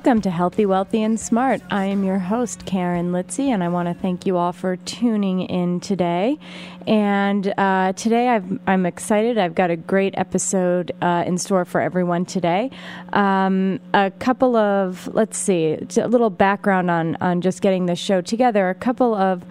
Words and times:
Welcome 0.00 0.22
to 0.22 0.30
Healthy, 0.30 0.64
Wealthy, 0.64 1.02
and 1.02 1.20
Smart. 1.20 1.60
I 1.70 1.84
am 1.84 2.04
your 2.04 2.18
host, 2.18 2.64
Karen 2.64 3.12
Litzy, 3.12 3.48
and 3.48 3.62
I 3.62 3.68
want 3.68 3.86
to 3.86 3.92
thank 3.92 4.24
you 4.24 4.38
all 4.38 4.54
for 4.54 4.76
tuning 4.76 5.42
in 5.42 5.78
today. 5.78 6.38
And 6.86 7.52
uh, 7.58 7.92
today 7.92 8.30
i 8.30 8.72
am 8.72 8.86
excited. 8.86 9.36
I've 9.36 9.54
got 9.54 9.70
a 9.70 9.76
great 9.76 10.14
episode 10.16 10.92
uh, 11.02 11.24
in 11.26 11.36
store 11.36 11.66
for 11.66 11.82
everyone 11.82 12.24
today. 12.24 12.70
Um, 13.12 13.78
a 13.92 14.10
couple 14.10 14.56
of, 14.56 15.06
let's 15.12 15.36
see, 15.36 15.76
a 15.98 16.08
little 16.08 16.30
background 16.30 16.90
on, 16.90 17.18
on 17.20 17.42
just 17.42 17.60
getting 17.60 17.84
this 17.84 17.98
show 17.98 18.22
together. 18.22 18.70
A 18.70 18.74
couple 18.74 19.14
of 19.14 19.44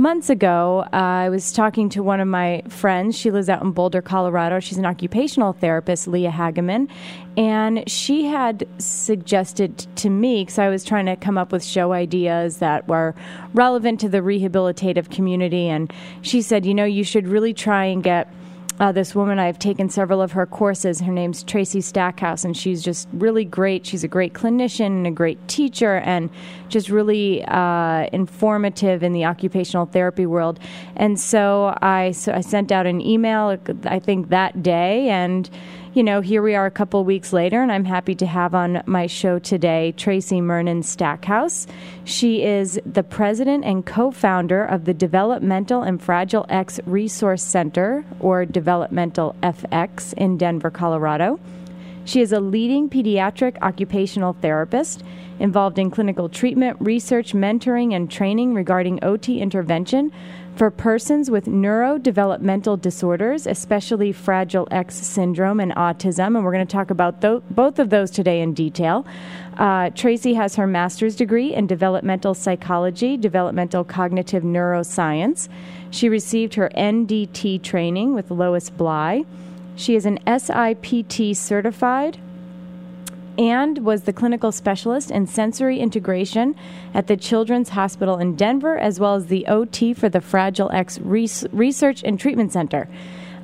months 0.00 0.30
ago, 0.30 0.86
uh, 0.94 0.96
I 0.96 1.28
was 1.28 1.52
talking 1.52 1.90
to 1.90 2.02
one 2.02 2.20
of 2.20 2.26
my 2.26 2.62
friends. 2.68 3.18
She 3.18 3.30
lives 3.30 3.50
out 3.50 3.62
in 3.62 3.72
Boulder, 3.72 4.00
Colorado. 4.00 4.58
She's 4.58 4.78
an 4.78 4.86
occupational 4.86 5.52
therapist, 5.52 6.08
Leah 6.08 6.30
Hageman. 6.30 6.88
And 7.40 7.88
she 7.88 8.26
had 8.26 8.68
suggested 8.76 9.78
to 9.96 10.10
me, 10.10 10.42
because 10.42 10.58
I 10.58 10.68
was 10.68 10.84
trying 10.84 11.06
to 11.06 11.16
come 11.16 11.38
up 11.38 11.52
with 11.52 11.64
show 11.64 11.92
ideas 11.92 12.58
that 12.58 12.86
were 12.86 13.14
relevant 13.54 13.98
to 14.00 14.10
the 14.10 14.18
rehabilitative 14.18 15.10
community. 15.10 15.66
And 15.66 15.90
she 16.20 16.42
said, 16.42 16.66
you 16.66 16.74
know, 16.74 16.84
you 16.84 17.02
should 17.02 17.26
really 17.26 17.54
try 17.54 17.86
and 17.86 18.02
get 18.02 18.30
uh, 18.78 18.92
this 18.92 19.14
woman. 19.14 19.38
I've 19.38 19.58
taken 19.58 19.88
several 19.88 20.20
of 20.20 20.32
her 20.32 20.44
courses. 20.44 21.00
Her 21.00 21.12
name's 21.12 21.42
Tracy 21.42 21.80
Stackhouse, 21.80 22.44
and 22.44 22.54
she's 22.54 22.82
just 22.82 23.08
really 23.12 23.46
great. 23.46 23.86
She's 23.86 24.04
a 24.04 24.08
great 24.08 24.34
clinician 24.34 24.86
and 24.86 25.06
a 25.06 25.10
great 25.10 25.38
teacher, 25.48 25.96
and 25.96 26.28
just 26.68 26.90
really 26.90 27.42
uh, 27.46 28.06
informative 28.12 29.02
in 29.02 29.14
the 29.14 29.24
occupational 29.24 29.86
therapy 29.86 30.26
world. 30.26 30.60
And 30.94 31.18
so 31.18 31.74
I, 31.80 32.12
so 32.12 32.32
I 32.32 32.42
sent 32.42 32.70
out 32.70 32.86
an 32.86 33.00
email, 33.00 33.58
I 33.84 33.98
think 33.98 34.28
that 34.28 34.62
day, 34.62 35.08
and 35.08 35.48
you 35.92 36.04
know, 36.04 36.20
here 36.20 36.40
we 36.40 36.54
are 36.54 36.66
a 36.66 36.70
couple 36.70 37.04
weeks 37.04 37.32
later, 37.32 37.60
and 37.60 37.72
I'm 37.72 37.84
happy 37.84 38.14
to 38.16 38.26
have 38.26 38.54
on 38.54 38.80
my 38.86 39.08
show 39.08 39.40
today 39.40 39.92
Tracy 39.96 40.40
Murnan 40.40 40.84
Stackhouse. 40.84 41.66
She 42.04 42.44
is 42.44 42.78
the 42.86 43.02
president 43.02 43.64
and 43.64 43.84
co 43.84 44.12
founder 44.12 44.64
of 44.64 44.84
the 44.84 44.94
Developmental 44.94 45.82
and 45.82 46.00
Fragile 46.00 46.46
X 46.48 46.78
Resource 46.86 47.42
Center, 47.42 48.04
or 48.20 48.44
Developmental 48.44 49.34
FX, 49.42 50.12
in 50.14 50.36
Denver, 50.38 50.70
Colorado. 50.70 51.40
She 52.04 52.20
is 52.20 52.32
a 52.32 52.40
leading 52.40 52.88
pediatric 52.88 53.60
occupational 53.60 54.34
therapist 54.34 55.02
involved 55.40 55.78
in 55.78 55.90
clinical 55.90 56.28
treatment, 56.28 56.76
research, 56.80 57.32
mentoring, 57.32 57.94
and 57.94 58.08
training 58.08 58.54
regarding 58.54 59.02
OT 59.02 59.40
intervention 59.40 60.12
for 60.56 60.70
persons 60.70 61.30
with 61.30 61.46
neurodevelopmental 61.46 62.80
disorders, 62.80 63.46
especially 63.46 64.12
Fragile 64.12 64.68
X 64.70 64.94
syndrome 64.94 65.60
and 65.60 65.72
autism. 65.74 66.36
And 66.36 66.44
we're 66.44 66.52
going 66.52 66.66
to 66.66 66.72
talk 66.72 66.90
about 66.90 67.20
th- 67.20 67.42
both 67.50 67.78
of 67.78 67.90
those 67.90 68.10
today 68.10 68.40
in 68.40 68.54
detail. 68.54 69.06
Uh, 69.56 69.90
Tracy 69.90 70.34
has 70.34 70.56
her 70.56 70.66
master's 70.66 71.16
degree 71.16 71.54
in 71.54 71.66
developmental 71.66 72.34
psychology, 72.34 73.16
developmental 73.16 73.84
cognitive 73.84 74.42
neuroscience. 74.42 75.48
She 75.90 76.08
received 76.08 76.54
her 76.54 76.70
NDT 76.76 77.62
training 77.62 78.14
with 78.14 78.30
Lois 78.30 78.70
Bly. 78.70 79.24
She 79.76 79.96
is 79.96 80.06
an 80.06 80.18
SIPT 80.26 81.36
certified 81.36 82.18
and 83.40 83.78
was 83.78 84.02
the 84.02 84.12
clinical 84.12 84.52
specialist 84.52 85.10
in 85.10 85.26
sensory 85.26 85.80
integration 85.80 86.54
at 86.92 87.06
the 87.06 87.16
Children's 87.16 87.70
Hospital 87.70 88.18
in 88.18 88.36
Denver, 88.36 88.76
as 88.76 89.00
well 89.00 89.14
as 89.14 89.28
the 89.28 89.46
OT 89.46 89.94
for 89.94 90.10
the 90.10 90.20
Fragile 90.20 90.70
X 90.72 91.00
Research 91.00 92.04
and 92.04 92.20
Treatment 92.20 92.52
Center. 92.52 92.86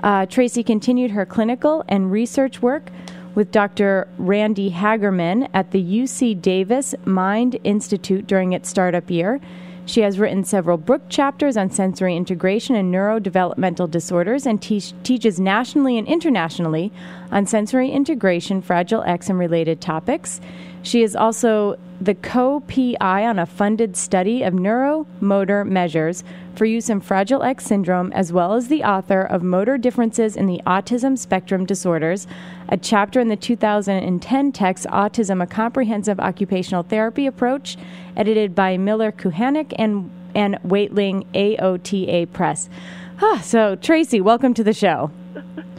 Uh, 0.03 0.27
Tracy 0.27 0.63
continued 0.63 1.13
her 1.13 1.25
clinical 1.25 1.83
and 1.89 2.13
research 2.13 2.61
work 2.61 2.91
with 3.35 3.51
Dr. 3.51 4.07
Randi 4.19 4.71
Hagerman 4.71 5.49
at 5.55 5.71
the 5.71 5.83
UC 5.83 6.43
Davis 6.43 6.95
Mind 7.07 7.59
Institute 7.65 8.27
during 8.27 8.53
its 8.53 8.69
startup 8.69 9.11
year. 9.11 9.41
She 9.87 10.01
has 10.01 10.19
written 10.19 10.43
several 10.43 10.79
book 10.79 11.03
chapters 11.09 11.57
on 11.57 11.71
sensory 11.71 12.17
integration 12.17 12.75
and 12.75 12.93
neurodevelopmental 12.93 13.89
disorders 13.89 14.45
and 14.45 14.61
te- 14.61 14.81
teaches 15.05 15.39
nationally 15.39 15.97
and 15.97 16.09
internationally 16.09 16.93
on 17.31 17.47
sensory 17.47 17.91
integration, 17.91 18.63
Fragile 18.63 19.05
X, 19.05 19.31
and 19.31 19.39
related 19.39 19.81
topics. 19.81 20.41
She 20.87 21.03
is 21.03 21.17
also 21.17 21.75
the 22.01 22.15
co 22.15 22.61
PI 22.61 23.27
on 23.27 23.41
a 23.41 23.45
funded 23.45 23.97
study 23.97 24.45
of 24.45 24.55
neuromotor 24.55 25.67
measures 25.67 26.23
for 26.55 26.65
use 26.65 26.89
in 26.89 27.01
Fragile 27.01 27.43
X 27.43 27.65
syndrome, 27.65 28.13
as 28.13 28.33
well 28.33 28.53
as 28.53 28.69
the 28.69 28.85
author 28.85 29.23
of 29.23 29.43
Motor 29.43 29.79
Differences 29.79 30.37
in 30.37 30.47
the 30.47 30.61
Autism 30.65 31.19
Spectrum 31.19 31.67
Disorders, 31.67 32.29
a 32.69 32.77
chapter 32.77 33.19
in 33.19 33.27
the 33.27 33.35
2010 33.35 34.53
text 34.53 34.87
Autism, 34.87 35.43
a 35.43 35.47
Comprehensive 35.49 36.21
Occupational 36.21 36.85
Therapy 36.85 37.27
Approach, 37.27 37.77
edited 38.17 38.55
by 38.55 38.77
Miller 38.77 39.11
Kuhaneck 39.11 39.75
and, 39.77 40.09
and 40.37 40.57
Watling 40.63 41.27
AOTA 41.35 42.33
Press. 42.33 42.71
Ah, 43.21 43.41
so, 43.45 43.75
Tracy, 43.75 44.21
welcome 44.21 44.55
to 44.55 44.63
the 44.63 44.73
show 44.73 45.11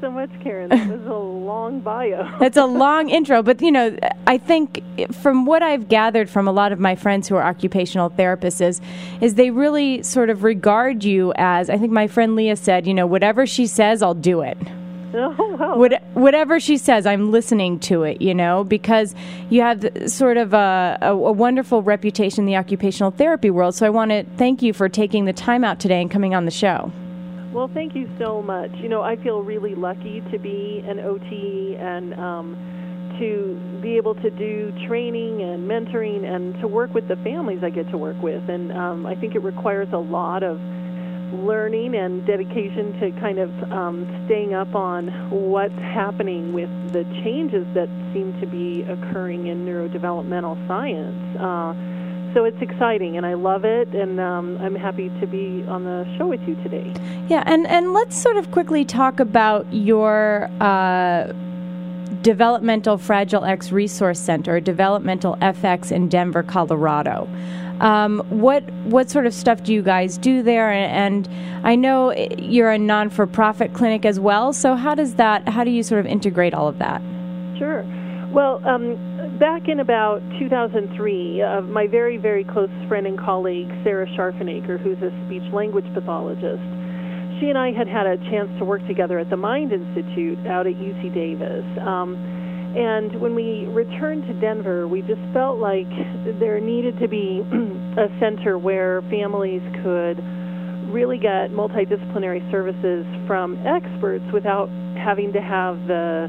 so 0.00 0.10
much, 0.10 0.30
Karen. 0.42 0.68
That 0.68 0.88
was 0.88 1.06
a 1.06 1.14
long 1.14 1.80
bio. 1.80 2.38
It's 2.40 2.56
a 2.56 2.66
long 2.66 3.08
intro, 3.08 3.42
but 3.42 3.60
you 3.60 3.72
know, 3.72 3.96
I 4.26 4.38
think 4.38 4.82
from 5.12 5.46
what 5.46 5.62
I've 5.62 5.88
gathered 5.88 6.28
from 6.28 6.48
a 6.48 6.52
lot 6.52 6.72
of 6.72 6.78
my 6.78 6.94
friends 6.94 7.28
who 7.28 7.36
are 7.36 7.44
occupational 7.44 8.10
therapists 8.10 8.60
is, 8.60 8.80
is 9.20 9.34
they 9.34 9.50
really 9.50 10.02
sort 10.02 10.30
of 10.30 10.44
regard 10.44 11.04
you 11.04 11.32
as 11.36 11.70
I 11.70 11.78
think 11.78 11.92
my 11.92 12.06
friend 12.06 12.36
Leah 12.36 12.56
said, 12.56 12.86
you 12.86 12.94
know, 12.94 13.06
whatever 13.06 13.46
she 13.46 13.66
says, 13.66 14.02
I'll 14.02 14.14
do 14.14 14.40
it. 14.40 14.58
Oh, 15.18 15.56
wow. 15.58 15.78
What, 15.78 16.02
whatever 16.12 16.60
she 16.60 16.76
says, 16.76 17.06
I'm 17.06 17.30
listening 17.30 17.78
to 17.80 18.02
it, 18.02 18.20
you 18.20 18.34
know, 18.34 18.64
because 18.64 19.14
you 19.48 19.62
have 19.62 20.10
sort 20.10 20.36
of 20.36 20.52
a, 20.52 20.98
a, 21.00 21.12
a, 21.12 21.32
wonderful 21.32 21.80
reputation 21.80 22.40
in 22.40 22.46
the 22.46 22.56
occupational 22.56 23.12
therapy 23.12 23.48
world. 23.48 23.74
So 23.74 23.86
I 23.86 23.88
want 23.88 24.10
to 24.10 24.24
thank 24.36 24.60
you 24.60 24.74
for 24.74 24.90
taking 24.90 25.24
the 25.24 25.32
time 25.32 25.64
out 25.64 25.80
today 25.80 26.02
and 26.02 26.10
coming 26.10 26.34
on 26.34 26.44
the 26.44 26.50
show. 26.50 26.92
Well, 27.56 27.70
thank 27.72 27.94
you 27.94 28.06
so 28.18 28.42
much. 28.42 28.70
You 28.82 28.90
know, 28.90 29.00
I 29.00 29.16
feel 29.16 29.40
really 29.40 29.74
lucky 29.74 30.22
to 30.30 30.38
be 30.38 30.84
an 30.86 31.00
OT 31.00 31.74
and 31.80 32.12
um, 32.12 33.16
to 33.18 33.80
be 33.80 33.96
able 33.96 34.14
to 34.16 34.28
do 34.28 34.74
training 34.86 35.40
and 35.40 35.66
mentoring 35.66 36.30
and 36.30 36.52
to 36.60 36.68
work 36.68 36.92
with 36.92 37.08
the 37.08 37.16
families 37.24 37.64
I 37.64 37.70
get 37.70 37.88
to 37.92 37.96
work 37.96 38.20
with. 38.20 38.46
And 38.50 38.70
um, 38.72 39.06
I 39.06 39.14
think 39.14 39.34
it 39.34 39.38
requires 39.38 39.88
a 39.94 39.98
lot 39.98 40.42
of 40.42 40.60
learning 41.32 41.94
and 41.94 42.26
dedication 42.26 42.92
to 43.00 43.10
kind 43.22 43.38
of 43.38 43.50
um, 43.72 44.24
staying 44.26 44.52
up 44.52 44.74
on 44.74 45.08
what's 45.30 45.72
happening 45.76 46.52
with 46.52 46.68
the 46.92 47.04
changes 47.24 47.66
that 47.72 47.88
seem 48.12 48.38
to 48.38 48.46
be 48.46 48.82
occurring 48.82 49.46
in 49.46 49.64
neurodevelopmental 49.64 50.68
science. 50.68 51.40
Uh, 51.40 51.95
so 52.36 52.44
it's 52.44 52.60
exciting 52.60 53.16
and 53.16 53.24
I 53.24 53.32
love 53.32 53.64
it 53.64 53.88
and 53.94 54.20
um, 54.20 54.58
I'm 54.60 54.74
happy 54.74 55.08
to 55.20 55.26
be 55.26 55.64
on 55.68 55.84
the 55.84 56.06
show 56.18 56.26
with 56.26 56.42
you 56.46 56.54
today. 56.56 56.92
Yeah, 57.28 57.42
and, 57.46 57.66
and 57.66 57.94
let's 57.94 58.14
sort 58.14 58.36
of 58.36 58.50
quickly 58.50 58.84
talk 58.84 59.20
about 59.20 59.72
your 59.72 60.50
uh, 60.60 61.32
Developmental 62.20 62.98
Fragile 62.98 63.46
X 63.46 63.72
Resource 63.72 64.20
Center, 64.20 64.60
Developmental 64.60 65.36
FX 65.36 65.90
in 65.90 66.10
Denver, 66.10 66.42
Colorado. 66.42 67.26
Um, 67.80 68.22
what 68.28 68.70
what 68.84 69.08
sort 69.08 69.24
of 69.24 69.32
stuff 69.32 69.62
do 69.62 69.72
you 69.72 69.80
guys 69.80 70.18
do 70.18 70.42
there? 70.42 70.70
And, 70.70 71.26
and 71.26 71.66
I 71.66 71.74
know 71.74 72.12
you're 72.36 72.70
a 72.70 72.78
non 72.78 73.08
for 73.08 73.26
profit 73.26 73.72
clinic 73.72 74.04
as 74.04 74.20
well. 74.20 74.52
So 74.52 74.74
how 74.74 74.94
does 74.94 75.14
that? 75.14 75.48
How 75.48 75.64
do 75.64 75.70
you 75.70 75.82
sort 75.82 76.00
of 76.00 76.06
integrate 76.06 76.52
all 76.52 76.68
of 76.68 76.78
that? 76.78 77.00
Sure. 77.58 77.82
Well, 78.30 78.60
um, 78.66 78.98
back 79.38 79.68
in 79.68 79.80
about 79.80 80.20
2003, 80.38 81.42
uh, 81.42 81.60
my 81.62 81.86
very, 81.86 82.16
very 82.16 82.44
close 82.44 82.70
friend 82.88 83.06
and 83.06 83.18
colleague, 83.18 83.68
Sarah 83.84 84.06
Scharfenaker, 84.16 84.80
who's 84.80 84.98
a 85.02 85.10
speech 85.26 85.44
language 85.52 85.86
pathologist, 85.94 86.62
she 87.40 87.48
and 87.48 87.58
I 87.58 87.72
had 87.72 87.86
had 87.86 88.06
a 88.06 88.16
chance 88.30 88.48
to 88.58 88.64
work 88.64 88.86
together 88.86 89.18
at 89.18 89.28
the 89.28 89.36
Mind 89.36 89.72
Institute 89.72 90.38
out 90.46 90.66
at 90.66 90.74
UC 90.74 91.12
Davis. 91.12 91.64
Um, 91.84 92.16
and 92.76 93.20
when 93.20 93.34
we 93.34 93.66
returned 93.72 94.26
to 94.26 94.34
Denver, 94.40 94.88
we 94.88 95.02
just 95.02 95.20
felt 95.32 95.58
like 95.58 95.88
there 96.40 96.60
needed 96.60 96.98
to 97.00 97.08
be 97.08 97.44
a 97.98 98.08
center 98.20 98.58
where 98.58 99.02
families 99.10 99.62
could 99.82 100.16
really 100.92 101.18
get 101.18 101.50
multidisciplinary 101.52 102.40
services 102.50 103.04
from 103.26 103.60
experts 103.66 104.24
without 104.32 104.68
having 104.96 105.32
to 105.32 105.40
have 105.40 105.76
the 105.88 106.28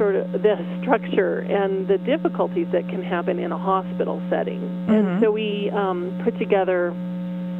sort 0.00 0.16
of 0.16 0.32
the 0.32 0.56
structure 0.80 1.40
and 1.40 1.86
the 1.86 1.98
difficulties 1.98 2.66
that 2.72 2.88
can 2.88 3.04
happen 3.04 3.38
in 3.38 3.52
a 3.52 3.58
hospital 3.58 4.22
setting. 4.30 4.60
Mm-hmm. 4.60 4.92
And 4.92 5.22
so 5.22 5.30
we 5.30 5.70
um, 5.76 6.18
put 6.24 6.38
together 6.38 6.88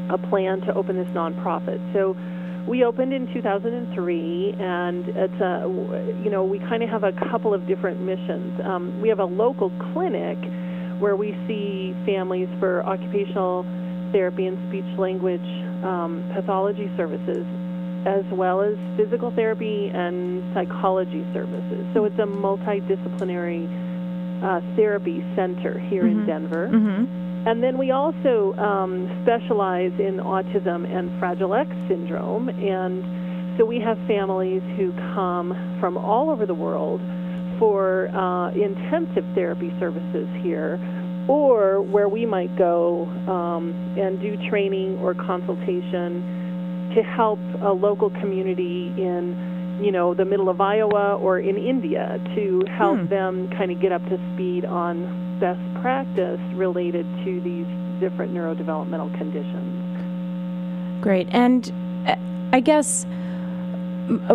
a 0.09 0.17
plan 0.17 0.63
to 0.63 0.75
open 0.75 0.97
this 0.97 1.09
nonprofit. 1.09 1.79
So 1.93 2.17
we 2.67 2.83
opened 2.85 3.13
in 3.13 3.31
2003, 3.35 4.57
and 4.59 5.05
it's 5.09 5.41
a 5.41 5.69
you 6.25 6.31
know 6.31 6.45
we 6.45 6.59
kind 6.61 6.83
of 6.83 6.89
have 6.89 7.05
a 7.05 7.13
couple 7.31 7.53
of 7.53 7.67
different 7.67 8.01
missions. 8.01 8.59
Um, 8.65 9.01
we 9.03 9.11
have 9.11 9.21
a 9.21 9.29
local 9.29 9.71
clinic 9.93 10.39
where 10.99 11.17
we 11.17 11.37
see 11.47 11.95
families 12.07 12.49
for 12.59 12.83
occupational 12.85 13.65
therapy 14.13 14.47
and 14.47 14.57
speech 14.69 14.99
language 14.99 15.45
um, 15.85 16.25
pathology 16.35 16.91
services 16.97 17.45
as 18.06 18.25
well 18.32 18.62
as 18.62 18.76
physical 18.97 19.31
therapy 19.31 19.91
and 19.93 20.43
psychology 20.55 21.25
services. 21.35 21.87
So 21.94 22.05
it's 22.05 22.19
a 22.19 22.26
multidisciplinary 22.26 23.69
uh, 24.43 24.61
Therapy 24.76 25.25
Center 25.37 25.79
here 25.79 26.05
Mm-hmm. 26.05 26.20
in 26.20 26.26
Denver. 26.26 26.69
Mm-hmm. 26.73 27.49
And 27.49 27.62
then 27.62 27.79
we 27.79 27.91
also 27.91 28.55
um, 28.56 29.08
specialize 29.23 29.93
in 29.99 30.19
autism 30.19 30.85
and 30.85 31.19
Fragile 31.19 31.55
X 31.55 31.70
syndrome. 31.88 32.49
And 32.49 33.58
so 33.58 33.64
we 33.64 33.81
have 33.81 33.97
families 34.06 34.62
who 34.76 34.93
come 35.14 35.55
from 35.81 35.96
all 35.96 36.31
over 36.31 36.44
the 36.46 36.55
world 36.55 37.00
for 37.58 38.08
uh, 38.08 38.50
intensive 38.53 39.25
therapy 39.35 39.73
services 39.79 40.29
here, 40.43 40.79
or 41.29 41.82
where 41.82 42.08
we 42.08 42.25
might 42.25 42.56
go 42.56 43.05
um, 43.29 43.73
and 43.99 44.20
do 44.20 44.37
training 44.49 44.99
or 44.99 45.14
consultation 45.14 46.40
to 46.95 47.03
help 47.03 47.39
a 47.63 47.73
local 47.73 48.11
community 48.11 48.93
in, 48.97 49.79
you 49.83 49.93
know, 49.93 50.15
the 50.15 50.25
middle 50.25 50.49
of 50.49 50.61
Iowa 50.61 51.17
or 51.17 51.39
in 51.39 51.57
India 51.57 52.21
to 52.35 52.65
help 52.71 52.99
Hmm. 52.99 53.07
them 53.07 53.51
kind 53.51 53.71
of 53.71 53.81
get 53.81 53.93
up 53.93 54.05
to 54.09 54.19
speed 54.35 54.65
on 54.65 55.39
best 55.41 55.61
practice 55.81 56.41
related 56.55 57.07
to 57.25 57.41
these 57.41 57.67
different 58.01 58.35
neurodevelopmental 58.35 59.17
conditions. 59.17 61.03
Great. 61.03 61.29
And 61.31 61.73
uh, 62.07 62.17
I 62.53 62.61
guess 62.61 63.07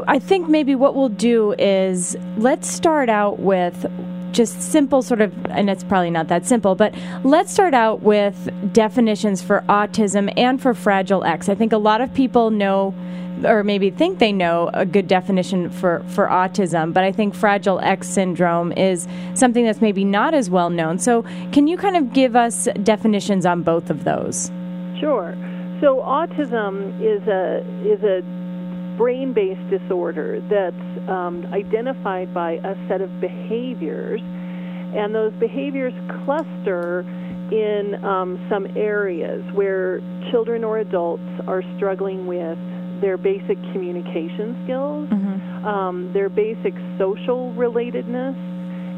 I 0.07 0.19
think 0.19 0.48
maybe 0.48 0.74
what 0.74 0.96
we'll 0.96 1.10
do 1.10 1.54
is 1.60 2.16
let's 2.38 2.68
start 2.69 3.10
out 3.10 3.40
with 3.40 3.86
just 4.35 4.61
simple 4.61 5.01
sort 5.01 5.21
of 5.21 5.33
and 5.49 5.69
it's 5.69 5.83
probably 5.83 6.11
not 6.11 6.27
that 6.27 6.45
simple 6.45 6.75
but 6.75 6.93
let's 7.23 7.51
start 7.51 7.73
out 7.73 8.01
with 8.01 8.51
definitions 8.73 9.41
for 9.41 9.63
autism 9.69 10.31
and 10.37 10.61
for 10.61 10.73
fragile 10.73 11.23
x. 11.23 11.49
I 11.49 11.55
think 11.55 11.71
a 11.71 11.77
lot 11.77 12.01
of 12.01 12.13
people 12.13 12.51
know 12.51 12.93
or 13.43 13.63
maybe 13.63 13.89
think 13.89 14.19
they 14.19 14.31
know 14.31 14.69
a 14.73 14.85
good 14.85 15.07
definition 15.07 15.69
for, 15.69 16.03
for 16.07 16.27
autism 16.27 16.93
but 16.93 17.03
i 17.03 17.11
think 17.11 17.35
fragile 17.35 17.79
x 17.81 18.07
syndrome 18.07 18.71
is 18.73 19.07
something 19.33 19.65
that's 19.65 19.81
maybe 19.81 20.03
not 20.03 20.33
as 20.33 20.49
well 20.49 20.69
known. 20.69 20.99
So 20.99 21.23
can 21.51 21.67
you 21.67 21.77
kind 21.77 21.95
of 21.95 22.13
give 22.13 22.35
us 22.35 22.67
definitions 22.83 23.45
on 23.45 23.63
both 23.63 23.89
of 23.89 24.03
those? 24.03 24.51
Sure. 24.99 25.35
So 25.81 25.97
autism 25.97 26.99
is 27.01 27.27
a 27.27 27.59
is 27.85 28.01
a 28.03 28.21
brain-based 28.97 29.69
disorder 29.69 30.42
that's 30.50 31.09
um, 31.09 31.45
identified 31.53 32.33
by 32.33 32.53
a 32.53 32.75
set 32.88 33.01
of 33.01 33.09
behaviors, 33.19 34.21
and 34.21 35.13
those 35.13 35.33
behaviors 35.33 35.94
cluster 36.24 37.01
in 37.51 38.03
um, 38.03 38.44
some 38.50 38.65
areas 38.75 39.44
where 39.53 40.00
children 40.31 40.63
or 40.63 40.80
adults 40.80 41.24
are 41.47 41.62
struggling 41.77 42.25
with 42.25 42.57
their 43.01 43.18
basic 43.18 43.57
communication 43.74 44.56
skills, 44.63 45.07
um, 45.68 46.12
their 46.13 46.30
basic 46.30 46.74
social 46.97 47.53
relatedness, 47.53 48.36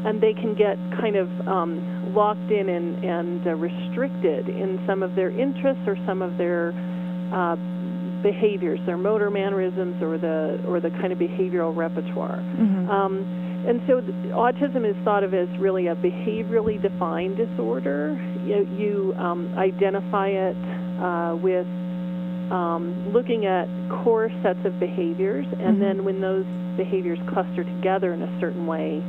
and 0.06 0.20
they 0.20 0.32
can 0.32 0.54
get 0.54 0.78
kind 1.00 1.16
of 1.16 1.28
um, 1.48 2.14
locked 2.14 2.50
in 2.50 2.68
and, 2.68 3.04
and 3.04 3.46
uh, 3.46 3.50
restricted 3.54 4.48
in 4.48 4.82
some 4.86 5.02
of 5.02 5.14
their 5.16 5.30
interests 5.30 5.82
or 5.86 5.96
some 6.06 6.22
of 6.22 6.38
their 6.38 6.72
uh, 7.34 7.56
behaviors, 8.22 8.80
their 8.86 8.96
motor 8.98 9.30
mannerisms, 9.30 10.02
or 10.02 10.18
the 10.18 10.60
or 10.66 10.80
the 10.80 10.90
kind 10.90 11.12
of 11.12 11.18
behavioral 11.18 11.74
repertoire. 11.76 12.40
Um, 12.90 13.24
and 13.66 13.80
so, 13.86 14.00
autism 14.34 14.88
is 14.88 14.96
thought 15.04 15.24
of 15.24 15.34
as 15.34 15.48
really 15.58 15.88
a 15.88 15.94
behaviorally 15.96 16.80
defined 16.80 17.36
disorder. 17.36 18.16
You, 18.44 18.66
you 18.76 19.14
um, 19.18 19.52
identify 19.58 20.28
it 20.28 20.56
uh, 21.02 21.36
with 21.36 21.66
um, 22.50 23.10
looking 23.12 23.44
at 23.46 23.68
core 24.02 24.30
sets 24.42 24.60
of 24.64 24.78
behaviors, 24.80 25.46
and 25.60 25.76
Mhm. 25.76 25.80
then 25.80 26.04
when 26.04 26.20
those 26.20 26.46
behaviors 26.76 27.18
cluster 27.28 27.64
together 27.64 28.12
in 28.14 28.22
a 28.22 28.40
certain 28.40 28.66
way, 28.66 29.02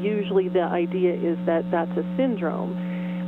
usually 0.00 0.48
the 0.48 0.62
idea 0.62 1.12
is 1.12 1.36
that 1.44 1.68
that's 1.70 1.90
a 1.98 2.04
syndrome, 2.16 2.72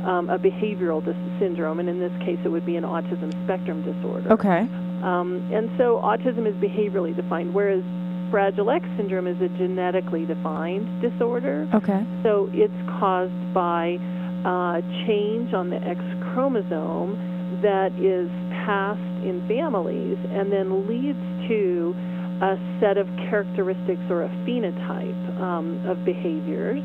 um, 0.05 0.29
a 0.29 0.39
behavioral 0.39 1.03
dis- 1.03 1.15
syndrome, 1.39 1.79
and 1.79 1.89
in 1.89 1.99
this 1.99 2.13
case, 2.25 2.39
it 2.43 2.49
would 2.49 2.65
be 2.65 2.75
an 2.77 2.83
autism 2.85 3.31
spectrum 3.43 3.83
disorder. 3.83 4.31
okay 4.31 4.67
Um, 5.03 5.49
and 5.53 5.69
so 5.77 6.01
autism 6.03 6.47
is 6.47 6.55
behaviorally 6.55 7.15
defined, 7.15 7.53
whereas 7.53 7.83
Fragile 8.31 8.69
X 8.69 8.85
syndrome 8.97 9.27
is 9.27 9.41
a 9.41 9.49
genetically 9.57 10.25
defined 10.25 11.01
disorder. 11.01 11.67
okay 11.73 12.05
So 12.23 12.49
it's 12.53 12.73
caused 12.99 13.53
by 13.53 13.97
uh, 14.45 14.81
change 15.07 15.53
on 15.53 15.69
the 15.69 15.77
X 15.77 15.99
chromosome 16.31 17.17
that 17.63 17.91
is 17.97 18.29
passed 18.65 18.99
in 19.25 19.43
families 19.47 20.17
and 20.29 20.51
then 20.51 20.87
leads 20.87 21.19
to 21.49 21.95
a 22.41 22.55
set 22.79 22.97
of 22.97 23.07
characteristics 23.29 24.01
or 24.09 24.23
a 24.23 24.29
phenotype 24.45 25.41
um, 25.41 25.83
of 25.87 26.05
behaviors 26.05 26.81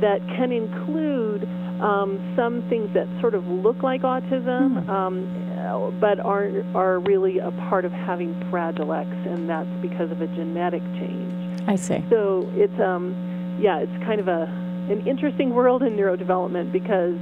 that 0.00 0.20
can 0.36 0.52
include 0.52 1.44
um, 1.82 2.16
some 2.36 2.64
things 2.70 2.88
that 2.94 3.06
sort 3.20 3.34
of 3.34 3.44
look 3.46 3.82
like 3.82 4.02
autism, 4.02 4.84
Hmm. 4.84 4.90
um, 4.90 5.45
but 6.00 6.20
are 6.20 6.50
are 6.74 6.98
really 7.00 7.38
a 7.38 7.50
part 7.68 7.84
of 7.84 7.92
having 7.92 8.34
Fragile 8.50 8.92
X, 8.92 9.08
and 9.26 9.48
that's 9.48 9.68
because 9.82 10.10
of 10.10 10.20
a 10.20 10.26
genetic 10.28 10.82
change. 10.98 11.60
i 11.68 11.76
see 11.76 12.02
So 12.10 12.48
it's 12.54 12.78
um, 12.80 13.14
yeah, 13.60 13.78
it's 13.78 14.04
kind 14.04 14.20
of 14.20 14.28
a 14.28 14.42
an 14.90 15.06
interesting 15.06 15.50
world 15.54 15.82
in 15.82 15.96
neurodevelopment 15.96 16.70
because 16.72 17.16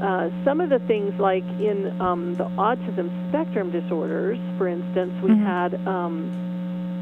uh, 0.00 0.30
some 0.44 0.60
of 0.60 0.70
the 0.70 0.78
things 0.86 1.18
like 1.18 1.42
in 1.60 2.00
um, 2.00 2.34
the 2.36 2.44
autism 2.50 3.10
spectrum 3.28 3.70
disorders, 3.72 4.38
for 4.56 4.68
instance, 4.68 5.12
we 5.22 5.30
Mhm. 5.30 5.44
had 5.44 5.70
um, 5.88 6.14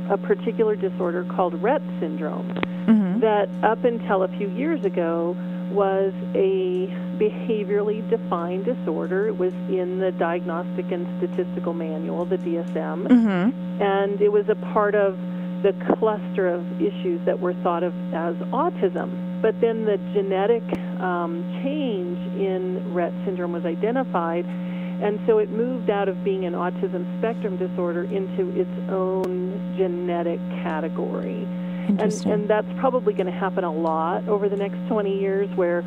a 0.09 0.17
particular 0.17 0.75
disorder 0.77 1.25
called 1.25 1.55
Rett 1.61 1.83
syndrome 2.01 2.49
hmm 2.87 3.21
that 3.21 3.49
up 3.63 3.83
until 3.85 4.23
a 4.23 4.29
few 4.29 4.49
years 4.49 4.85
ago 4.85 5.35
was 5.71 6.13
a 6.35 6.87
behaviorally 7.19 8.09
defined 8.09 8.65
disorder. 8.65 9.29
It 9.29 9.37
was 9.37 9.53
in 9.69 9.99
the 9.99 10.13
Diagnostic 10.13 10.91
and 10.93 11.07
Statistical 11.19 11.73
Manual, 11.73 12.25
the 12.25 12.39
DSM 12.39 13.09
hmm 13.09 13.67
and 13.81 14.21
it 14.23 14.33
was 14.33 14.49
a 14.49 14.55
part 14.73 14.95
of 14.95 15.19
the 15.63 15.73
cluster 15.99 16.49
of 16.49 16.81
issues 16.81 17.21
that 17.27 17.39
were 17.39 17.55
thought 17.55 17.83
of 17.83 17.93
as 18.15 18.35
autism. 18.53 19.43
But 19.43 19.61
then 19.61 19.85
the 19.85 19.99
genetic 20.15 20.63
um, 21.01 21.43
change 21.63 22.19
in 22.41 22.93
Rett 22.95 23.13
syndrome 23.25 23.53
was 23.53 23.65
identified, 23.65 24.47
and 24.47 25.21
so 25.27 25.39
it 25.39 25.51
moved 25.51 25.91
out 25.91 26.09
of 26.09 26.25
being 26.25 26.47
an 26.47 26.55
autism 26.55 27.05
spectrum 27.19 27.57
disorder 27.57 28.05
into 28.05 28.59
its 28.59 28.91
own 28.91 29.75
genetic 29.77 30.41
category. 30.63 31.47
And, 31.89 32.01
and 32.27 32.49
that's 32.49 32.69
probably 32.79 33.15
going 33.15 33.27
to 33.27 33.33
happen 33.33 33.65
a 33.65 33.73
lot 33.73 34.29
over 34.29 34.49
the 34.49 34.57
next 34.57 34.77
20 34.89 35.19
years, 35.19 35.49
where 35.57 35.83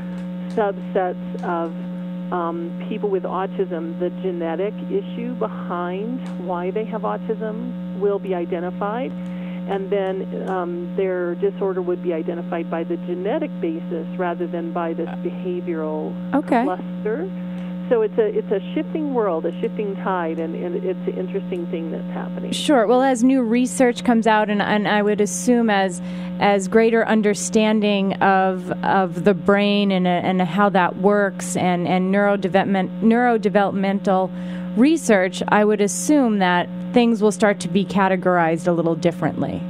subsets 0.50 1.44
of 1.44 1.74
um, 2.32 2.86
people 2.88 3.10
with 3.10 3.24
autism, 3.24 4.00
the 4.00 4.10
genetic 4.22 4.74
issue 4.90 5.34
behind 5.36 6.46
why 6.46 6.72
they 6.72 6.86
have 6.86 7.02
autism 7.02 8.00
will 8.00 8.20
be 8.20 8.36
identified, 8.36 9.12
and 9.12 9.90
then 9.90 10.48
um, 10.50 10.96
their 10.96 11.36
disorder 11.36 11.82
would 11.82 12.02
be 12.02 12.14
identified 12.14 12.70
by 12.70 12.84
the 12.84 12.98
genetic 12.98 13.52
basis 13.60 14.08
rather 14.18 14.48
than 14.48 14.72
by 14.72 14.94
this 14.94 15.10
behavioral 15.20 16.14
okay. 16.36 16.64
cluster. 16.64 17.30
So 17.90 18.04
it's 18.04 18.18
a 18.20 18.26
it's 18.28 18.52
a 18.52 18.60
shifting 18.76 19.16
world, 19.16 19.48
a 19.48 19.62
shifting 19.62 19.96
tide, 19.96 20.38
and, 20.38 20.54
and 20.54 20.76
it's 20.76 21.08
an 21.08 21.18
interesting 21.18 21.66
thing 21.72 21.90
that's 21.90 22.14
happening. 22.14 22.52
Sure. 22.52 22.86
Well, 22.86 23.02
as 23.02 23.24
new 23.24 23.42
research 23.42 24.04
comes 24.04 24.28
out, 24.28 24.48
and, 24.52 24.62
and 24.62 24.88
I 24.88 25.02
would 25.02 25.20
assume 25.20 25.72
as 25.72 26.00
as 26.40 26.68
greater 26.68 27.04
understanding 27.08 28.14
of 28.22 28.72
of 28.84 29.24
the 29.24 29.34
brain 29.34 29.92
and 29.92 30.08
and 30.08 30.40
how 30.40 30.70
that 30.70 30.98
works, 30.98 31.58
and 31.58 31.88
and 31.88 32.14
neurodevelopment 32.14 33.02
neurodevelopmental 33.02 34.78
research, 34.78 35.42
I 35.48 35.66
would 35.66 35.82
assume 35.82 36.38
that 36.40 36.70
things 36.94 37.24
will 37.24 37.32
start 37.32 37.60
to 37.62 37.68
be 37.68 37.86
categorized 37.86 38.68
a 38.68 38.72
little 38.72 38.96
differently. 38.96 39.64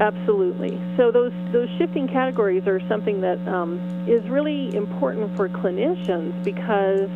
Absolutely. 0.00 0.80
So 0.96 1.10
those 1.10 1.32
those 1.52 1.68
shifting 1.76 2.08
categories 2.08 2.66
are 2.66 2.80
something 2.88 3.20
that 3.20 3.46
um, 3.46 3.78
is 4.08 4.26
really 4.30 4.74
important 4.74 5.36
for 5.36 5.50
clinicians 5.50 6.42
because 6.42 7.10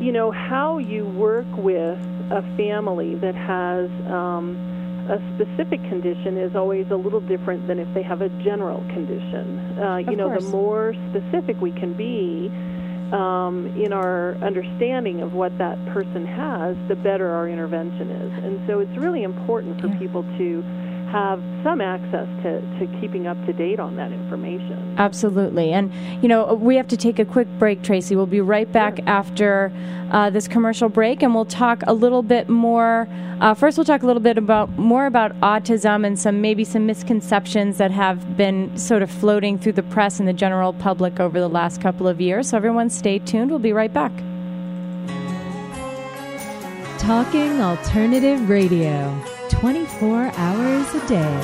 you 0.00 0.12
know 0.12 0.30
how 0.30 0.78
you 0.78 1.04
work 1.06 1.46
with 1.56 1.98
a 2.30 2.42
family 2.56 3.14
that 3.16 3.34
has 3.34 3.90
um, 4.10 4.56
a 5.08 5.18
specific 5.34 5.80
condition 5.88 6.36
is 6.36 6.54
always 6.54 6.86
a 6.90 6.96
little 6.96 7.20
different 7.20 7.66
than 7.66 7.78
if 7.78 7.92
they 7.94 8.02
have 8.02 8.20
a 8.20 8.28
general 8.44 8.80
condition. 8.92 9.78
Uh, 9.78 9.96
you 9.96 10.12
Of 10.12 10.18
know, 10.18 10.28
course. 10.28 10.44
the 10.44 10.50
more 10.50 10.94
specific 11.10 11.60
we 11.60 11.72
can 11.72 11.94
be 11.94 12.48
um, 13.12 13.72
in 13.74 13.92
our 13.92 14.34
understanding 14.36 15.22
of 15.22 15.32
what 15.32 15.56
that 15.58 15.82
person 15.86 16.26
has, 16.26 16.76
the 16.88 16.94
better 16.96 17.30
our 17.30 17.48
intervention 17.48 18.10
is. 18.10 18.44
And 18.44 18.60
so 18.66 18.80
it's 18.80 18.96
really 18.98 19.22
important 19.22 19.80
for 19.80 19.88
Yeah. 19.88 19.98
people 19.98 20.22
to 20.36 20.62
have 21.10 21.42
some 21.64 21.80
access 21.80 22.26
to, 22.42 22.60
to 22.78 23.00
keeping 23.00 23.26
up 23.26 23.36
to 23.46 23.52
date 23.52 23.80
on 23.80 23.96
that 23.96 24.12
information. 24.12 24.94
Absolutely. 24.98 25.72
And, 25.72 25.92
you 26.22 26.28
know, 26.28 26.54
we 26.54 26.76
have 26.76 26.88
to 26.88 26.96
take 26.96 27.18
a 27.18 27.24
quick 27.24 27.48
break, 27.58 27.82
Tracy. 27.82 28.14
We'll 28.14 28.26
be 28.26 28.40
right 28.40 28.70
back 28.70 28.96
sure. 28.96 29.08
after 29.08 29.72
uh, 30.10 30.30
this 30.30 30.48
commercial 30.48 30.88
break, 30.88 31.22
and 31.22 31.34
we'll 31.34 31.44
talk 31.44 31.82
a 31.86 31.94
little 31.94 32.22
bit 32.22 32.48
more. 32.48 33.08
Uh, 33.40 33.54
first, 33.54 33.78
we'll 33.78 33.84
talk 33.84 34.02
a 34.02 34.06
little 34.06 34.22
bit 34.22 34.36
about 34.36 34.70
more 34.78 35.06
about 35.06 35.38
autism 35.40 36.06
and 36.06 36.18
some 36.18 36.40
maybe 36.40 36.64
some 36.64 36.86
misconceptions 36.86 37.78
that 37.78 37.90
have 37.90 38.36
been 38.36 38.76
sort 38.76 39.02
of 39.02 39.10
floating 39.10 39.58
through 39.58 39.72
the 39.72 39.82
press 39.84 40.18
and 40.18 40.28
the 40.28 40.32
general 40.32 40.72
public 40.74 41.20
over 41.20 41.38
the 41.40 41.48
last 41.48 41.80
couple 41.80 42.06
of 42.06 42.20
years. 42.20 42.50
So, 42.50 42.56
everyone, 42.56 42.90
stay 42.90 43.18
tuned. 43.18 43.50
We'll 43.50 43.58
be 43.60 43.72
right 43.72 43.92
back. 43.92 44.12
Talking 46.98 47.60
Alternative 47.62 48.50
Radio, 48.50 49.18
24 49.60 50.30
hours 50.36 50.94
a 50.94 51.08
day. 51.08 51.40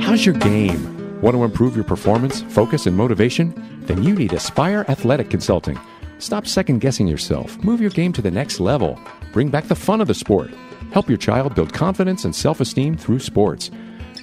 How's 0.00 0.24
your 0.24 0.34
game? 0.36 1.20
Want 1.20 1.36
to 1.36 1.44
improve 1.44 1.74
your 1.74 1.84
performance, 1.84 2.40
focus, 2.44 2.86
and 2.86 2.96
motivation? 2.96 3.52
Then 3.82 4.02
you 4.02 4.14
need 4.14 4.32
Aspire 4.32 4.86
Athletic 4.88 5.28
Consulting. 5.28 5.78
Stop 6.20 6.46
second 6.46 6.78
guessing 6.78 7.06
yourself. 7.06 7.62
Move 7.62 7.78
your 7.82 7.90
game 7.90 8.14
to 8.14 8.22
the 8.22 8.30
next 8.30 8.60
level. 8.60 8.98
Bring 9.34 9.50
back 9.50 9.64
the 9.64 9.74
fun 9.74 10.00
of 10.00 10.08
the 10.08 10.14
sport. 10.14 10.52
Help 10.92 11.06
your 11.06 11.18
child 11.18 11.54
build 11.54 11.74
confidence 11.74 12.24
and 12.24 12.34
self 12.34 12.62
esteem 12.62 12.96
through 12.96 13.18
sports. 13.18 13.70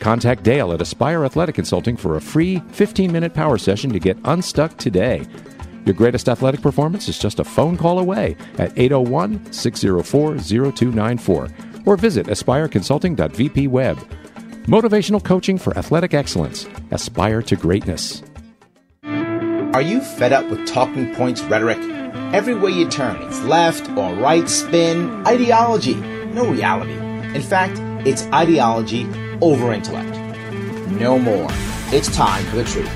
Contact 0.04 0.44
Dale 0.44 0.74
at 0.74 0.82
Aspire 0.82 1.24
Athletic 1.24 1.56
Consulting 1.56 1.96
for 1.96 2.18
a 2.18 2.22
free 2.22 2.60
15 2.74 3.10
minute 3.10 3.34
power 3.34 3.58
session 3.58 3.90
to 3.94 4.00
get 4.00 4.18
unstuck 4.26 4.78
today. 4.78 5.26
Your 5.86 5.96
greatest 5.96 6.28
athletic 6.28 6.62
performance 6.62 7.08
is 7.08 7.18
just 7.18 7.40
a 7.40 7.44
phone 7.46 7.78
call 7.78 8.00
away 8.00 8.36
at 8.58 8.78
801 8.78 9.54
604 9.54 10.40
0294 10.40 11.48
or 11.86 11.96
visit 11.96 12.28
aspireconsulting.vpweb. 12.28 13.96
Motivational 14.66 15.24
coaching 15.24 15.58
for 15.58 15.78
athletic 15.78 16.14
excellence. 16.14 16.68
Aspire 16.92 17.42
to 17.42 17.56
greatness. 17.56 18.24
Are 19.06 19.82
you 19.82 20.02
fed 20.02 20.34
up 20.34 20.50
with 20.50 20.68
talking 20.68 21.16
points 21.16 21.42
rhetoric? 21.44 21.80
Everywhere 22.34 22.72
you 22.72 22.90
turn, 22.90 23.22
it's 23.22 23.42
left 23.44 23.90
or 23.92 24.14
right 24.16 24.50
spin, 24.50 25.26
ideology, 25.26 25.96
no 25.96 26.46
reality. 26.46 26.94
In 27.34 27.42
fact, 27.42 27.80
it's 28.06 28.24
ideology 28.34 29.08
over 29.42 29.74
intellect. 29.74 30.18
No 30.92 31.18
more. 31.18 31.48
It's 31.92 32.14
time 32.16 32.46
for 32.46 32.58
the 32.58 32.64
truth. 32.64 32.92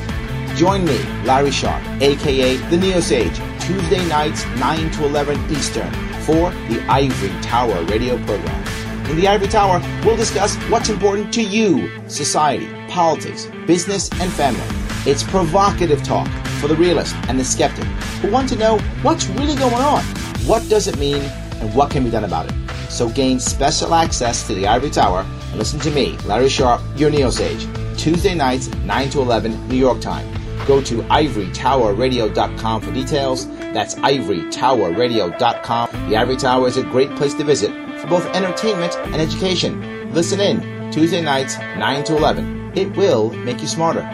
Join 0.57 0.85
me, 0.85 0.97
Larry 1.23 1.51
Sharpe, 1.51 1.83
aka 2.01 2.55
the 2.69 2.77
Neo 2.77 2.99
Sage, 2.99 3.37
Tuesday 3.59 4.03
nights 4.07 4.45
9 4.57 4.91
to 4.91 5.05
11 5.05 5.51
Eastern 5.51 5.91
for 6.21 6.51
the 6.69 6.83
Ivory 6.89 7.29
Tower 7.41 7.83
radio 7.85 8.17
program. 8.25 8.65
In 9.09 9.15
the 9.15 9.27
Ivory 9.27 9.47
Tower, 9.47 9.79
we'll 10.03 10.17
discuss 10.17 10.55
what's 10.69 10.89
important 10.89 11.31
to 11.35 11.41
you, 11.41 11.89
society, 12.09 12.67
politics, 12.89 13.47
business, 13.65 14.09
and 14.19 14.31
family. 14.33 14.61
It's 15.09 15.23
provocative 15.23 16.03
talk 16.03 16.27
for 16.59 16.67
the 16.67 16.75
realist 16.75 17.15
and 17.29 17.39
the 17.39 17.45
skeptic 17.45 17.85
who 18.21 18.31
want 18.31 18.49
to 18.49 18.55
know 18.57 18.79
what's 19.03 19.27
really 19.27 19.55
going 19.55 19.73
on, 19.75 20.03
what 20.45 20.67
does 20.69 20.87
it 20.87 20.97
mean, 20.97 21.21
and 21.61 21.73
what 21.73 21.91
can 21.91 22.03
be 22.03 22.09
done 22.09 22.23
about 22.23 22.51
it. 22.51 22.55
So 22.89 23.07
gain 23.09 23.39
special 23.39 23.93
access 23.93 24.45
to 24.47 24.53
the 24.53 24.67
Ivory 24.67 24.89
Tower 24.89 25.25
listen 25.57 25.79
to 25.81 25.91
me, 25.91 26.17
Larry 26.25 26.49
Sharpe, 26.49 26.81
your 26.95 27.09
Neo 27.09 27.29
Sage, 27.29 27.67
Tuesday 27.97 28.35
nights, 28.35 28.67
9 28.67 29.09
to 29.09 29.21
11 29.21 29.67
New 29.67 29.75
York 29.75 29.99
time. 29.99 30.25
Go 30.65 30.81
to 30.81 31.01
ivorytowerradio.com 31.03 32.81
for 32.81 32.91
details. 32.91 33.47
That's 33.73 33.95
ivorytowerradio.com. 33.95 36.09
The 36.09 36.17
Ivory 36.17 36.37
Tower 36.37 36.67
is 36.67 36.77
a 36.77 36.83
great 36.83 37.15
place 37.15 37.33
to 37.35 37.43
visit 37.43 37.71
for 37.99 38.07
both 38.07 38.25
entertainment 38.27 38.95
and 38.97 39.15
education. 39.15 40.13
Listen 40.13 40.39
in 40.39 40.91
Tuesday 40.91 41.21
nights, 41.21 41.57
9 41.57 42.03
to 42.05 42.17
11. 42.17 42.73
It 42.75 42.95
will 42.95 43.31
make 43.31 43.61
you 43.61 43.67
smarter. 43.67 44.09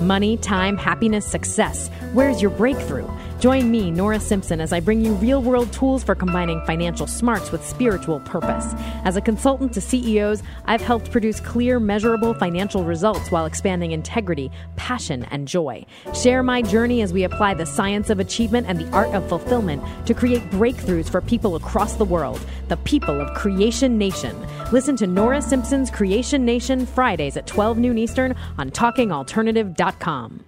Money, 0.00 0.36
time, 0.36 0.76
happiness, 0.76 1.26
success. 1.26 1.90
Where's 2.12 2.40
your 2.40 2.52
breakthrough? 2.52 3.08
Join 3.38 3.70
me, 3.70 3.92
Nora 3.92 4.18
Simpson, 4.18 4.60
as 4.60 4.72
I 4.72 4.80
bring 4.80 5.04
you 5.04 5.12
real 5.14 5.40
world 5.40 5.72
tools 5.72 6.02
for 6.02 6.16
combining 6.16 6.60
financial 6.62 7.06
smarts 7.06 7.52
with 7.52 7.64
spiritual 7.64 8.18
purpose. 8.20 8.74
As 9.04 9.14
a 9.14 9.20
consultant 9.20 9.72
to 9.74 9.80
CEOs, 9.80 10.42
I've 10.64 10.80
helped 10.80 11.12
produce 11.12 11.38
clear, 11.38 11.78
measurable 11.78 12.34
financial 12.34 12.82
results 12.82 13.30
while 13.30 13.46
expanding 13.46 13.92
integrity, 13.92 14.50
passion, 14.74 15.22
and 15.30 15.46
joy. 15.46 15.86
Share 16.14 16.42
my 16.42 16.62
journey 16.62 17.00
as 17.00 17.12
we 17.12 17.22
apply 17.22 17.54
the 17.54 17.64
science 17.64 18.10
of 18.10 18.18
achievement 18.18 18.66
and 18.68 18.80
the 18.80 18.90
art 18.90 19.14
of 19.14 19.28
fulfillment 19.28 19.84
to 20.06 20.14
create 20.14 20.42
breakthroughs 20.50 21.08
for 21.08 21.20
people 21.20 21.54
across 21.54 21.94
the 21.94 22.04
world, 22.04 22.44
the 22.66 22.76
people 22.78 23.20
of 23.20 23.32
Creation 23.36 23.96
Nation. 23.98 24.36
Listen 24.72 24.96
to 24.96 25.06
Nora 25.06 25.40
Simpson's 25.40 25.92
Creation 25.92 26.44
Nation 26.44 26.86
Fridays 26.86 27.36
at 27.36 27.46
12 27.46 27.78
noon 27.78 27.98
Eastern 27.98 28.34
on 28.58 28.72
TalkingAlternative.com. 28.72 30.47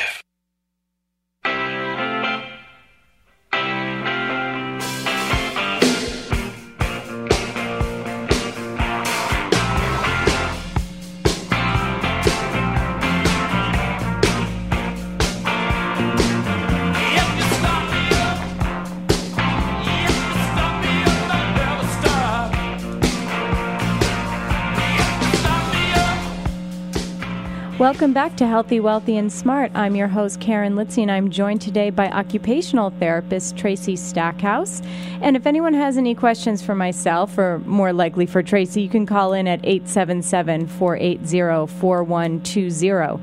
Welcome 27.81 28.13
back 28.13 28.37
to 28.37 28.45
Healthy, 28.45 28.79
Wealthy, 28.79 29.17
and 29.17 29.33
Smart. 29.33 29.71
I'm 29.73 29.95
your 29.95 30.07
host, 30.07 30.39
Karen 30.39 30.75
Litzy, 30.75 31.01
and 31.01 31.09
I'm 31.09 31.31
joined 31.31 31.61
today 31.61 31.89
by 31.89 32.11
occupational 32.11 32.91
therapist 32.91 33.57
Tracy 33.57 33.95
Stackhouse. 33.95 34.83
And 35.19 35.35
if 35.35 35.47
anyone 35.47 35.73
has 35.73 35.97
any 35.97 36.13
questions 36.13 36.61
for 36.61 36.75
myself, 36.75 37.39
or 37.39 37.57
more 37.65 37.91
likely 37.91 38.27
for 38.27 38.43
Tracy, 38.43 38.83
you 38.83 38.87
can 38.87 39.07
call 39.07 39.33
in 39.33 39.47
at 39.47 39.61
877 39.63 40.67
480 40.67 41.73
4120. 41.73 43.19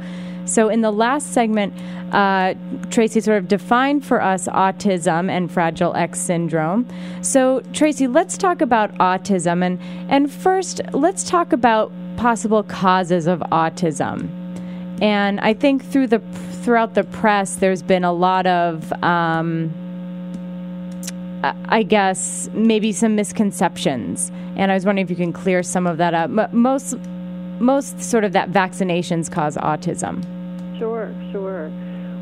So, 0.47 0.69
in 0.69 0.81
the 0.81 0.91
last 0.91 1.33
segment, 1.33 1.73
uh, 2.13 2.55
Tracy 2.91 3.21
sort 3.21 3.39
of 3.39 3.47
defined 3.47 4.05
for 4.05 4.21
us 4.21 4.49
autism 4.49 5.31
and 5.31 5.53
Fragile 5.53 5.95
X 5.95 6.21
syndrome. 6.21 6.85
So, 7.23 7.61
Tracy, 7.73 8.09
let's 8.09 8.37
talk 8.37 8.61
about 8.61 8.93
autism. 8.99 9.65
And, 9.65 9.79
and 10.11 10.33
first, 10.33 10.81
let's 10.93 11.23
talk 11.23 11.53
about 11.53 11.93
possible 12.17 12.65
causes 12.65 13.29
of 13.29 13.39
autism. 13.53 14.38
And 15.01 15.41
I 15.41 15.55
think 15.55 15.85
through 15.85 16.09
the 16.09 16.21
throughout 16.63 16.95
the 16.95 17.05
press, 17.05 17.57
there's 17.57 17.83
been 17.83 18.05
a 18.05 18.13
lot 18.13 18.47
of, 18.47 18.93
um, 19.03 19.73
I 21.43 21.83
guess, 21.83 22.51
maybe 22.53 22.93
some 22.93 23.15
misconceptions. 23.15 24.31
And 24.57 24.71
I 24.71 24.75
was 24.75 24.85
wondering 24.85 25.05
if 25.05 25.11
you 25.11 25.17
can 25.17 25.33
clear 25.33 25.63
some 25.63 25.87
of 25.87 25.99
that 25.99 26.15
up. 26.15 26.31
Most 26.53 26.97
most 27.61 28.03
sort 28.03 28.25
of 28.25 28.33
that 28.33 28.51
vaccinations 28.51 29.31
cause 29.31 29.57
autism. 29.57 30.23
Sure, 30.79 31.13
sure. 31.33 31.71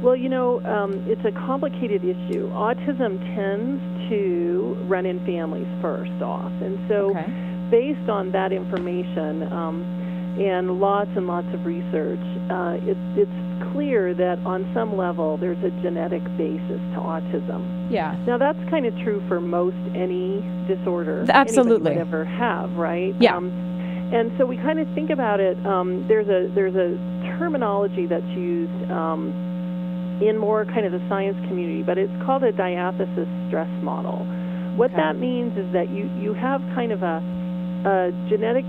Well, 0.02 0.16
you 0.16 0.28
know, 0.28 0.64
um, 0.64 1.04
it's 1.08 1.24
a 1.24 1.32
complicated 1.32 2.04
issue. 2.04 2.48
Autism 2.50 3.18
tends 3.34 3.82
to 4.10 4.76
run 4.86 5.06
in 5.06 5.24
families 5.24 5.66
first 5.80 6.22
off, 6.22 6.52
and 6.62 6.78
so 6.88 7.10
okay. 7.10 7.26
based 7.70 8.08
on 8.08 8.32
that 8.32 8.52
information. 8.52 9.50
Um, 9.52 10.05
and 10.38 10.80
lots 10.80 11.10
and 11.16 11.26
lots 11.26 11.48
of 11.54 11.64
research, 11.64 12.20
uh, 12.50 12.76
it, 12.82 12.96
it's 13.16 13.72
clear 13.72 14.14
that 14.14 14.38
on 14.44 14.70
some 14.74 14.96
level 14.96 15.36
there's 15.36 15.62
a 15.64 15.70
genetic 15.82 16.22
basis 16.36 16.80
to 16.94 16.98
autism. 17.00 17.90
Yeah. 17.90 18.16
Now 18.26 18.38
that's 18.38 18.58
kind 18.70 18.86
of 18.86 18.94
true 19.02 19.22
for 19.28 19.40
most 19.40 19.76
any 19.94 20.44
disorder. 20.68 21.24
Absolutely. 21.28 21.92
Would 21.92 22.00
ever 22.00 22.24
have, 22.24 22.72
right? 22.72 23.14
Yeah. 23.20 23.36
Um, 23.36 23.50
and 24.12 24.30
so 24.38 24.46
we 24.46 24.56
kind 24.56 24.78
of 24.78 24.86
think 24.94 25.10
about 25.10 25.40
it. 25.40 25.58
Um, 25.66 26.06
there's 26.06 26.28
a 26.28 26.52
there's 26.54 26.76
a 26.76 26.94
terminology 27.38 28.06
that's 28.06 28.24
used 28.36 28.90
um, 28.90 29.32
in 30.22 30.38
more 30.38 30.64
kind 30.64 30.86
of 30.86 30.92
the 30.92 31.02
science 31.08 31.36
community, 31.48 31.82
but 31.82 31.98
it's 31.98 32.12
called 32.24 32.44
a 32.44 32.52
diathesis 32.52 33.28
stress 33.48 33.70
model. 33.82 34.24
What 34.76 34.92
okay. 34.92 35.02
that 35.02 35.18
means 35.18 35.58
is 35.58 35.72
that 35.72 35.90
you 35.90 36.08
you 36.20 36.34
have 36.34 36.60
kind 36.74 36.92
of 36.92 37.02
a, 37.02 37.18
a 37.84 38.12
genetic 38.28 38.64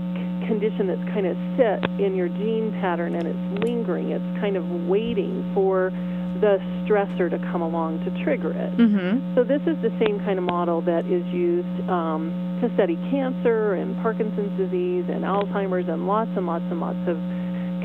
condition 0.48 0.88
that's 0.88 1.04
kind 1.12 1.28
of 1.28 1.36
set 1.60 1.84
in 2.00 2.16
your 2.16 2.28
gene 2.28 2.72
pattern 2.80 3.14
and 3.14 3.28
it's 3.28 3.44
lingering. 3.62 4.10
It's 4.10 4.40
kind 4.40 4.56
of 4.56 4.64
waiting 4.88 5.44
for 5.54 5.92
the 6.40 6.58
stressor 6.82 7.28
to 7.30 7.38
come 7.52 7.62
along 7.62 8.00
to 8.04 8.10
trigger 8.24 8.50
it. 8.50 8.72
Mm-hmm. 8.78 9.34
So 9.36 9.44
this 9.44 9.60
is 9.68 9.76
the 9.84 9.92
same 10.00 10.18
kind 10.24 10.38
of 10.38 10.44
model 10.44 10.80
that 10.82 11.04
is 11.04 11.26
used 11.28 11.68
um, 11.90 12.32
to 12.62 12.72
study 12.74 12.96
cancer 13.10 13.74
and 13.74 13.94
Parkinson's 14.02 14.56
disease 14.56 15.04
and 15.10 15.22
Alzheimer's 15.22 15.88
and 15.88 16.06
lots 16.06 16.30
and 16.36 16.46
lots 16.46 16.64
and 16.70 16.80
lots 16.80 17.02
of 17.06 17.18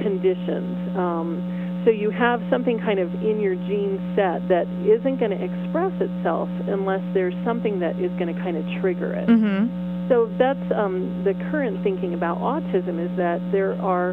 conditions. 0.01 0.97
Um, 0.97 1.81
so 1.85 1.91
you 1.91 2.11
have 2.11 2.39
something 2.49 2.79
kind 2.79 2.99
of 2.99 3.11
in 3.19 3.41
your 3.43 3.55
gene 3.55 3.99
set 4.15 4.47
that 4.47 4.63
isn't 4.87 5.19
going 5.19 5.35
to 5.35 5.41
express 5.41 5.91
itself 5.99 6.47
unless 6.67 7.03
there's 7.13 7.35
something 7.43 7.79
that 7.79 7.99
is 7.99 8.11
going 8.15 8.33
to 8.33 8.39
kind 8.39 8.55
of 8.55 8.63
trigger 8.79 9.13
it. 9.13 9.27
Mm-hmm. 9.27 9.82
So 10.13 10.29
that's 10.37 10.61
um, 10.77 11.23
the 11.25 11.33
current 11.49 11.81
thinking 11.83 12.13
about 12.13 12.37
autism 12.37 13.03
is 13.03 13.09
that 13.17 13.41
there 13.51 13.73
are 13.81 14.11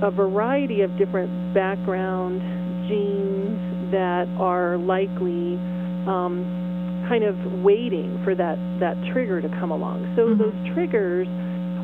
a 0.00 0.08
variety 0.08 0.82
of 0.82 0.96
different 0.96 1.52
background 1.52 2.40
genes 2.86 3.90
that 3.90 4.28
are 4.38 4.78
likely 4.78 5.58
um, 6.06 6.46
kind 7.08 7.24
of 7.24 7.34
waiting 7.64 8.20
for 8.22 8.36
that, 8.36 8.54
that 8.78 8.94
trigger 9.12 9.42
to 9.42 9.48
come 9.58 9.72
along. 9.72 10.06
So 10.14 10.28
Mhm. 10.28 10.38
those 10.38 10.54
triggers 10.72 11.26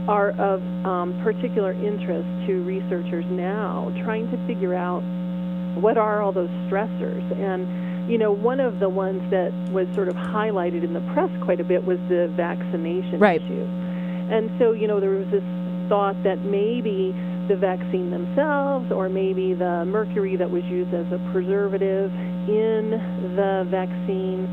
are 0.06 0.30
of 0.38 0.62
um, 0.86 1.18
particular 1.24 1.72
interest 1.72 2.28
to 2.46 2.62
researchers 2.62 3.24
now, 3.28 3.90
trying 4.04 4.30
to 4.30 4.36
figure 4.46 4.74
out 4.74 5.02
what 5.74 5.98
are 5.98 6.22
all 6.22 6.30
those 6.30 6.54
stressors. 6.70 7.24
And, 7.34 7.66
you 8.08 8.18
know, 8.18 8.32
one 8.32 8.60
of 8.60 8.78
the 8.78 8.88
ones 8.88 9.28
that 9.30 9.52
was 9.70 9.88
sort 9.94 10.08
of 10.08 10.14
highlighted 10.14 10.84
in 10.84 10.92
the 10.92 11.00
press 11.12 11.30
quite 11.42 11.60
a 11.60 11.64
bit 11.64 11.84
was 11.84 11.98
the 12.08 12.28
vaccination 12.36 13.18
Right. 13.18 13.42
issue. 13.42 13.66
And 14.30 14.50
so, 14.58 14.72
you 14.72 14.86
know, 14.86 15.00
there 15.00 15.10
was 15.10 15.28
this 15.28 15.44
thought 15.88 16.20
that 16.24 16.44
maybe 16.44 17.14
the 17.48 17.56
vaccine 17.56 18.10
themselves 18.10 18.90
or 18.90 19.08
maybe 19.08 19.54
the 19.54 19.84
mercury 19.84 20.36
that 20.36 20.50
was 20.50 20.64
used 20.64 20.92
as 20.94 21.06
a 21.12 21.18
preservative 21.32 22.12
in 22.48 22.90
the 23.36 23.66
vaccine 23.70 24.48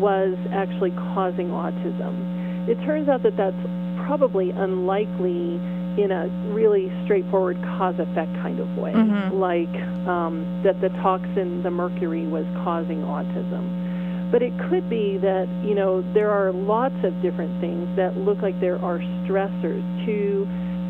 was 0.00 0.36
actually 0.52 0.90
causing 1.12 1.48
autism. 1.48 2.68
It 2.68 2.76
turns 2.84 3.08
out 3.08 3.22
that 3.24 3.36
that's 3.36 3.56
probably 4.06 4.50
unlikely 4.50 5.60
in 5.98 6.10
a 6.12 6.28
really 6.52 6.90
straightforward 7.04 7.56
cause 7.78 7.94
effect 7.98 8.32
kind 8.42 8.60
of 8.60 8.68
way, 8.78 8.92
Mhm. 8.92 9.32
like 9.38 9.74
um, 10.08 10.44
that 10.62 10.80
the 10.80 10.88
toxin, 11.02 11.62
the 11.62 11.70
mercury, 11.70 12.26
was 12.26 12.44
causing 12.64 13.02
autism. 13.02 13.64
But 14.30 14.42
it 14.42 14.52
could 14.68 14.88
be 14.88 15.18
that, 15.18 15.48
you 15.64 15.74
know, 15.74 16.02
there 16.14 16.30
are 16.30 16.52
lots 16.52 16.94
of 17.02 17.20
different 17.20 17.60
things 17.60 17.88
that 17.96 18.16
look 18.16 18.40
like 18.42 18.58
there 18.60 18.78
are 18.82 19.00
stressors 19.26 19.82
to 20.06 20.46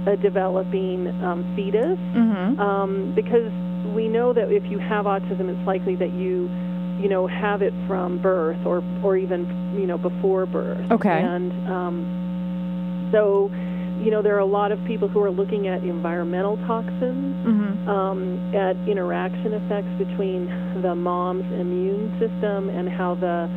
a 0.06 0.16
developing 0.16 1.08
um, 1.24 1.44
fetus 1.56 1.98
Mm-hmm. 2.14 2.60
um, 2.60 3.12
because 3.14 3.50
we 3.94 4.08
know 4.08 4.32
that 4.34 4.52
if 4.52 4.64
you 4.70 4.78
have 4.78 5.06
autism, 5.06 5.48
it's 5.48 5.66
likely 5.66 5.96
that 5.96 6.12
you, 6.12 6.50
you 7.00 7.08
know, 7.08 7.26
have 7.26 7.62
it 7.62 7.72
from 7.86 8.18
birth 8.18 8.58
or 8.66 8.82
or 9.02 9.16
even 9.16 9.46
you 9.74 9.86
know 9.86 9.96
before 9.96 10.44
birth. 10.44 10.90
Okay. 10.92 11.22
And 11.22 11.50
um, 11.68 13.08
so, 13.12 13.50
you 14.02 14.10
know, 14.10 14.22
there 14.22 14.34
are 14.36 14.40
a 14.40 14.46
lot 14.46 14.72
of 14.72 14.82
people 14.86 15.08
who 15.08 15.22
are 15.22 15.30
looking 15.30 15.68
at 15.68 15.82
environmental 15.84 16.56
toxins, 16.66 17.36
Mm-hmm. 17.40 17.88
um, 17.88 18.54
at 18.54 18.76
interaction 18.88 19.54
effects 19.54 19.88
between 19.96 20.46
the 20.82 20.94
mom's 20.94 21.50
immune 21.58 22.12
system 22.20 22.68
and 22.68 22.88
how 22.88 23.14
the 23.14 23.48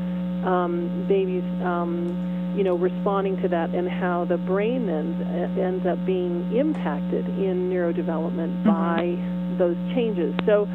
um, 0.47 1.05
baby's, 1.07 1.43
um, 1.61 2.53
you 2.55 2.63
know, 2.63 2.75
responding 2.75 3.41
to 3.41 3.47
that, 3.49 3.69
and 3.71 3.89
how 3.89 4.25
the 4.25 4.37
brain 4.37 4.85
then 4.87 5.13
uh, 5.21 5.61
ends 5.61 5.85
up 5.85 5.99
being 6.05 6.55
impacted 6.55 7.27
in 7.27 7.69
neurodevelopment 7.69 8.63
by 8.63 9.17
those 9.57 9.75
changes. 9.93 10.33
So, 10.45 10.65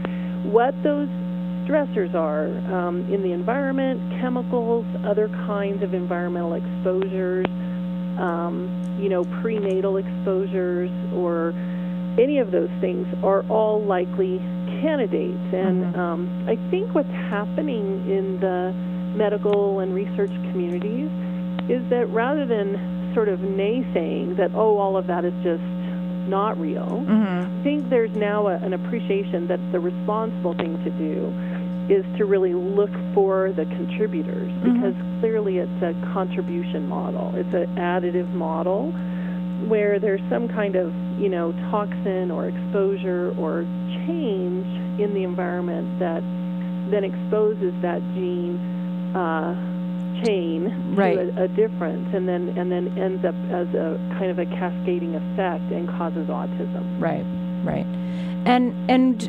what 0.44 0.74
those 0.82 1.08
stressors 1.64 2.14
are 2.14 2.48
um, 2.72 3.12
in 3.12 3.22
the 3.22 3.32
environment, 3.32 4.00
chemicals, 4.20 4.84
other 5.04 5.28
kinds 5.28 5.82
of 5.82 5.94
environmental 5.94 6.54
exposures, 6.54 7.46
um, 8.18 8.68
you 9.00 9.08
know, 9.08 9.24
prenatal 9.40 9.96
exposures, 9.96 10.90
or 11.14 11.54
any 12.18 12.38
of 12.38 12.50
those 12.50 12.70
things 12.80 13.06
are 13.22 13.42
all 13.48 13.80
likely 13.82 14.40
candidates. 14.82 15.38
And 15.52 15.84
Mhm. 15.94 15.98
um, 15.98 16.28
I 16.46 16.56
think 16.70 16.94
what's 16.94 17.10
happening 17.10 18.04
in 18.08 18.40
the 18.40 18.72
medical 19.16 19.80
and 19.80 19.94
research 19.94 20.32
communities 20.50 21.08
is 21.68 21.82
that 21.90 22.06
rather 22.10 22.44
than 22.44 22.78
sort 23.14 23.28
of 23.28 23.40
naysaying 23.40 24.36
that, 24.36 24.50
oh, 24.54 24.78
all 24.78 24.96
of 24.96 25.06
that 25.06 25.24
is 25.24 25.34
just 25.42 25.62
not 26.28 26.58
real, 26.60 27.04
Mm-hmm. 27.08 27.60
I 27.60 27.62
think 27.62 27.88
there's 27.90 28.14
now 28.14 28.48
a, 28.48 28.54
an 28.56 28.72
appreciation 28.72 29.46
that 29.48 29.60
the 29.72 29.80
responsible 29.80 30.54
thing 30.54 30.82
to 30.84 30.90
do 30.90 31.32
is 31.88 32.04
to 32.18 32.24
really 32.24 32.52
look 32.54 32.90
for 33.14 33.52
the 33.52 33.64
contributors 33.66 34.50
Mhm. 34.50 34.74
because 34.74 34.94
clearly 35.20 35.58
it's 35.58 35.82
a 35.82 35.94
contribution 36.12 36.88
model. 36.88 37.32
It's 37.34 37.52
an 37.54 37.66
additive 37.76 38.32
model 38.34 38.92
where 39.66 39.98
there's 39.98 40.20
some 40.30 40.48
kind 40.48 40.76
of, 40.76 40.92
you 41.18 41.28
know, 41.28 41.52
toxin 41.70 42.30
or 42.30 42.46
exposure 42.46 43.34
or 43.38 43.64
change 44.06 44.66
in 45.00 45.14
the 45.14 45.24
environment 45.24 45.98
that 45.98 46.22
then 46.90 47.04
exposes 47.04 47.72
that 47.82 48.00
gene 48.14 48.58
uh, 49.14 49.54
chain 50.24 50.94
Right. 50.94 51.14
to 51.34 51.40
a, 51.40 51.44
a 51.44 51.48
difference 51.48 52.12
and 52.14 52.28
then 52.28 52.54
and 52.56 52.70
then 52.70 52.96
ends 52.98 53.24
up 53.24 53.34
as 53.50 53.68
a 53.74 53.98
kind 54.18 54.30
of 54.30 54.38
a 54.38 54.46
cascading 54.46 55.14
effect 55.14 55.70
and 55.72 55.88
causes 55.88 56.28
autism. 56.28 56.84
Right, 57.00 57.24
right. 57.64 57.86
And 58.46 58.74
and 58.90 59.28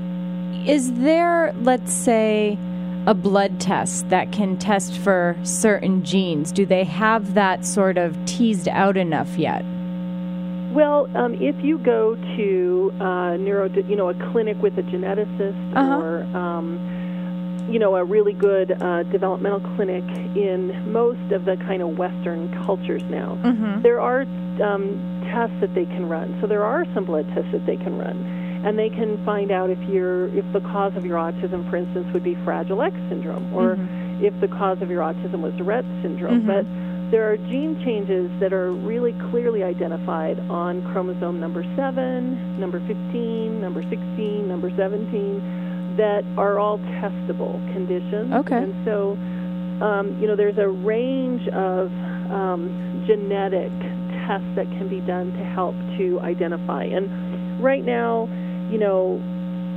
is 0.65 0.93
there, 0.93 1.53
let's 1.61 1.93
say, 1.93 2.57
a 3.05 3.13
blood 3.13 3.59
test 3.59 4.09
that 4.09 4.31
can 4.31 4.57
test 4.57 4.97
for 4.97 5.37
certain 5.43 6.03
genes? 6.03 6.51
Do 6.51 6.65
they 6.65 6.83
have 6.83 7.33
that 7.33 7.65
sort 7.65 7.97
of 7.97 8.17
teased 8.25 8.67
out 8.67 8.97
enough 8.97 9.37
yet? 9.37 9.63
Well, 10.73 11.09
um, 11.17 11.33
if 11.41 11.55
you 11.63 11.79
go 11.79 12.15
to 12.15 12.93
uh, 12.99 13.37
neuro, 13.37 13.69
you 13.69 13.95
know, 13.95 14.09
a 14.09 14.31
clinic 14.31 14.61
with 14.61 14.77
a 14.77 14.83
geneticist 14.83 15.75
Uh-huh. 15.75 15.97
or 15.97 16.23
um, 16.37 16.79
you 17.69 17.77
know, 17.77 17.95
a 17.95 18.03
really 18.03 18.33
good 18.33 18.71
uh, 18.81 19.03
developmental 19.03 19.59
clinic 19.75 20.03
in 20.35 20.91
most 20.91 21.31
of 21.31 21.45
the 21.45 21.55
kind 21.57 21.83
of 21.83 21.97
Western 21.97 22.51
cultures 22.65 23.03
now. 23.09 23.37
Mm-hmm. 23.43 23.83
There 23.83 24.01
are 24.01 24.21
um, 24.63 24.97
tests 25.31 25.55
that 25.61 25.75
they 25.75 25.85
can 25.85 26.09
run. 26.09 26.35
So 26.41 26.47
there 26.47 26.63
are 26.63 26.85
some 26.95 27.05
blood 27.05 27.27
tests 27.35 27.51
that 27.51 27.67
they 27.67 27.77
can 27.77 27.95
run, 27.97 28.17
and 28.65 28.77
they 28.77 28.89
can 28.89 29.23
find 29.25 29.51
out 29.51 29.69
if 29.69 29.79
you're 29.89 30.27
if 30.37 30.45
the 30.53 30.59
cause 30.61 30.93
of 30.95 31.05
your 31.05 31.17
autism, 31.17 31.69
for 31.69 31.77
instance, 31.77 32.07
would 32.13 32.23
be 32.23 32.35
Fragile 32.43 32.81
X 32.81 32.95
syndrome, 33.09 33.53
or 33.53 33.75
Mhm. 33.75 34.21
if 34.21 34.33
the 34.41 34.47
cause 34.47 34.81
of 34.81 34.89
your 34.89 35.01
autism 35.01 35.41
was 35.41 35.53
Rett 35.55 35.85
syndrome. 36.01 36.41
Mhm. 36.41 36.47
But 36.47 36.65
there 37.11 37.31
are 37.31 37.37
gene 37.37 37.79
changes 37.83 38.29
that 38.39 38.53
are 38.53 38.71
really 38.71 39.13
clearly 39.31 39.63
identified 39.63 40.37
on 40.49 40.81
chromosome 40.91 41.39
number 41.39 41.63
7, 41.75 42.37
number 42.59 42.79
15, 42.81 43.59
number 43.61 43.81
16, 43.89 44.47
number 44.47 44.69
17 44.75 45.41
that 45.97 46.23
are 46.37 46.59
all 46.59 46.77
testable 47.01 47.59
conditions. 47.73 48.31
Okay. 48.33 48.57
And 48.57 48.73
so, 48.85 49.17
um, 49.81 50.15
you 50.21 50.27
know, 50.27 50.35
there's 50.35 50.57
a 50.57 50.67
range 50.67 51.47
of 51.49 51.91
um, 52.29 52.69
genetic 53.07 53.71
tests 54.27 54.45
that 54.55 54.69
can 54.77 54.87
be 54.87 54.99
done 55.01 55.31
to 55.33 55.43
help 55.43 55.73
to 55.97 56.19
identify. 56.21 56.83
And 56.83 57.09
right 57.63 57.83
now, 57.83 58.29
you 58.69 58.77
know, 58.77 59.19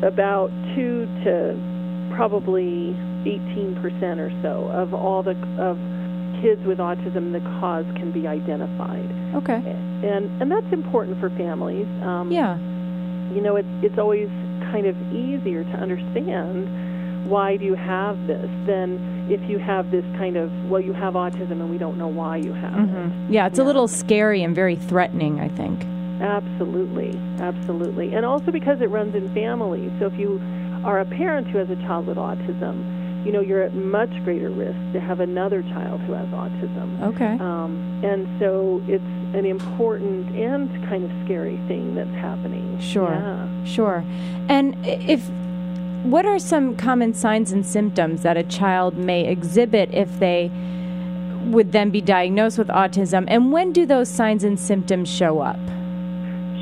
about 0.06 0.50
2 0.74 1.06
to 1.24 2.10
probably 2.14 2.94
18% 3.24 4.18
or 4.18 4.30
so 4.42 4.68
of 4.72 4.92
all 4.94 5.22
the 5.22 5.36
of 5.58 5.78
kids 6.42 6.60
with 6.66 6.78
autism, 6.78 7.32
the 7.32 7.40
cause 7.60 7.86
can 7.96 8.10
be 8.12 8.26
identified, 8.26 9.08
Okay. 9.34 9.54
and 10.02 10.42
and 10.42 10.50
that's 10.50 10.72
important 10.72 11.18
for 11.20 11.30
families. 11.30 11.86
Um, 12.02 12.30
Yeah. 12.32 12.58
you 13.32 13.40
know, 13.40 13.56
it's 13.56 13.68
it's 13.82 13.98
always 13.98 14.28
kind 14.72 14.86
of 14.86 14.96
easier 15.12 15.62
to 15.64 15.70
understand 15.72 16.68
why 17.30 17.56
do 17.56 17.64
you 17.64 17.74
have 17.74 18.26
this 18.26 18.50
than 18.66 18.98
if 19.30 19.40
you 19.48 19.58
have 19.58 19.90
this 19.92 20.04
kind 20.18 20.36
of 20.36 20.50
well, 20.68 20.80
you 20.80 20.92
have 20.92 21.14
autism 21.14 21.52
and 21.52 21.70
we 21.70 21.78
don't 21.78 21.96
know 21.96 22.08
why 22.08 22.36
you 22.38 22.52
have 22.52 22.74
it. 22.74 22.88
hmm 22.88 23.32
Yeah, 23.32 23.46
it's 23.46 23.60
a 23.60 23.64
little 23.64 23.86
scary 23.86 24.42
and 24.42 24.54
very 24.54 24.74
threatening, 24.76 25.38
I 25.40 25.48
think. 25.48 25.86
Absolutely, 26.22 27.18
absolutely. 27.40 28.14
And 28.14 28.24
also 28.24 28.50
because 28.52 28.80
it 28.80 28.90
runs 28.90 29.14
in 29.14 29.32
families. 29.34 29.90
So 29.98 30.06
if 30.06 30.18
you 30.18 30.40
are 30.84 31.00
a 31.00 31.04
parent 31.04 31.48
who 31.48 31.58
has 31.58 31.68
a 31.68 31.76
child 31.76 32.06
with 32.06 32.16
autism, 32.16 33.26
you 33.26 33.32
know, 33.32 33.40
you're 33.40 33.62
at 33.62 33.74
much 33.74 34.10
greater 34.24 34.50
risk 34.50 34.78
to 34.92 35.00
have 35.00 35.20
another 35.20 35.62
child 35.62 36.00
who 36.02 36.12
has 36.12 36.26
autism. 36.28 37.02
Okay. 37.14 37.38
Um, 37.38 38.00
and 38.04 38.28
so 38.40 38.82
it's 38.86 39.04
an 39.36 39.46
important 39.46 40.34
and 40.36 40.68
kind 40.88 41.04
of 41.04 41.10
scary 41.24 41.56
thing 41.68 41.94
that's 41.94 42.10
happening. 42.10 42.78
Sure. 42.80 43.10
Yeah. 43.10 43.64
Sure. 43.64 44.04
And 44.48 44.76
if 44.86 45.28
what 46.04 46.26
are 46.26 46.38
some 46.38 46.76
common 46.76 47.14
signs 47.14 47.52
and 47.52 47.64
symptoms 47.64 48.22
that 48.22 48.36
a 48.36 48.42
child 48.42 48.96
may 48.96 49.28
exhibit 49.28 49.94
if 49.94 50.18
they 50.18 50.50
would 51.46 51.70
then 51.72 51.90
be 51.90 52.00
diagnosed 52.00 52.58
with 52.58 52.68
autism 52.68 53.24
and 53.28 53.52
when 53.52 53.72
do 53.72 53.86
those 53.86 54.08
signs 54.08 54.42
and 54.42 54.58
symptoms 54.58 55.08
show 55.08 55.40
up? 55.40 55.58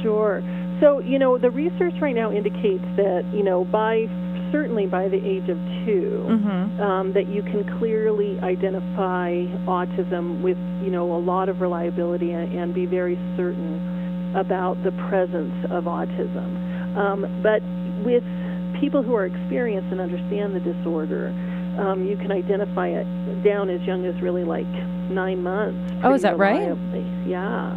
Sure. 0.03 0.43
So, 0.81 1.01
you 1.01 1.19
know, 1.19 1.37
the 1.39 1.51
research 1.51 1.95
right 2.01 2.15
now 2.15 2.33
indicates 2.33 2.85
that, 2.97 3.25
you 3.35 3.43
know, 3.43 3.65
by 3.65 4.09
certainly 4.53 4.87
by 4.87 5.09
the 5.09 5.17
age 5.17 5.49
of 5.49 5.57
2 5.87 6.27
Mm-hmm. 6.31 6.81
um, 6.81 7.13
that 7.13 7.29
you 7.29 7.43
can 7.43 7.79
clearly 7.79 8.39
identify 8.41 9.33
autism 9.67 10.43
with 10.43 10.57
you 10.83 10.91
know 10.91 11.13
a 11.15 11.19
lot 11.19 11.49
of 11.49 11.61
reliability 11.61 12.33
and, 12.33 12.53
and 12.53 12.75
be 12.75 12.87
very 12.87 13.17
certain 13.37 14.35
about 14.37 14.83
the 14.83 14.93
presence 15.09 15.55
of 15.71 15.85
autism. 15.85 16.97
Um, 16.97 17.43
but 17.43 17.63
with 18.05 18.25
people 18.81 19.03
who 19.03 19.15
are 19.15 19.27
experienced 19.27 19.91
and 19.91 20.01
understand 20.01 20.55
the 20.55 20.61
disorder, 20.61 21.29
um, 21.79 22.07
you 22.07 22.17
can 22.17 22.31
identify 22.31 22.89
it 22.89 23.05
down 23.43 23.71
as 23.71 23.81
young 23.83 24.07
as 24.07 24.21
really 24.23 24.45
like 24.45 24.67
nine 25.11 25.43
months. 25.43 25.95
Oh, 26.05 26.15
is 26.15 26.23
that 26.23 26.39
right? 26.39 26.77
Yeah. 27.27 27.75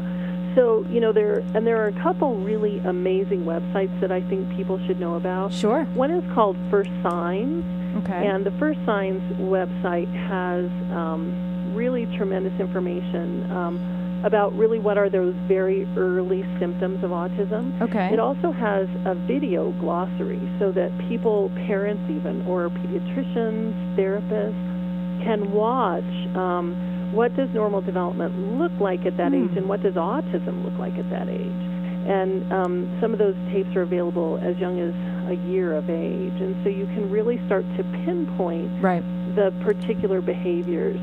So 0.56 0.86
you 0.90 1.00
know 1.00 1.12
there 1.12 1.40
and 1.56 1.66
there 1.66 1.84
are 1.84 1.88
a 1.88 2.04
couple 2.04 2.36
really 2.38 2.80
amazing 2.80 3.46
websites 3.46 4.00
that 4.02 4.12
I 4.12 4.22
think 4.22 4.56
people 4.56 4.80
should 4.86 5.00
know 5.00 5.16
about. 5.16 5.54
Sure. 5.54 5.86
One 5.94 6.12
is 6.12 6.24
called 6.34 6.58
First 6.70 6.92
Signs. 7.02 7.64
Okay. 8.04 8.28
And 8.28 8.44
the 8.44 8.52
First 8.60 8.80
Signs 8.86 9.22
website 9.38 10.12
has 10.28 10.66
um, 10.92 11.74
really 11.76 12.06
tremendous 12.18 12.60
information 12.60 13.50
um, 13.52 14.22
about 14.26 14.56
really 14.58 14.80
what 14.80 14.98
are 14.98 15.10
those 15.10 15.36
very 15.48 15.86
early 15.98 16.44
symptoms 16.60 17.04
of 17.04 17.12
autism. 17.12 17.80
okay. 17.82 18.10
It 18.12 18.20
also 18.20 18.52
has 18.52 18.88
a 19.06 19.16
video 19.28 19.72
glossary 19.80 20.42
so 20.60 20.72
that 20.72 20.92
people, 21.10 21.52
parents 21.68 22.02
even, 22.10 22.46
or 22.48 22.70
pediatricians, 22.70 23.74
therapists, 23.96 25.24
can 25.24 25.52
watch 25.52 26.04
um, 26.36 26.74
what 27.14 27.36
does 27.36 27.50
normal 27.54 27.82
development 27.82 28.58
look 28.58 28.72
like 28.80 29.06
at 29.06 29.18
that 29.18 29.32
Hmm. 29.32 29.46
age 29.46 29.58
and 29.58 29.70
what 29.70 29.82
does 29.84 29.94
autism 29.96 30.64
look 30.64 30.78
like 30.80 30.98
at 30.98 31.10
that 31.10 31.30
age. 31.30 31.64
And 32.06 32.52
um, 32.52 32.98
some 33.00 33.14
of 33.14 33.20
those 33.20 33.36
tapes 33.52 33.76
are 33.76 33.84
available 33.84 34.38
as 34.42 34.58
young 34.58 34.80
as 34.80 34.94
a 35.30 35.36
year 35.48 35.74
of 35.74 35.90
age. 35.90 36.42
And 36.42 36.56
so 36.64 36.70
you 36.70 36.86
can 36.88 37.10
really 37.10 37.40
start 37.46 37.64
to 37.78 37.84
pinpoint 38.04 38.84
right. 38.84 39.04
the 39.36 39.54
particular 39.64 40.20
behaviors 40.20 41.00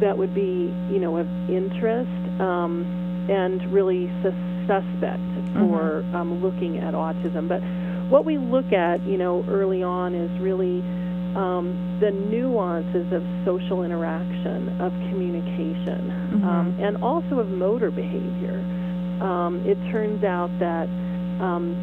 that 0.00 0.16
would 0.16 0.34
be, 0.34 0.74
you 0.90 0.98
know, 0.98 1.18
of 1.18 1.28
interest 1.48 2.40
um, 2.40 2.84
and 3.28 3.62
really 3.72 4.10
sus- 4.22 4.34
suspect 4.66 5.22
for 5.54 6.04
um, 6.14 6.42
looking 6.42 6.78
at 6.78 6.94
autism. 6.94 7.48
But 7.48 7.62
what 8.10 8.24
we 8.24 8.38
look 8.38 8.72
at, 8.72 9.02
you 9.02 9.18
know, 9.18 9.44
early 9.48 9.82
on 9.82 10.14
is 10.14 10.30
really 10.40 10.82
um, 11.36 11.98
the 12.00 12.10
nuances 12.10 13.12
of 13.12 13.22
social 13.44 13.82
interaction, 13.84 14.80
of 14.80 14.92
communication, 15.10 16.42
um, 16.44 16.76
and 16.80 17.02
also 17.02 17.38
of 17.38 17.48
motor 17.48 17.90
behavior. 17.90 18.58
Um, 19.22 19.62
it 19.66 19.76
turns 19.92 20.24
out 20.24 20.50
that 20.58 20.88
um, 21.40 21.76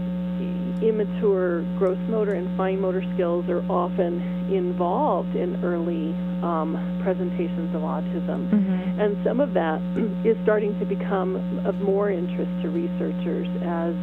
immature 0.82 1.66
gross 1.78 1.98
motor 2.10 2.34
and 2.34 2.56
fine 2.58 2.80
motor 2.80 3.04
skills 3.14 3.48
are 3.50 3.64
often 3.70 4.22
involved 4.54 5.36
in 5.36 5.64
early 5.64 6.14
um, 6.44 6.78
presentations 7.04 7.74
of 7.74 7.82
autism. 7.82 8.50
Mm-hmm. 8.50 9.00
And 9.00 9.18
some 9.26 9.40
of 9.40 9.54
that 9.54 9.82
is 10.26 10.38
starting 10.44 10.78
to 10.80 10.86
become 10.86 11.36
of 11.66 11.76
more 11.76 12.10
interest 12.12 12.52
to 12.62 12.70
researchers 12.70 13.48
as 13.64 13.94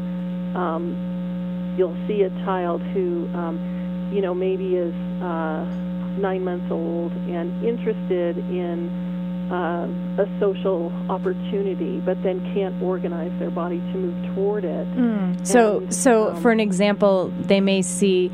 um, 0.57 1.75
you'll 1.77 1.97
see 2.07 2.23
a 2.23 2.31
child 2.45 2.83
who, 2.95 3.29
um, 3.35 3.59
you 4.15 4.23
know, 4.23 4.35
maybe 4.35 4.77
is 4.77 4.95
uh, 5.21 5.65
nine 6.19 6.45
months 6.45 6.71
old 6.71 7.13
and 7.13 7.65
interested 7.65 8.39
in 8.39 8.89
uh, 9.51 10.23
a 10.23 10.41
social 10.41 10.93
opportunity, 11.11 12.01
but 12.01 12.23
then 12.23 12.41
can't 12.55 12.81
organize 12.81 13.33
their 13.41 13.51
body 13.51 13.79
to 13.79 13.99
move 13.99 14.35
toward 14.35 14.65
it. 14.65 14.87
So, 15.47 15.79
And, 15.79 15.95
so 15.95 16.31
um, 16.31 16.41
for 16.41 16.53
an 16.53 16.61
example, 16.61 17.33
they 17.41 17.61
may 17.61 17.83
see 17.83 18.31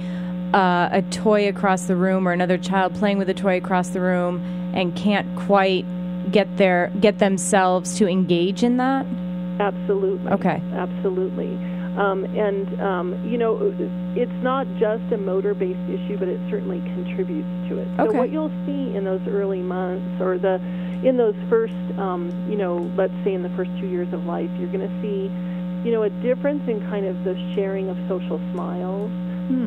uh, 0.52 0.90
a 0.92 1.02
toy 1.10 1.48
across 1.48 1.84
the 1.84 1.96
room 1.96 2.28
or 2.28 2.32
another 2.32 2.58
child 2.58 2.94
playing 2.94 3.18
with 3.18 3.30
a 3.30 3.34
toy 3.34 3.56
across 3.56 3.88
the 3.88 4.00
room 4.00 4.42
and 4.74 4.94
can't 4.94 5.34
quite 5.36 5.84
get 6.30 6.58
their 6.58 6.92
get 7.00 7.18
themselves 7.18 7.96
to 7.98 8.06
engage 8.06 8.62
in 8.62 8.76
that. 8.76 9.06
Absolutely. 9.58 10.30
Okay. 10.32 10.62
Absolutely. 10.72 11.58
Um, 11.96 12.24
and, 12.24 12.81
um, 12.81 13.24
you 13.29 13.37
know, 13.37 13.74
it's 14.16 14.42
not 14.42 14.66
just 14.79 15.03
a 15.12 15.16
motor 15.18 15.55
based 15.55 15.81
issue, 15.90 16.16
but 16.18 16.29
it 16.29 16.40
certainly 16.48 16.81
contributes 16.94 17.48
to 17.68 17.79
it. 17.79 17.88
Okay. 17.98 18.12
So, 18.12 18.18
what 18.18 18.31
you'll 18.31 18.53
see 18.64 18.94
in 18.94 19.05
those 19.05 19.20
early 19.26 19.61
months 19.61 20.20
or 20.20 20.38
the 20.38 20.61
in 21.03 21.16
those 21.16 21.35
first, 21.48 21.74
um, 21.98 22.31
you 22.48 22.57
know, 22.57 22.76
let's 22.96 23.14
say 23.24 23.33
in 23.35 23.42
the 23.42 23.48
first 23.50 23.70
two 23.81 23.87
years 23.88 24.12
of 24.12 24.26
life, 24.26 24.50
you're 24.59 24.70
going 24.70 24.87
to 24.87 25.03
see, 25.03 25.31
you 25.88 25.92
know, 25.92 26.03
a 26.03 26.11
difference 26.22 26.62
in 26.68 26.79
kind 26.90 27.07
of 27.07 27.24
the 27.24 27.35
sharing 27.55 27.88
of 27.88 27.96
social 28.07 28.38
smiles, 28.53 29.11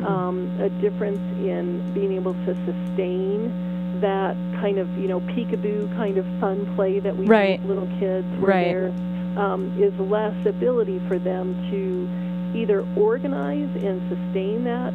um, 0.06 0.48
a 0.60 0.68
difference 0.80 1.18
in 1.44 1.92
being 1.92 2.12
able 2.12 2.34
to 2.46 2.54
sustain 2.64 3.52
that 4.00 4.36
kind 4.60 4.78
of, 4.78 4.88
you 4.98 5.08
know, 5.08 5.20
peekaboo 5.20 5.94
kind 5.96 6.16
of 6.18 6.24
fun 6.40 6.72
play 6.74 7.00
that 7.00 7.16
we 7.16 7.26
Right. 7.26 7.60
do 7.60 7.68
with 7.68 7.78
little 7.78 7.98
kids, 7.98 8.26
where 8.38 8.50
Right. 8.50 8.64
there 8.64 8.92
um, 9.36 9.72
is 9.82 9.92
less 9.98 10.34
ability 10.46 11.00
for 11.08 11.18
them 11.18 11.54
to 11.70 12.58
either 12.58 12.86
organize 12.96 13.68
and 13.82 14.00
sustain 14.08 14.64
that 14.64 14.92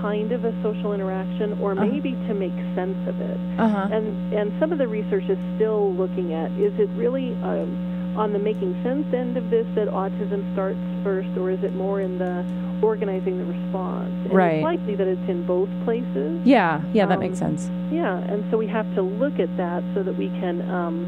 kind 0.00 0.32
of 0.32 0.44
a 0.44 0.52
social 0.62 0.92
interaction, 0.92 1.58
or 1.60 1.74
maybe 1.74 2.12
to 2.28 2.34
make 2.34 2.52
sense 2.74 2.96
of 3.08 3.20
it. 3.20 3.38
Uh 3.58 3.68
huh. 3.68 3.88
And 3.92 4.32
and 4.34 4.52
some 4.60 4.72
of 4.72 4.78
the 4.78 4.88
research 4.88 5.24
is 5.28 5.38
still 5.56 5.92
looking 5.94 6.32
at 6.34 6.50
is 6.52 6.72
it 6.78 6.88
really 6.96 7.32
um, 7.42 8.14
on 8.16 8.32
the 8.32 8.38
making 8.38 8.72
sense 8.82 9.06
end 9.12 9.36
of 9.36 9.50
this 9.50 9.66
that 9.74 9.88
autism 9.88 10.50
starts 10.54 10.78
first, 11.04 11.28
or 11.36 11.50
is 11.50 11.62
it 11.62 11.74
more 11.74 12.00
in 12.00 12.18
the 12.18 12.44
organizing 12.82 13.38
the 13.38 13.44
response? 13.44 14.12
And 14.24 14.32
Right. 14.32 14.54
It's 14.56 14.64
likely 14.64 14.94
that 14.96 15.06
it's 15.06 15.28
in 15.28 15.46
both 15.46 15.68
places. 15.84 16.40
Yeah. 16.44 16.82
Yeah. 16.92 17.06
That 17.06 17.14
Um, 17.14 17.20
makes 17.20 17.38
sense. 17.38 17.70
Yeah, 17.90 18.18
and 18.18 18.44
so 18.50 18.58
we 18.58 18.66
have 18.66 18.92
to 18.96 19.02
look 19.02 19.38
at 19.38 19.54
that 19.56 19.82
so 19.94 20.02
that 20.02 20.16
we 20.16 20.28
can, 20.40 20.68
um, 20.70 21.06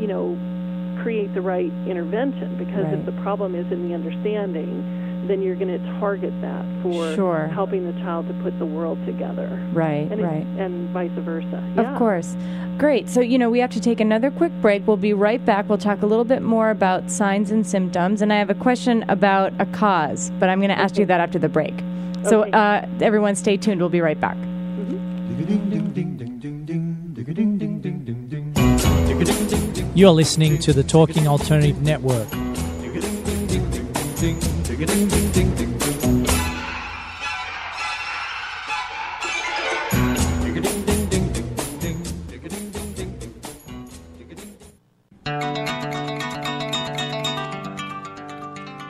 you 0.00 0.06
know, 0.06 0.36
create 1.02 1.32
the 1.34 1.40
right 1.40 1.72
intervention. 1.86 2.56
Because 2.58 2.84
Right. 2.84 2.94
if 2.94 3.06
the 3.06 3.12
problem 3.22 3.54
is 3.54 3.70
in 3.72 3.88
the 3.88 3.94
understanding, 3.94 4.82
then 5.26 5.42
you're 5.42 5.56
going 5.56 5.68
to 5.76 5.98
target 5.98 6.32
that 6.40 6.64
for 6.82 7.12
Sure. 7.14 7.48
helping 7.52 7.84
the 7.84 7.98
child 8.00 8.28
to 8.28 8.34
put 8.44 8.56
the 8.60 8.64
world 8.66 8.96
together, 9.06 9.48
Right. 9.72 10.06
and 10.10 10.20
it- 10.20 10.24
right. 10.24 10.46
and 10.56 10.88
vice 10.90 11.10
versa. 11.18 11.60
Of 11.76 11.96
course. 11.96 12.36
Great. 12.78 13.08
So, 13.08 13.20
you 13.20 13.36
know, 13.38 13.50
we 13.50 13.58
have 13.58 13.70
to 13.70 13.80
take 13.80 14.00
another 14.00 14.30
quick 14.30 14.52
break. 14.62 14.86
We'll 14.86 14.96
be 14.96 15.12
right 15.14 15.44
back. 15.44 15.68
We'll 15.68 15.78
talk 15.78 16.02
a 16.02 16.06
little 16.06 16.24
bit 16.24 16.42
more 16.42 16.70
about 16.70 17.10
signs 17.10 17.50
and 17.50 17.66
symptoms. 17.66 18.22
And 18.22 18.32
I 18.32 18.36
have 18.36 18.50
a 18.50 18.54
question 18.54 19.04
about 19.08 19.52
a 19.58 19.66
cause, 19.66 20.30
but 20.38 20.48
I'm 20.48 20.58
going 20.60 20.70
to 20.70 20.78
ask 20.78 20.96
you 20.96 21.06
that 21.06 21.18
after 21.20 21.38
the 21.40 21.48
break. 21.48 21.74
So, 22.22 22.42
Okay. 22.42 22.50
uh, 22.52 22.82
everyone 23.00 23.34
stay 23.34 23.56
tuned. 23.56 23.80
We'll 23.80 23.88
be 23.88 24.00
right 24.00 24.20
back. 24.20 24.36
You're 29.96 30.10
listening 30.10 30.58
to 30.58 30.74
the 30.74 30.84
Talking 30.84 31.26
Alternative 31.26 31.80
Network. 31.80 32.28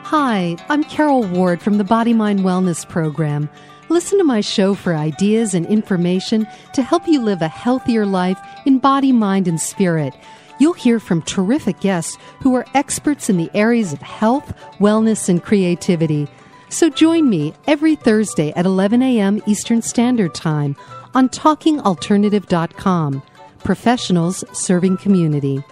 Hi, 0.03 0.57
I'm 0.67 0.83
Carol 0.83 1.23
Ward 1.23 1.61
from 1.61 1.77
the 1.77 1.85
Body 1.85 2.13
Mind 2.13 2.41
Wellness 2.41 2.85
Program. 2.85 3.49
Listen 3.87 4.17
to 4.17 4.25
my 4.25 4.41
show 4.41 4.73
for 4.73 4.93
ideas 4.93 5.53
and 5.53 5.65
information 5.67 6.45
to 6.73 6.83
help 6.83 7.07
you 7.07 7.21
live 7.21 7.41
a 7.41 7.47
healthier 7.47 8.05
life 8.05 8.37
in 8.65 8.79
body, 8.79 9.13
mind, 9.13 9.47
and 9.47 9.61
spirit. 9.61 10.13
You'll 10.59 10.73
hear 10.73 10.99
from 10.99 11.21
terrific 11.21 11.79
guests 11.79 12.17
who 12.41 12.55
are 12.55 12.65
experts 12.73 13.29
in 13.29 13.37
the 13.37 13.51
areas 13.53 13.93
of 13.93 14.01
health, 14.01 14.53
wellness, 14.79 15.29
and 15.29 15.43
creativity. 15.43 16.27
So 16.69 16.89
join 16.89 17.29
me 17.29 17.53
every 17.67 17.95
Thursday 17.95 18.51
at 18.53 18.65
11 18.65 19.01
a.m. 19.01 19.41
Eastern 19.45 19.81
Standard 19.81 20.33
Time 20.33 20.75
on 21.13 21.29
TalkingAlternative.com. 21.29 23.23
Professionals 23.63 24.43
serving 24.53 24.97
community. 24.97 25.63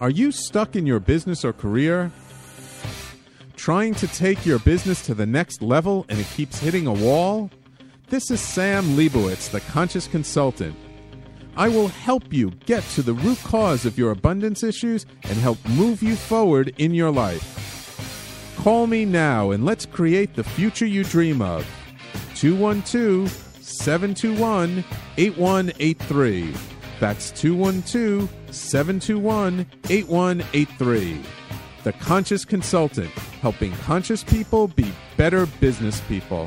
Are 0.00 0.10
you 0.10 0.32
stuck 0.32 0.76
in 0.76 0.86
your 0.86 1.00
business 1.00 1.44
or 1.44 1.52
career? 1.52 2.10
Trying 3.56 3.94
to 3.96 4.06
take 4.08 4.46
your 4.46 4.58
business 4.58 5.04
to 5.04 5.14
the 5.14 5.26
next 5.26 5.60
level 5.60 6.06
and 6.08 6.18
it 6.18 6.26
keeps 6.28 6.58
hitting 6.58 6.86
a 6.86 6.92
wall? 6.92 7.50
This 8.08 8.30
is 8.30 8.40
Sam 8.40 8.96
Leibowitz, 8.96 9.50
the 9.50 9.60
Conscious 9.60 10.06
Consultant. 10.06 10.74
I 11.56 11.68
will 11.68 11.88
help 11.88 12.32
you 12.32 12.50
get 12.66 12.82
to 12.94 13.02
the 13.02 13.14
root 13.14 13.38
cause 13.44 13.84
of 13.84 13.98
your 13.98 14.10
abundance 14.10 14.62
issues 14.62 15.06
and 15.24 15.38
help 15.38 15.58
move 15.70 16.02
you 16.02 16.16
forward 16.16 16.74
in 16.78 16.94
your 16.94 17.10
life. 17.10 18.54
Call 18.58 18.86
me 18.86 19.04
now 19.04 19.50
and 19.50 19.64
let's 19.64 19.86
create 19.86 20.34
the 20.34 20.44
future 20.44 20.86
you 20.86 21.04
dream 21.04 21.40
of. 21.42 21.66
212 22.34 23.30
721 23.60 24.84
8183. 25.16 26.54
That's 26.98 27.30
212 27.30 28.28
721 28.50 29.66
8183. 29.88 31.22
The 31.82 31.92
Conscious 31.94 32.44
Consultant. 32.44 33.10
helping 33.40 33.72
conscious 33.72 34.22
people 34.22 34.68
be 34.68 34.92
better 35.16 35.46
business 35.46 36.00
people. 36.02 36.46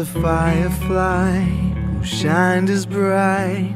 A 0.00 0.04
firefly 0.06 1.40
who 1.40 2.02
shined 2.02 2.70
as 2.70 2.86
bright 2.86 3.74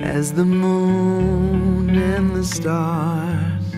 as 0.00 0.34
the 0.34 0.44
moon 0.44 1.88
and 1.88 2.36
the 2.36 2.44
stars, 2.44 3.74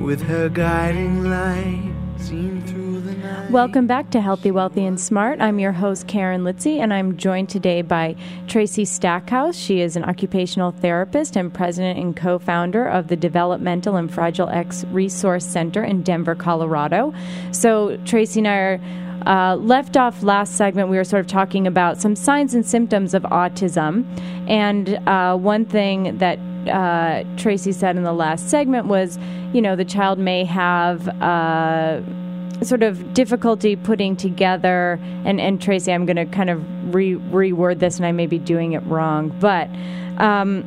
with 0.00 0.22
her 0.22 0.48
guiding 0.48 1.24
light 1.24 1.92
seen 2.18 2.62
through 2.62 3.00
the 3.00 3.12
night. 3.14 3.50
Welcome 3.50 3.88
back 3.88 4.10
to 4.10 4.20
Healthy, 4.20 4.52
Wealthy, 4.52 4.84
and 4.86 4.98
Smart. 4.98 5.40
I'm 5.40 5.58
your 5.58 5.72
host, 5.72 6.06
Karen 6.06 6.42
Litzy, 6.42 6.78
and 6.78 6.94
I'm 6.94 7.16
joined 7.16 7.48
today 7.48 7.82
by 7.82 8.14
Tracy 8.46 8.84
Stackhouse. 8.84 9.56
She 9.56 9.80
is 9.80 9.96
an 9.96 10.04
occupational 10.04 10.70
therapist 10.70 11.34
and 11.34 11.52
president 11.52 11.98
and 11.98 12.16
co 12.16 12.38
founder 12.38 12.86
of 12.86 13.08
the 13.08 13.16
Developmental 13.16 13.96
and 13.96 14.12
Fragile 14.12 14.48
X 14.50 14.84
Resource 14.92 15.44
Center 15.44 15.82
in 15.82 16.02
Denver, 16.02 16.36
Colorado. 16.36 17.12
So, 17.50 17.96
Tracy 18.04 18.38
and 18.38 18.48
I 18.48 18.56
are. 18.56 18.80
Uh, 19.26 19.56
left 19.56 19.96
off 19.96 20.22
last 20.22 20.56
segment, 20.56 20.88
we 20.88 20.96
were 20.96 21.04
sort 21.04 21.20
of 21.20 21.26
talking 21.26 21.66
about 21.66 22.00
some 22.00 22.14
signs 22.14 22.54
and 22.54 22.64
symptoms 22.66 23.14
of 23.14 23.22
autism. 23.24 24.04
And 24.48 24.96
uh, 25.08 25.36
one 25.36 25.64
thing 25.64 26.18
that 26.18 26.38
uh, 26.68 27.24
Tracy 27.36 27.72
said 27.72 27.96
in 27.96 28.02
the 28.02 28.12
last 28.12 28.50
segment 28.50 28.86
was, 28.86 29.18
you 29.52 29.62
know, 29.62 29.76
the 29.76 29.84
child 29.84 30.18
may 30.18 30.44
have 30.44 31.08
uh, 31.22 32.02
sort 32.62 32.82
of 32.82 33.14
difficulty 33.14 33.76
putting 33.76 34.16
together 34.16 34.98
and, 35.24 35.40
and 35.40 35.60
Tracy 35.60 35.92
I'm 35.92 36.06
going 36.06 36.16
to 36.16 36.26
kind 36.26 36.50
of 36.50 36.94
re- 36.94 37.16
reword 37.16 37.78
this 37.78 37.96
and 37.96 38.06
I 38.06 38.12
may 38.12 38.26
be 38.26 38.38
doing 38.38 38.72
it 38.72 38.80
wrong 38.86 39.36
but 39.40 39.68
um, 40.18 40.64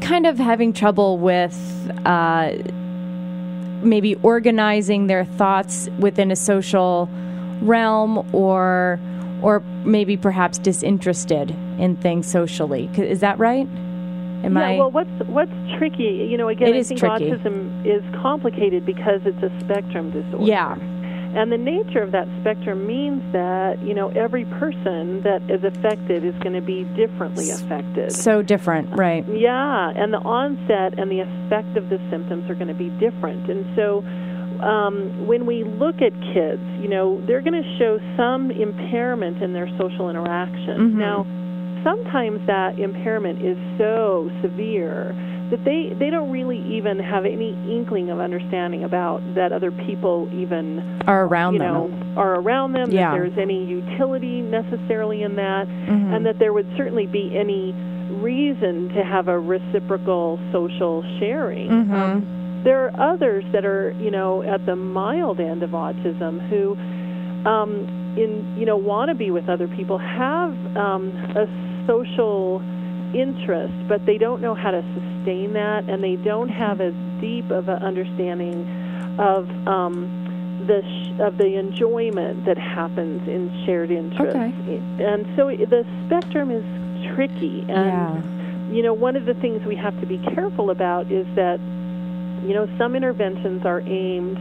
kind 0.00 0.26
of 0.26 0.38
having 0.38 0.72
trouble 0.72 1.18
with 1.18 1.56
uh, 2.04 2.52
maybe 3.82 4.16
organizing 4.16 5.06
their 5.06 5.24
thoughts 5.24 5.88
within 5.98 6.30
a 6.30 6.36
social 6.36 7.08
realm 7.60 8.28
or 8.34 8.98
or 9.42 9.60
maybe 9.84 10.16
perhaps 10.16 10.58
disinterested 10.58 11.50
in 11.78 11.96
things 11.96 12.26
socially 12.26 12.90
is 12.96 13.20
that 13.20 13.38
right 13.38 13.66
Am 14.44 14.56
yeah, 14.56 14.68
I? 14.68 14.78
well, 14.78 14.90
what's 14.90 15.10
what's 15.26 15.52
tricky? 15.76 16.26
You 16.30 16.38
know, 16.38 16.48
again, 16.48 16.74
I 16.74 16.82
think 16.82 17.00
tricky. 17.00 17.30
autism 17.30 17.84
is 17.84 18.02
complicated 18.22 18.86
because 18.86 19.20
it's 19.24 19.42
a 19.42 19.50
spectrum 19.60 20.10
disorder. 20.10 20.44
Yeah. 20.44 20.76
And 21.32 21.52
the 21.52 21.58
nature 21.58 22.02
of 22.02 22.10
that 22.10 22.26
spectrum 22.40 22.86
means 22.86 23.22
that 23.32 23.80
you 23.82 23.94
know 23.94 24.08
every 24.08 24.44
person 24.46 25.22
that 25.22 25.42
is 25.48 25.62
affected 25.62 26.24
is 26.24 26.34
going 26.42 26.54
to 26.54 26.62
be 26.62 26.84
differently 26.96 27.50
affected. 27.50 28.12
so 28.12 28.42
different, 28.42 28.96
right? 28.96 29.24
Yeah, 29.28 29.92
and 29.94 30.12
the 30.12 30.18
onset 30.18 30.98
and 30.98 31.10
the 31.10 31.20
effect 31.20 31.76
of 31.76 31.88
the 31.88 31.98
symptoms 32.10 32.50
are 32.50 32.54
going 32.54 32.68
to 32.68 32.74
be 32.74 32.88
different. 32.98 33.48
And 33.50 33.64
so 33.76 34.02
um, 34.62 35.26
when 35.26 35.46
we 35.46 35.64
look 35.64 35.96
at 36.02 36.12
kids, 36.34 36.62
you 36.80 36.88
know, 36.88 37.20
they're 37.26 37.40
going 37.42 37.60
to 37.62 37.78
show 37.78 37.98
some 38.16 38.50
impairment 38.50 39.42
in 39.42 39.52
their 39.52 39.68
social 39.78 40.10
interaction. 40.10 40.92
Mhm. 40.92 40.94
Now, 40.94 41.26
sometimes 41.84 42.40
that 42.46 42.78
impairment 42.78 43.42
is 43.42 43.56
so 43.78 44.30
severe 44.42 45.14
that 45.50 45.64
they, 45.64 45.92
they 45.98 46.10
don't 46.10 46.30
really 46.30 46.58
even 46.68 46.98
have 46.98 47.24
any 47.24 47.56
inkling 47.68 48.08
of 48.10 48.20
understanding 48.20 48.84
about 48.84 49.20
that 49.34 49.50
other 49.50 49.72
people 49.72 50.28
even 50.32 50.78
Are 51.08 51.24
around 51.26 51.54
you 51.54 51.58
them. 51.58 51.74
know 51.74 51.90
are 52.16 52.36
around 52.36 52.72
them 52.72 52.90
Yeah. 52.92 53.10
that 53.10 53.16
there's 53.16 53.38
any 53.38 53.64
utility 53.64 54.42
necessarily 54.42 55.22
in 55.24 55.34
that 55.36 55.66
Mhm. 55.66 56.14
and 56.14 56.26
that 56.26 56.38
there 56.38 56.52
would 56.52 56.66
certainly 56.76 57.06
be 57.06 57.32
any 57.36 57.74
reason 58.20 58.90
to 58.90 59.02
have 59.02 59.26
a 59.28 59.38
reciprocal 59.40 60.38
social 60.52 61.02
sharing 61.18 61.68
Mhm. 61.70 61.92
um, 61.94 62.26
there 62.64 62.84
are 62.84 63.12
others 63.14 63.44
that 63.52 63.64
are 63.64 63.92
you 63.92 64.10
know 64.10 64.42
at 64.42 64.64
the 64.66 64.76
mild 64.76 65.40
end 65.40 65.62
of 65.62 65.70
autism 65.70 66.46
who 66.48 66.76
um, 67.48 67.86
in 68.16 68.54
you 68.58 68.66
know 68.66 68.76
want 68.76 69.08
to 69.08 69.14
be 69.14 69.30
with 69.30 69.48
other 69.48 69.68
people 69.68 69.98
have 69.98 70.50
um, 70.76 71.08
a 71.36 71.46
social 71.86 72.60
interest 73.14 73.74
but 73.88 74.04
they 74.06 74.18
don't 74.18 74.40
know 74.40 74.54
how 74.54 74.70
to 74.70 74.82
sustain 74.94 75.52
that 75.52 75.88
and 75.88 76.02
they 76.02 76.16
don't 76.16 76.48
have 76.48 76.80
as 76.80 76.94
deep 77.20 77.50
of 77.50 77.68
an 77.68 77.82
understanding 77.82 78.64
of 79.18 79.48
um, 79.66 80.64
the 80.66 80.80
sh- 80.82 81.20
of 81.20 81.38
the 81.38 81.58
enjoyment 81.58 82.44
that 82.44 82.56
happens 82.58 83.26
in 83.26 83.50
shared 83.64 83.90
interest 83.90 84.36
Okay. 84.36 84.52
and 85.02 85.26
so 85.36 85.48
the 85.48 85.84
spectrum 86.06 86.50
is 86.50 86.64
tricky 87.16 87.64
and 87.68 88.22
you 88.74 88.82
know 88.82 88.92
one 88.92 89.16
of 89.16 89.24
the 89.24 89.34
things 89.34 89.64
we 89.66 89.74
have 89.74 89.98
to 90.00 90.06
be 90.06 90.18
careful 90.34 90.70
about 90.70 91.10
is 91.10 91.26
that 91.34 91.58
you 92.46 92.54
know 92.54 92.66
some 92.78 92.94
interventions 92.96 93.62
are 93.64 93.80
aimed 93.80 94.38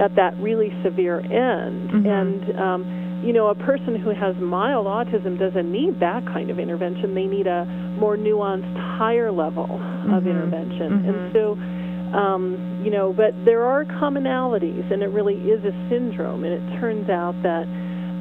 at 0.00 0.14
that 0.16 0.32
really 0.40 0.72
severe 0.82 1.20
end. 1.20 1.90
Mhm. 1.90 2.06
and 2.06 2.60
um, 2.60 2.80
you 3.22 3.32
know 3.32 3.48
a 3.48 3.54
person 3.54 3.94
who 3.96 4.10
has 4.10 4.34
mild 4.36 4.86
autism 4.86 5.38
doesn't 5.38 5.70
need 5.70 6.00
that 6.00 6.24
kind 6.26 6.50
of 6.50 6.58
intervention. 6.58 7.14
They 7.14 7.26
need 7.26 7.46
a 7.46 7.64
more 7.98 8.16
nuanced 8.16 8.74
higher 8.96 9.30
level 9.30 9.68
of 10.08 10.24
Mhm. 10.24 10.30
intervention. 10.30 11.04
And 11.08 11.32
so 11.32 11.58
um, 12.16 12.80
you 12.82 12.90
know 12.90 13.12
but 13.12 13.32
there 13.44 13.64
are 13.64 13.84
commonalities 13.84 14.90
and 14.90 15.02
it 15.02 15.10
really 15.10 15.36
is 15.36 15.62
a 15.64 15.74
syndrome. 15.90 16.44
And 16.44 16.52
it 16.54 16.80
turns 16.80 17.08
out 17.10 17.34
that 17.42 17.66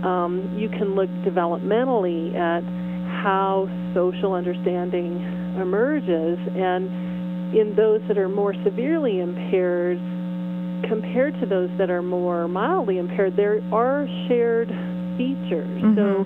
um, 0.05 0.49
you 0.55 0.69
can 0.69 0.95
look 0.95 1.09
developmentally 1.25 2.35
at 2.35 2.63
how 3.23 3.67
social 3.93 4.33
understanding 4.33 5.19
emerges. 5.59 6.37
And 6.55 6.89
in 7.53 7.73
those 7.75 8.01
that 8.07 8.17
are 8.17 8.29
more 8.29 8.53
severely 8.63 9.19
impaired 9.19 9.97
compared 10.87 11.33
to 11.39 11.45
those 11.45 11.69
that 11.77 11.89
are 11.89 12.01
more 12.01 12.47
mildly 12.47 12.97
impaired 12.97 13.35
there 13.35 13.61
are 13.73 14.07
shared 14.27 14.69
features. 15.17 15.69
So 15.95 16.25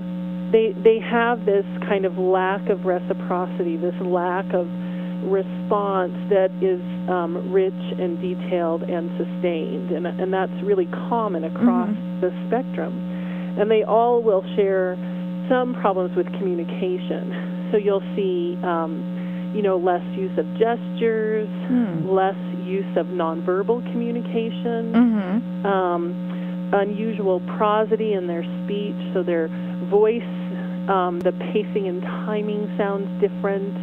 they 0.51 0.73
they 0.83 0.99
have 0.99 1.45
this 1.45 1.65
kind 1.89 2.05
of 2.05 2.17
lack 2.17 2.69
of 2.69 2.85
reciprocity 2.85 3.77
this 3.77 3.95
lack 4.01 4.45
of 4.53 4.67
response 5.25 6.13
that 6.29 6.51
is 6.61 6.83
um, 7.09 7.51
rich 7.51 7.73
and 7.73 8.19
detailed 8.21 8.83
and 8.83 9.09
sustained. 9.17 9.91
And 9.91 10.05
and 10.05 10.31
that's 10.31 10.53
really 10.63 10.85
common 11.09 11.43
across 11.43 11.89
the 12.21 12.29
spectrum. 12.47 12.93
And 13.57 13.69
they 13.69 13.83
all 13.83 14.21
will 14.21 14.43
share 14.55 14.95
some 15.49 15.75
problems 15.79 16.15
with 16.15 16.27
communication. 16.37 17.69
So 17.71 17.77
you'll 17.77 18.05
see 18.15 18.57
um, 18.63 19.01
you 19.53 19.61
know 19.61 19.77
less 19.77 20.03
use 20.17 20.35
of 20.37 20.45
gestures 20.57 21.47
Hmm. 21.67 22.09
less 22.09 22.37
use 22.65 22.97
of 22.97 23.07
nonverbal 23.07 23.83
communication 23.91 24.93
Mhm. 24.93 25.65
um, 25.65 26.13
unusual 26.73 27.39
prosody 27.55 28.13
in 28.13 28.25
their 28.25 28.43
speech, 28.63 28.95
so 29.13 29.21
their 29.21 29.47
voice, 29.89 30.23
um, 30.87 31.19
the 31.19 31.31
pacing 31.31 31.87
and 31.87 32.01
timing 32.01 32.67
sounds 32.77 33.07
different 33.21 33.73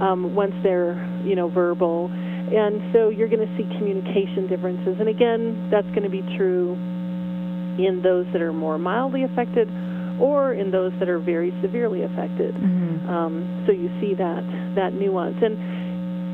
um, 0.00 0.34
once 0.34 0.54
they're, 0.62 0.98
you 1.24 1.36
know, 1.36 1.46
verbal. 1.48 2.10
And 2.52 2.82
so 2.92 3.10
you're 3.10 3.28
going 3.28 3.46
to 3.46 3.56
see 3.56 3.64
communication 3.78 4.48
differences. 4.48 4.98
And 4.98 5.08
again, 5.08 5.68
that's 5.70 5.86
going 5.88 6.02
to 6.02 6.08
be 6.10 6.22
true 6.36 6.72
in 7.78 8.00
those 8.02 8.26
that 8.32 8.42
are 8.42 8.52
more 8.52 8.78
mildly 8.78 9.22
affected 9.22 9.68
or 10.20 10.52
in 10.54 10.70
those 10.70 10.92
that 10.98 11.08
are 11.08 11.18
very 11.18 11.52
severely 11.62 12.02
affected. 12.02 12.54
Mhm. 12.54 13.08
Um, 13.08 13.44
so 13.66 13.72
you 13.72 13.90
see 14.00 14.14
that 14.14 14.42
that 14.74 14.94
nuance. 14.94 15.36
And 15.42 15.56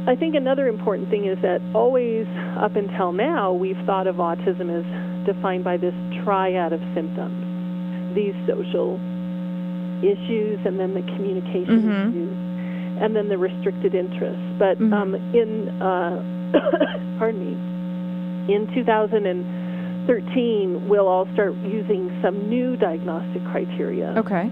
I 0.09 0.15
think 0.17 0.35
another 0.35 0.69
important 0.69 1.09
thing 1.11 1.27
is 1.27 1.39
that 1.43 1.61
always 1.75 2.27
up 2.57 2.77
until 2.77 3.13
now 3.13 3.53
we've 3.53 3.79
thought 3.85 4.07
of 4.07 4.17
autism 4.17 4.71
as 4.71 4.85
defined 5.27 5.65
by 5.65 5.77
this 5.77 5.95
triad 6.25 6.73
of 6.73 6.81
symptoms. 6.95 7.35
These 8.15 8.35
social 8.47 8.99
issues, 10.03 10.59
and 10.65 10.79
then 10.79 10.95
the 10.95 11.03
communication 11.03 11.83
Mhm. 11.83 12.09
issues, 12.11 12.37
and 13.03 13.15
then 13.17 13.29
the 13.29 13.37
restricted 13.39 13.95
interests. 13.95 14.43
But 14.59 14.79
Mhm. 14.79 14.93
um, 14.93 15.15
in 15.35 15.69
uh, 15.83 16.23
pardon 17.19 17.41
me, 17.45 18.55
in 18.55 18.67
2013, 20.09 20.89
we'll 20.89 21.07
all 21.07 21.29
start 21.35 21.55
using 21.57 22.19
some 22.23 22.49
new 22.49 22.77
diagnostic 22.77 23.45
criteria 23.51 24.15
Okay. 24.17 24.49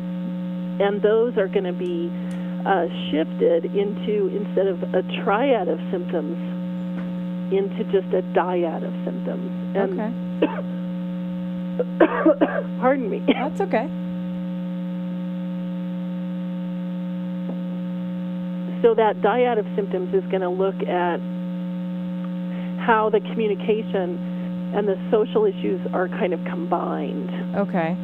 and 0.85 1.01
those 1.01 1.37
are 1.38 1.49
going 1.49 1.64
to 1.64 1.73
be 1.73 2.11
uh, 2.66 2.87
shifted 3.11 3.64
into 3.64 4.29
instead 4.37 4.66
of 4.66 4.83
a 4.95 5.03
triad 5.25 5.69
of 5.69 5.79
symptoms 5.90 6.37
into 7.53 7.85
just 7.85 8.12
a 8.12 8.21
dyad 8.37 8.83
of 8.85 8.92
symptoms. 9.05 9.51
And 9.77 9.97
pardon 12.81 13.09
me. 13.09 13.21
That's 13.27 13.61
okay. 13.62 13.88
So 18.83 18.95
that 18.95 19.21
dyad 19.23 19.59
of 19.59 19.66
symptoms 19.75 20.12
is 20.12 20.23
going 20.31 20.42
to 20.42 20.51
look 20.51 20.77
at 20.83 21.19
how 22.85 23.09
the 23.11 23.21
communication 23.21 24.19
and 24.76 24.86
the 24.86 24.96
social 25.10 25.46
issues 25.46 25.80
are 25.92 26.08
kind 26.08 26.32
of 26.34 26.44
combined. 26.44 27.30
Okay. 27.56 27.96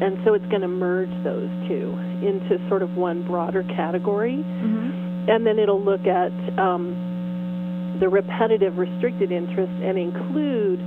And 0.00 0.18
so 0.24 0.34
it's 0.34 0.46
going 0.46 0.62
to 0.62 0.68
merge 0.68 1.10
those 1.22 1.50
two 1.68 1.90
into 2.24 2.58
sort 2.68 2.82
of 2.82 2.96
one 2.96 3.26
broader 3.26 3.62
category. 3.64 4.36
Mm-hmm. 4.36 5.28
And 5.28 5.46
then 5.46 5.58
it'll 5.58 5.82
look 5.82 6.06
at 6.06 6.32
um, 6.58 7.96
the 8.00 8.08
repetitive 8.08 8.78
restricted 8.78 9.30
interest 9.32 9.72
and 9.82 9.98
include 9.98 10.80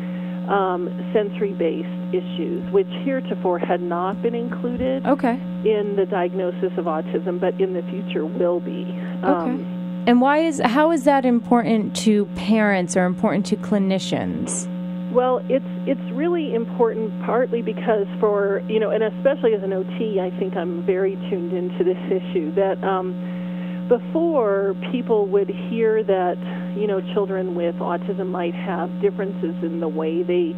um, 0.49 0.89
sensory 1.13 1.53
based 1.53 2.15
issues, 2.15 2.67
which 2.71 2.87
heretofore 3.03 3.59
had 3.59 3.81
not 3.81 4.21
been 4.21 4.33
included 4.33 5.05
Okay. 5.05 5.33
in 5.65 5.95
the 5.95 6.05
diagnosis 6.09 6.71
of 6.77 6.85
autism, 6.85 7.39
but 7.39 7.59
in 7.61 7.73
the 7.73 7.83
future 7.83 8.25
will 8.25 8.59
be. 8.59 8.85
Um, 9.23 10.03
And 10.07 10.19
why 10.19 10.39
is 10.39 10.59
how 10.65 10.91
is 10.91 11.03
that 11.03 11.25
important 11.25 11.95
to 11.97 12.25
parents 12.35 12.97
or 12.97 13.05
important 13.05 13.45
to 13.47 13.55
clinicians? 13.57 14.67
Well, 15.11 15.41
it's 15.49 15.65
it's 15.85 16.11
really 16.13 16.55
important 16.55 17.11
partly 17.25 17.61
because 17.61 18.07
for 18.19 18.61
you 18.67 18.79
know, 18.79 18.91
and 18.91 19.03
especially 19.03 19.53
as 19.53 19.63
an 19.63 19.73
OT, 19.73 20.19
I 20.19 20.31
think 20.39 20.55
I'm 20.55 20.85
very 20.85 21.15
tuned 21.29 21.51
into 21.51 21.83
this 21.83 21.99
issue 22.07 22.55
that 22.55 22.81
um, 22.83 23.87
before 23.89 24.73
people 24.91 25.27
would 25.27 25.49
hear 25.69 26.01
that 26.03 26.37
you 26.77 26.87
know 26.87 27.01
children 27.13 27.55
with 27.55 27.75
autism 27.75 28.27
might 28.27 28.55
have 28.55 28.89
differences 29.01 29.55
in 29.63 29.81
the 29.81 29.87
way 29.87 30.23
they 30.23 30.55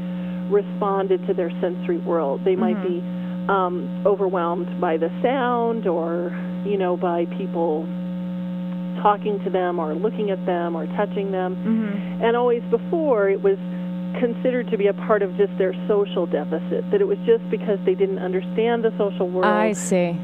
responded 0.53 1.25
to 1.25 1.33
their 1.33 1.49
sensory 1.61 1.97
world. 1.97 2.41
They 2.45 2.55
might 2.55 2.77
be 2.83 3.01
um, 3.49 4.03
overwhelmed 4.05 4.79
by 4.79 4.97
the 4.97 5.09
sound, 5.23 5.87
or 5.87 6.29
you 6.63 6.77
know, 6.77 6.95
by 6.95 7.25
people 7.37 7.85
talking 9.01 9.41
to 9.43 9.49
them, 9.49 9.79
or 9.79 9.95
looking 9.95 10.29
at 10.29 10.45
them, 10.45 10.75
or 10.75 10.85
touching 10.95 11.31
them. 11.31 11.55
Mm-hmm. 11.55 12.23
And 12.23 12.37
always 12.37 12.61
before, 12.69 13.29
it 13.29 13.41
was 13.41 13.57
considered 14.19 14.69
to 14.71 14.77
be 14.77 14.87
a 14.87 14.93
part 14.93 15.21
of 15.21 15.35
just 15.37 15.55
their 15.57 15.73
social 15.87 16.25
deficit, 16.25 16.89
that 16.91 17.01
it 17.01 17.07
was 17.07 17.17
just 17.25 17.47
because 17.49 17.79
they 17.85 17.95
didn't 17.95 18.19
understand 18.19 18.83
the 18.83 18.91
social 18.97 19.29
world. 19.29 19.45
I 19.45 19.73
see. 19.73 20.17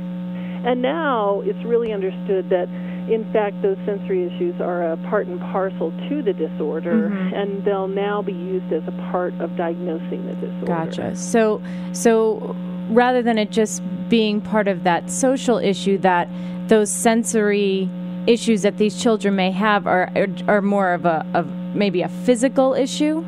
And 0.65 0.82
now 0.82 1.41
it's 1.45 1.63
really 1.65 1.93
understood 1.93 2.49
that, 2.49 2.67
in 3.10 3.25
fact, 3.32 3.62
those 3.62 3.78
sensory 3.86 4.25
issues 4.25 4.60
are 4.60 4.91
a 4.91 4.97
part 5.10 5.28
and 5.28 5.39
parcel 5.39 5.93
to 6.10 6.21
the 6.21 6.34
disorder, 6.34 7.10
Mhm. 7.10 7.34
and 7.34 7.63
they'll 7.65 7.88
now 7.88 8.21
be 8.21 8.34
used 8.34 8.71
as 8.73 8.84
a 8.88 8.91
part 9.12 9.34
of 9.39 9.56
diagnosing 9.56 10.25
the 10.25 10.34
disorder. 10.34 10.65
Gotcha. 10.65 11.15
So 11.15 11.62
so 11.93 12.56
rather 12.91 13.21
than 13.21 13.38
it 13.38 13.52
just 13.52 13.82
being 14.10 14.41
part 14.41 14.67
of 14.67 14.84
that 14.84 15.10
social 15.10 15.58
issue 15.60 15.97
that 15.99 16.28
those 16.67 16.89
sensory 16.89 17.88
issues 18.28 18.63
that 18.63 18.78
these 18.78 19.02
children 19.02 19.36
may 19.36 19.52
have 19.52 19.88
are 19.88 20.10
are, 20.15 20.28
are 20.47 20.62
more 20.62 20.91
of 20.93 21.06
a 21.06 21.25
of 21.34 21.47
maybe 21.73 22.02
a 22.02 22.10
physical 22.10 22.73
issue. 22.73 23.23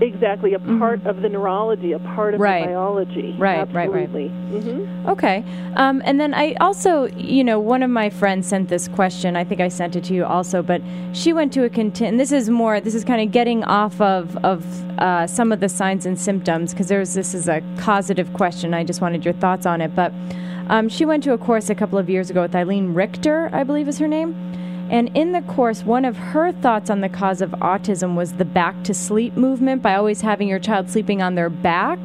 Exactly, 0.00 0.52
a 0.52 0.58
part 0.58 1.06
of 1.06 1.22
the 1.22 1.28
neurology, 1.28 1.92
a 1.92 1.98
part 1.98 2.34
of 2.34 2.40
Mm-hmm. 2.40 2.42
Right. 2.42 2.60
the 2.62 2.66
biology. 2.68 3.34
Right, 3.38 3.58
right, 3.72 3.90
right. 3.90 4.02
Absolutely. 4.04 4.28
Mm-hmm. 4.28 5.08
Okay. 5.08 5.44
Um, 5.76 6.02
and 6.04 6.20
then 6.20 6.34
I 6.34 6.54
also, 6.60 7.06
you 7.16 7.42
know, 7.42 7.58
one 7.58 7.82
of 7.82 7.88
my 7.90 8.10
friends 8.10 8.46
sent 8.46 8.68
this 8.68 8.88
question. 8.88 9.36
I 9.36 9.44
think 9.44 9.60
I 9.60 9.68
sent 9.68 9.96
it 9.96 10.04
to 10.04 10.14
you 10.14 10.24
also, 10.26 10.62
but 10.62 10.82
she 11.12 11.32
went 11.32 11.52
to 11.54 11.64
a 11.64 11.70
content. 11.70 12.10
And 12.12 12.20
this 12.20 12.30
is 12.32 12.50
more. 12.50 12.78
This 12.80 12.94
is 12.94 13.04
kind 13.04 13.22
of 13.22 13.32
getting 13.32 13.64
off 13.64 13.98
of 14.00 14.36
of 14.44 14.64
uh, 14.98 15.26
some 15.26 15.50
of 15.52 15.60
the 15.60 15.68
signs 15.68 16.04
and 16.04 16.18
symptoms 16.18 16.72
because 16.72 16.88
there's 16.88 17.14
this 17.14 17.32
is 17.32 17.48
a 17.48 17.62
causative 17.78 18.32
question. 18.34 18.74
I 18.74 18.84
just 18.84 19.00
wanted 19.00 19.24
your 19.24 19.34
thoughts 19.34 19.64
on 19.64 19.80
it. 19.80 19.94
But 19.94 20.12
um, 20.68 20.88
she 20.88 21.04
went 21.06 21.22
to 21.24 21.32
a 21.32 21.38
course 21.38 21.70
a 21.70 21.74
couple 21.74 21.96
of 21.98 22.10
years 22.10 22.28
ago 22.28 22.42
with 22.42 22.54
Eileen 22.54 22.92
Richter, 22.92 23.48
I 23.52 23.64
believe 23.64 23.88
is 23.88 23.98
her 23.98 24.08
name. 24.08 24.34
And 24.88 25.14
in 25.16 25.32
the 25.32 25.42
course, 25.42 25.82
one 25.82 26.04
of 26.04 26.16
her 26.16 26.52
thoughts 26.52 26.90
on 26.90 27.00
the 27.00 27.08
cause 27.08 27.40
of 27.40 27.50
autism 27.52 28.14
was 28.14 28.34
the 28.34 28.44
back 28.44 28.84
to 28.84 28.94
sleep 28.94 29.36
movement 29.36 29.82
by 29.82 29.94
always 29.94 30.20
having 30.20 30.48
your 30.48 30.60
child 30.60 30.88
sleeping 30.90 31.22
on 31.22 31.34
their 31.34 31.50
back. 31.50 31.98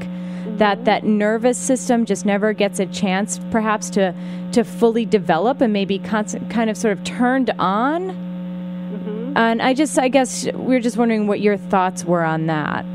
That 0.58 0.86
that 0.86 1.04
nervous 1.04 1.58
system 1.58 2.06
just 2.06 2.26
never 2.26 2.54
gets 2.54 2.80
a 2.80 2.86
chance, 2.88 3.40
perhaps, 3.52 3.90
to 3.92 4.14
to 4.54 4.64
fully 4.64 5.06
develop 5.06 5.62
and 5.62 5.72
maybe 5.72 6.00
constant, 6.00 6.50
kind 6.50 6.70
of 6.70 6.78
sort 6.78 6.98
of 6.98 7.04
turned 7.04 7.52
on. 7.60 8.10
And 9.36 9.62
I 9.62 9.74
just, 9.74 9.98
I 9.98 10.10
guess, 10.10 10.46
we 10.54 10.76
are 10.76 10.82
just 10.82 10.98
wondering 10.98 11.26
what 11.26 11.40
your 11.40 11.56
thoughts 11.56 12.04
were 12.04 12.24
on 12.24 12.48
that. 12.48 12.86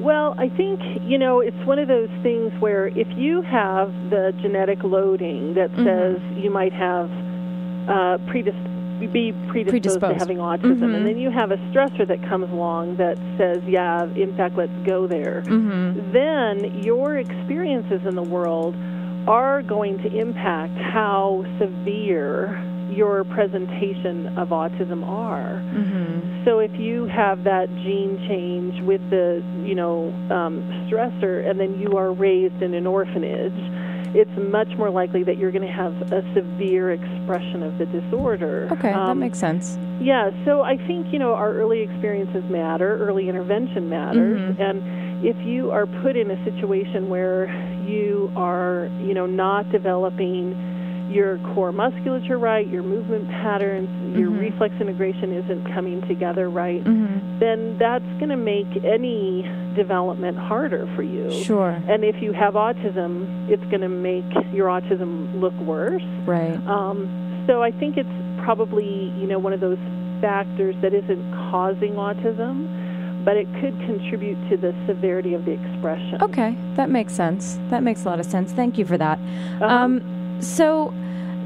Well, 0.00 0.34
I 0.38 0.48
think, 0.48 0.80
you 1.02 1.18
know, 1.18 1.40
it's 1.40 1.56
one 1.66 1.78
of 1.78 1.88
those 1.88 2.08
things 2.22 2.52
where 2.58 2.86
if 2.88 3.06
you 3.16 3.42
have 3.42 3.92
the 4.08 4.32
genetic 4.40 4.82
loading 4.82 5.54
that 5.54 5.70
Mhm. 5.72 5.84
says 5.84 6.20
you 6.36 6.50
might 6.50 6.72
have 6.72 7.10
uh, 7.88 8.18
predis- 8.28 8.54
be 9.00 9.32
predisposed, 9.48 9.70
Predisposed. 10.00 10.00
to 10.14 10.18
having 10.18 10.38
autism, 10.38 10.78
Mhm. 10.90 10.94
and 10.96 11.06
then 11.06 11.18
you 11.18 11.30
have 11.30 11.50
a 11.50 11.58
stressor 11.70 12.06
that 12.06 12.22
comes 12.22 12.50
along 12.50 12.96
that 12.96 13.18
says, 13.36 13.62
yeah, 13.66 14.06
in 14.14 14.34
fact, 14.36 14.56
let's 14.56 14.72
go 14.84 15.06
there, 15.06 15.42
Mm-hmm. 15.46 16.12
then 16.12 16.82
your 16.82 17.16
experiences 17.18 18.00
in 18.06 18.14
the 18.14 18.22
world 18.22 18.74
are 19.28 19.60
going 19.62 19.98
to 19.98 20.16
impact 20.16 20.76
how 20.78 21.44
severe 21.58 22.58
your 22.90 23.24
presentation 23.24 24.38
of 24.38 24.48
autism 24.50 25.06
are. 25.06 25.60
Mm-hmm. 25.74 26.44
So 26.44 26.60
if 26.60 26.70
you 26.78 27.06
have 27.06 27.42
that 27.44 27.68
gene 27.76 28.16
change 28.28 28.80
with 28.82 29.00
the, 29.10 29.42
you 29.64 29.74
know, 29.74 30.14
um, 30.30 30.62
stressor, 30.88 31.46
and 31.48 31.58
then 31.58 31.78
you 31.80 31.96
are 31.98 32.12
raised 32.12 32.62
in 32.62 32.72
an 32.74 32.86
orphanage, 32.86 33.52
it's 34.16 34.30
much 34.50 34.68
more 34.78 34.88
likely 34.88 35.22
that 35.24 35.36
you're 35.36 35.50
going 35.50 35.66
to 35.66 35.72
have 35.72 35.92
a 36.10 36.22
severe 36.34 36.92
expression 36.92 37.62
of 37.62 37.76
the 37.76 37.84
disorder. 37.86 38.66
Okay, 38.72 38.90
that 38.90 38.96
Um, 39.10 39.18
makes 39.18 39.38
sense. 39.38 39.76
yeah, 40.00 40.30
so 40.46 40.62
I 40.62 40.78
think, 40.78 41.12
you 41.12 41.18
know, 41.18 41.34
our 41.34 41.52
early 41.52 41.80
experiences 41.80 42.42
matter, 42.48 42.96
early 42.98 43.28
intervention 43.28 43.90
matters, 43.90 44.40
Mhm. 44.40 44.58
and 44.58 45.24
if 45.24 45.36
you 45.44 45.70
are 45.70 45.86
put 45.86 46.16
in 46.16 46.30
a 46.30 46.44
situation 46.44 47.10
where 47.10 47.50
you 47.86 48.30
are, 48.36 48.88
you 49.06 49.12
know, 49.12 49.26
not 49.26 49.70
developing 49.70 50.56
your 51.16 51.38
core 51.54 51.72
musculature 51.72 52.38
right, 52.38 52.66
your 52.68 52.82
movement 52.82 53.26
patterns, 53.30 53.88
your 54.16 54.30
Mhm. 54.30 54.40
reflex 54.40 54.74
integration 54.80 55.32
isn't 55.32 55.64
coming 55.72 56.02
together 56.02 56.48
right, 56.50 56.84
Mm-hmm. 56.84 57.38
then 57.38 57.76
that's 57.78 58.04
going 58.18 58.28
to 58.28 58.36
make 58.36 58.66
any 58.84 59.48
development 59.74 60.36
harder 60.36 60.86
for 60.94 61.02
you. 61.02 61.30
Sure. 61.30 61.74
And 61.88 62.04
if 62.04 62.20
you 62.22 62.32
have 62.32 62.54
autism, 62.54 63.48
it's 63.48 63.64
going 63.64 63.80
to 63.80 63.88
make 63.88 64.24
your 64.52 64.68
autism 64.68 65.40
look 65.40 65.54
worse. 65.60 66.02
Right. 66.26 66.56
Um, 66.68 67.08
so 67.46 67.62
I 67.62 67.70
think 67.70 67.96
it's 67.96 68.08
probably 68.44 69.12
you 69.20 69.26
know 69.26 69.38
one 69.38 69.52
of 69.54 69.60
those 69.60 69.78
factors 70.20 70.74
that 70.82 70.92
isn't 70.94 71.24
causing 71.50 71.94
autism, 71.94 72.66
but 73.24 73.36
it 73.36 73.46
could 73.60 73.74
contribute 73.86 74.36
to 74.50 74.56
the 74.56 74.74
severity 74.86 75.34
of 75.34 75.44
the 75.44 75.52
expression. 75.52 76.22
Okay, 76.22 76.56
that 76.74 76.90
makes 76.90 77.12
sense. 77.12 77.58
That 77.70 77.82
makes 77.82 78.04
a 78.04 78.08
lot 78.08 78.20
of 78.20 78.26
sense. 78.26 78.52
Thank 78.52 78.78
you 78.78 78.84
for 78.84 78.96
that. 78.98 79.18
Uh-huh. 79.60 79.66
Um, 79.66 80.02
so, 80.40 80.92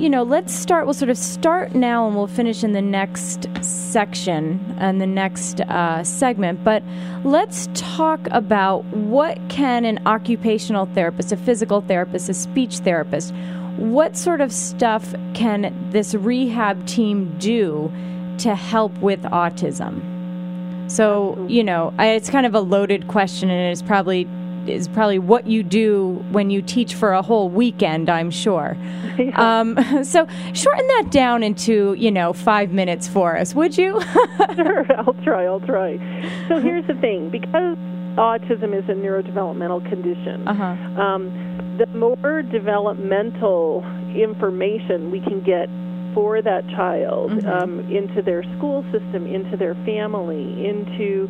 you 0.00 0.08
know, 0.08 0.22
let's 0.22 0.54
start. 0.54 0.86
We'll 0.86 0.94
sort 0.94 1.10
of 1.10 1.18
start 1.18 1.74
now, 1.74 2.06
and 2.06 2.16
we'll 2.16 2.26
finish 2.26 2.64
in 2.64 2.72
the 2.72 2.80
next 2.80 3.46
section 3.62 4.74
and 4.78 4.98
the 4.98 5.06
next 5.06 5.60
uh, 5.60 6.02
segment. 6.02 6.64
But 6.64 6.82
let's 7.22 7.68
talk 7.74 8.20
about 8.30 8.84
what 8.86 9.38
can 9.50 9.84
an 9.84 10.00
occupational 10.06 10.86
therapist, 10.86 11.32
a 11.32 11.36
physical 11.36 11.82
therapist, 11.82 12.30
a 12.30 12.34
speech 12.34 12.78
therapist, 12.78 13.34
what 13.76 14.16
sort 14.16 14.40
of 14.40 14.52
stuff 14.52 15.14
can 15.34 15.90
this 15.90 16.14
rehab 16.14 16.86
team 16.86 17.36
do 17.38 17.92
to 18.38 18.54
help 18.54 18.96
with 18.98 19.20
autism? 19.24 20.00
So, 20.90 21.46
you 21.48 21.62
know, 21.62 21.92
I, 21.98 22.08
it's 22.08 22.30
kind 22.30 22.46
of 22.46 22.54
a 22.54 22.60
loaded 22.60 23.06
question, 23.06 23.50
and 23.50 23.70
it's 23.70 23.82
probably 23.82 24.26
is 24.66 24.88
probably 24.88 25.18
what 25.18 25.46
you 25.46 25.62
do 25.62 26.24
when 26.30 26.50
you 26.50 26.62
teach 26.62 26.94
for 26.94 27.12
a 27.12 27.22
whole 27.22 27.48
weekend. 27.48 28.08
I'm 28.10 28.30
sure. 28.30 28.76
Um, 29.34 29.76
so, 30.04 30.26
shorten 30.54 30.86
that 30.86 31.08
down 31.10 31.42
into 31.42 31.92
you 31.98 32.10
know 32.10 32.32
five 32.32 32.70
minutes 32.72 33.06
for 33.06 33.36
us, 33.36 33.54
would 33.54 33.76
you? 33.76 34.00
sure, 34.54 34.86
I'll 34.98 35.12
try. 35.24 35.44
I'll 35.44 35.60
try. 35.60 35.98
So 36.48 36.58
here's 36.58 36.86
the 36.86 36.94
thing: 36.94 37.28
because 37.28 37.76
autism 38.16 38.72
is 38.76 38.88
a 38.88 38.94
neurodevelopmental 38.94 39.86
condition. 39.90 40.48
Uh-huh. 40.48 41.02
Um, 41.02 41.76
the 41.78 41.86
more 41.88 42.42
developmental 42.42 43.84
information 44.14 45.10
we 45.10 45.20
can 45.20 45.42
get 45.42 45.68
for 46.14 46.42
that 46.42 46.66
child 46.70 47.30
Mhm. 47.30 47.62
um, 47.62 47.80
into 47.90 48.22
their 48.22 48.42
school 48.56 48.84
system, 48.90 49.26
into 49.26 49.56
their 49.56 49.74
family, 49.86 50.66
into 50.66 51.28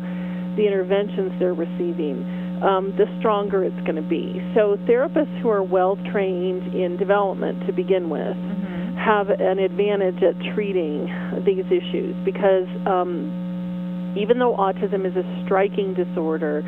the 0.55 0.65
interventions 0.65 1.31
they're 1.39 1.53
receiving, 1.53 2.25
um, 2.63 2.93
the 2.97 3.05
stronger 3.19 3.63
it's 3.63 3.79
going 3.87 3.95
to 3.95 4.07
be. 4.07 4.39
So, 4.55 4.77
therapists 4.87 5.41
who 5.41 5.49
are 5.49 5.63
well 5.63 5.97
trained 6.11 6.73
in 6.75 6.97
development 6.97 7.65
to 7.67 7.73
begin 7.73 8.09
with 8.09 8.35
Mm-hmm. 8.37 8.97
have 8.97 9.29
an 9.29 9.57
advantage 9.59 10.21
at 10.21 10.35
treating 10.53 11.07
these 11.45 11.65
issues 11.67 12.13
because 12.23 12.67
um, 12.85 14.13
even 14.17 14.37
though 14.39 14.55
autism 14.57 15.05
is 15.09 15.15
a 15.15 15.25
striking 15.45 15.93
disorder, 15.95 16.61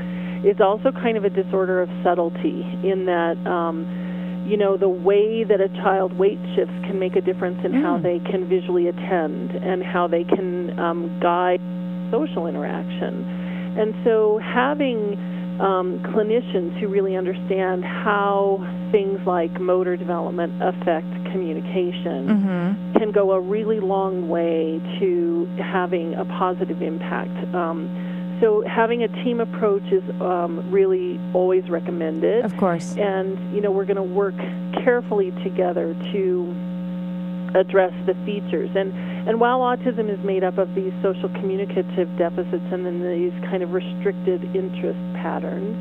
it's 0.44 0.60
also 0.62 0.92
kind 0.92 1.18
of 1.18 1.26
a 1.26 1.30
disorder 1.30 1.82
of 1.82 1.90
subtlety 2.04 2.64
in 2.84 3.06
that. 3.06 3.38
Um, 3.46 3.86
you 4.46 4.58
know, 4.58 4.76
the 4.76 4.90
way 4.90 5.46
that 5.46 5.62
a 5.62 5.70
child 5.82 6.12
weight 6.20 6.38
shifts 6.54 6.74
can 6.86 7.00
make 7.00 7.16
a 7.16 7.22
difference 7.22 7.64
in 7.64 7.72
how 7.72 7.96
Mm. 7.98 8.04
they 8.04 8.20
can 8.30 8.50
visually 8.50 8.90
attend 8.90 9.52
and 9.52 9.82
how 9.82 10.06
they 10.06 10.26
can 10.26 10.78
um, 10.78 11.18
guide 11.22 11.62
social 12.12 12.48
interaction. 12.48 13.24
And 13.80 13.96
so 14.04 14.40
having 14.44 15.16
um, 15.60 16.00
clinicians 16.00 16.80
who 16.80 16.88
really 16.88 17.16
understand 17.16 17.84
how 17.86 18.60
things 18.92 19.20
like 19.26 19.52
motor 19.60 19.96
development 19.98 20.54
affect 20.62 21.08
communication 21.32 22.28
Mm-hmm. 22.28 22.98
can 22.98 23.12
go 23.12 23.32
a 23.32 23.40
really 23.40 23.80
long 23.80 24.30
way 24.30 24.82
to 25.00 25.48
having 25.58 26.14
a 26.16 26.26
positive 26.26 26.82
impact. 26.82 27.32
Um, 27.54 28.38
so 28.42 28.64
having 28.68 29.04
a 29.04 29.08
team 29.24 29.40
approach 29.40 29.84
is 29.92 30.04
um, 30.22 30.70
really 30.72 31.20
always 31.34 31.70
recommended. 31.70 32.44
Of 32.46 32.56
course. 32.58 32.96
And 32.98 33.56
you 33.56 33.62
know 33.62 33.72
we're 33.72 33.86
going 33.86 33.98
to 33.98 34.04
work 34.04 34.36
carefully 34.84 35.32
together 35.44 35.94
to 36.12 36.56
address 37.56 37.94
the 38.06 38.16
features. 38.26 38.70
And 38.76 38.92
and 39.28 39.40
while 39.40 39.60
autism 39.60 40.10
is 40.12 40.20
made 40.26 40.44
up 40.44 40.58
of 40.58 40.74
these 40.76 40.94
social 41.02 41.30
communicative 41.40 42.10
deficits 42.18 42.66
and 42.72 42.86
then 42.86 43.02
these 43.02 43.34
kind 43.50 43.64
of 43.64 43.72
restricted 43.72 44.44
interest 44.56 45.00
patterns, 45.16 45.76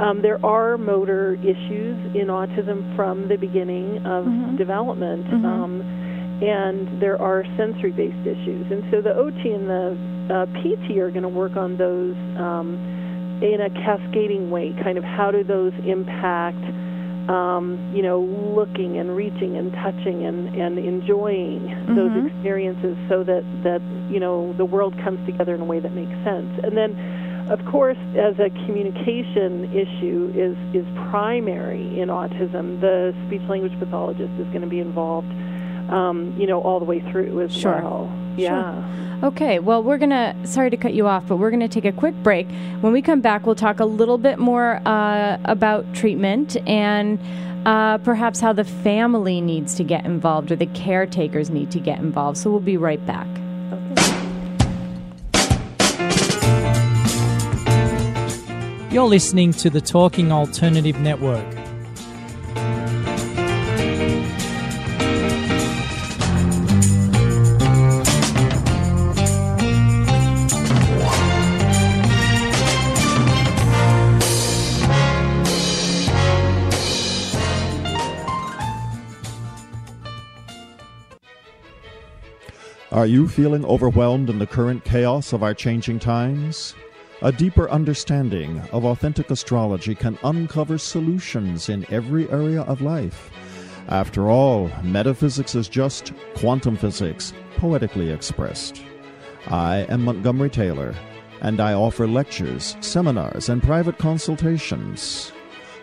um, 0.00 0.22
there 0.22 0.44
are 0.44 0.78
motor 0.78 1.34
issues 1.42 1.96
in 2.14 2.26
autism 2.26 2.96
from 2.96 3.28
the 3.28 3.36
beginning 3.36 3.98
of 4.06 4.24
Mhm. 4.26 4.56
development. 4.56 5.26
Mhm. 5.30 5.44
Um, 5.44 5.82
and 6.42 7.00
there 7.00 7.20
are 7.22 7.44
sensory 7.56 7.92
based 7.92 8.26
issues. 8.26 8.66
And 8.70 8.82
so 8.90 9.00
the 9.00 9.14
OT 9.14 9.52
and 9.52 9.68
the 9.68 9.96
uh, 10.28 10.46
PT 10.46 10.98
are 10.98 11.10
going 11.10 11.22
to 11.22 11.28
work 11.28 11.56
on 11.56 11.76
those 11.76 12.16
um, 12.36 12.78
in 13.40 13.60
a 13.60 13.70
cascading 13.70 14.50
way. 14.50 14.74
Kind 14.82 14.98
of 14.98 15.04
how 15.04 15.30
do 15.30 15.44
those 15.44 15.72
impact, 15.86 16.62
um, 17.28 17.92
you 17.94 18.02
know, 18.02 18.20
looking 18.20 18.98
and 18.98 19.14
reaching 19.14 19.56
and 19.56 19.72
touching 19.72 20.24
and, 20.24 20.54
and 20.54 20.78
enjoying 20.78 21.66
those 21.94 22.10
Mhm. 22.10 22.26
experiences 22.26 22.96
so 23.08 23.22
that, 23.24 23.44
that, 23.62 23.80
you 24.10 24.18
know, 24.20 24.52
the 24.54 24.64
world 24.64 24.94
comes 25.04 25.24
together 25.26 25.54
in 25.54 25.60
a 25.60 25.64
way 25.64 25.80
that 25.80 25.94
makes 25.94 26.12
sense. 26.24 26.50
And 26.64 26.76
then, 26.76 26.96
of 27.50 27.64
course, 27.66 27.98
as 28.16 28.38
a 28.38 28.50
communication 28.66 29.70
issue 29.72 30.32
is, 30.34 30.56
is 30.74 30.86
primary 31.10 32.00
in 32.00 32.08
autism, 32.08 32.80
the 32.80 33.14
speech 33.26 33.42
language 33.48 33.76
pathologist 33.78 34.32
is 34.38 34.46
going 34.48 34.62
to 34.62 34.68
be 34.70 34.80
involved 34.80 35.30
um, 35.88 36.34
you 36.38 36.46
know, 36.46 36.60
all 36.60 36.78
the 36.78 36.84
way 36.84 37.00
through 37.00 37.40
as 37.40 37.52
Sure. 37.54 37.80
well. 37.82 38.12
Yeah. 38.36 38.82
Okay, 39.22 39.58
well, 39.60 39.82
we're 39.82 39.98
going 39.98 40.10
to, 40.10 40.34
sorry 40.44 40.70
to 40.70 40.76
cut 40.76 40.94
you 40.94 41.06
off, 41.06 41.24
but 41.28 41.36
we're 41.36 41.50
going 41.50 41.60
to 41.60 41.68
take 41.68 41.84
a 41.84 41.92
quick 41.92 42.14
break. 42.24 42.48
When 42.80 42.92
we 42.92 43.02
come 43.02 43.20
back, 43.20 43.46
we'll 43.46 43.54
talk 43.54 43.78
a 43.78 43.84
little 43.84 44.18
bit 44.18 44.38
more 44.38 44.80
uh, 44.84 45.38
about 45.44 45.92
treatment 45.94 46.56
and 46.66 47.20
uh, 47.64 47.98
perhaps 47.98 48.40
how 48.40 48.52
the 48.52 48.64
family 48.64 49.40
needs 49.40 49.76
to 49.76 49.84
get 49.84 50.04
involved 50.04 50.50
or 50.50 50.56
the 50.56 50.66
caretakers 50.66 51.50
need 51.50 51.70
to 51.70 51.78
get 51.78 52.00
involved. 52.00 52.38
So 52.38 52.50
we'll 52.50 52.58
be 52.60 52.76
right 52.76 53.04
back. 53.06 53.28
Okay. 53.72 54.08
You're 58.90 59.06
listening 59.06 59.52
to 59.52 59.70
the 59.70 59.80
Talking 59.80 60.32
Alternative 60.32 60.98
Network. 61.00 61.61
Are 82.92 83.06
you 83.06 83.26
feeling 83.26 83.64
overwhelmed 83.64 84.28
in 84.28 84.38
the 84.38 84.46
current 84.46 84.84
chaos 84.84 85.32
of 85.32 85.42
our 85.42 85.54
changing 85.54 85.98
times? 85.98 86.74
A 87.22 87.32
deeper 87.32 87.70
understanding 87.70 88.60
of 88.70 88.84
authentic 88.84 89.30
astrology 89.30 89.94
can 89.94 90.18
uncover 90.24 90.76
solutions 90.76 91.70
in 91.70 91.86
every 91.90 92.30
area 92.30 92.60
of 92.60 92.82
life. 92.82 93.30
After 93.88 94.28
all, 94.28 94.70
metaphysics 94.82 95.54
is 95.54 95.70
just 95.70 96.12
quantum 96.34 96.76
physics, 96.76 97.32
poetically 97.56 98.10
expressed. 98.10 98.82
I 99.46 99.86
am 99.88 100.04
Montgomery 100.04 100.50
Taylor, 100.50 100.94
and 101.40 101.60
I 101.60 101.72
offer 101.72 102.06
lectures, 102.06 102.76
seminars, 102.80 103.48
and 103.48 103.62
private 103.62 103.96
consultations. 103.96 105.32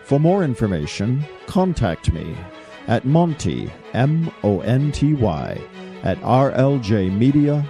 For 0.04 0.20
more 0.20 0.44
information, 0.44 1.24
contact 1.46 2.12
me 2.12 2.36
at 2.86 3.04
Monty, 3.04 3.68
M 3.94 4.30
O 4.44 4.60
N 4.60 4.92
T 4.92 5.14
Y, 5.14 5.60
at 6.02 6.18
rljmedia.com. 6.20 7.64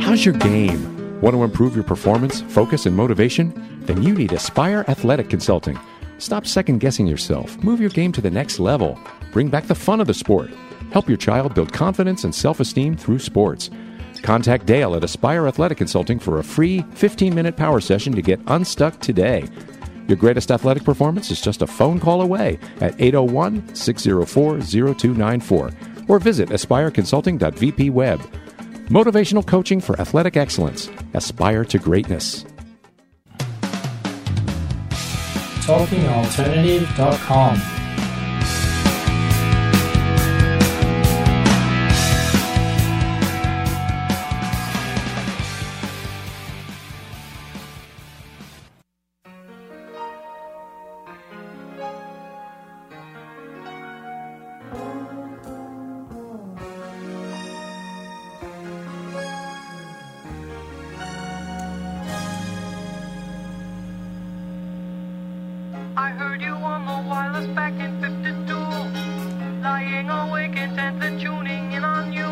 How's 0.01 0.25
your 0.25 0.35
game? 0.35 1.21
Want 1.21 1.35
to 1.35 1.45
improve 1.45 1.75
your 1.75 1.85
performance, 1.85 2.41
focus, 2.43 2.87
and 2.87 2.97
motivation? 2.97 3.81
Then 3.83 4.03
you 4.03 4.15
need 4.15 4.33
Aspire 4.33 4.85
Athletic 4.89 5.31
Consulting. 5.31 5.79
Stop 6.19 6.47
second 6.47 6.81
guessing 6.81 7.07
yourself. 7.07 7.57
Move 7.63 7.81
your 7.81 7.91
game 7.91 8.13
to 8.13 8.21
the 8.21 8.31
next 8.31 8.59
level. 8.59 8.99
Bring 9.33 9.49
back 9.49 9.67
the 9.67 9.75
fun 9.75 10.01
of 10.01 10.07
the 10.07 10.15
sport. 10.15 10.51
Help 10.91 11.09
your 11.09 11.17
child 11.17 11.55
build 11.55 11.73
confidence 11.73 12.25
and 12.25 12.35
self 12.35 12.61
esteem 12.61 12.97
through 12.97 13.21
sports. 13.21 13.71
Contact 14.23 14.67
Dale 14.67 14.95
at 14.95 15.05
Aspire 15.05 15.47
Athletic 15.47 15.79
Consulting 15.79 16.19
for 16.19 16.39
a 16.39 16.45
free 16.45 16.83
15 16.95 17.35
minute 17.35 17.57
power 17.57 17.81
session 17.81 18.15
to 18.15 18.23
get 18.23 18.41
unstuck 18.47 18.99
today. 19.01 19.45
Your 20.09 20.17
greatest 20.17 20.51
athletic 20.51 20.85
performance 20.85 21.31
is 21.31 21.41
just 21.41 21.63
a 21.63 21.67
phone 21.67 22.01
call 22.01 22.23
away 22.23 22.59
at 22.81 23.01
801 23.01 23.75
604 23.75 24.61
0294 24.61 25.71
or 26.09 26.19
visit 26.19 26.49
aspireconsulting.vpweb. 26.49 28.19
Motivational 28.89 29.47
coaching 29.47 29.81
for 29.81 30.01
athletic 30.01 30.37
excellence. 30.37 30.91
Aspire 31.15 31.65
to 31.67 31.79
greatness. 31.79 32.45
TalkingAlternative.com. 35.61 37.80
back 67.55 67.73
in 67.81 68.01
52. 68.01 68.55
Lying 69.63 70.09
awake 70.09 70.57
intently 70.57 71.21
tuning 71.21 71.73
in 71.73 71.85
on 71.85 72.13
you. 72.13 72.29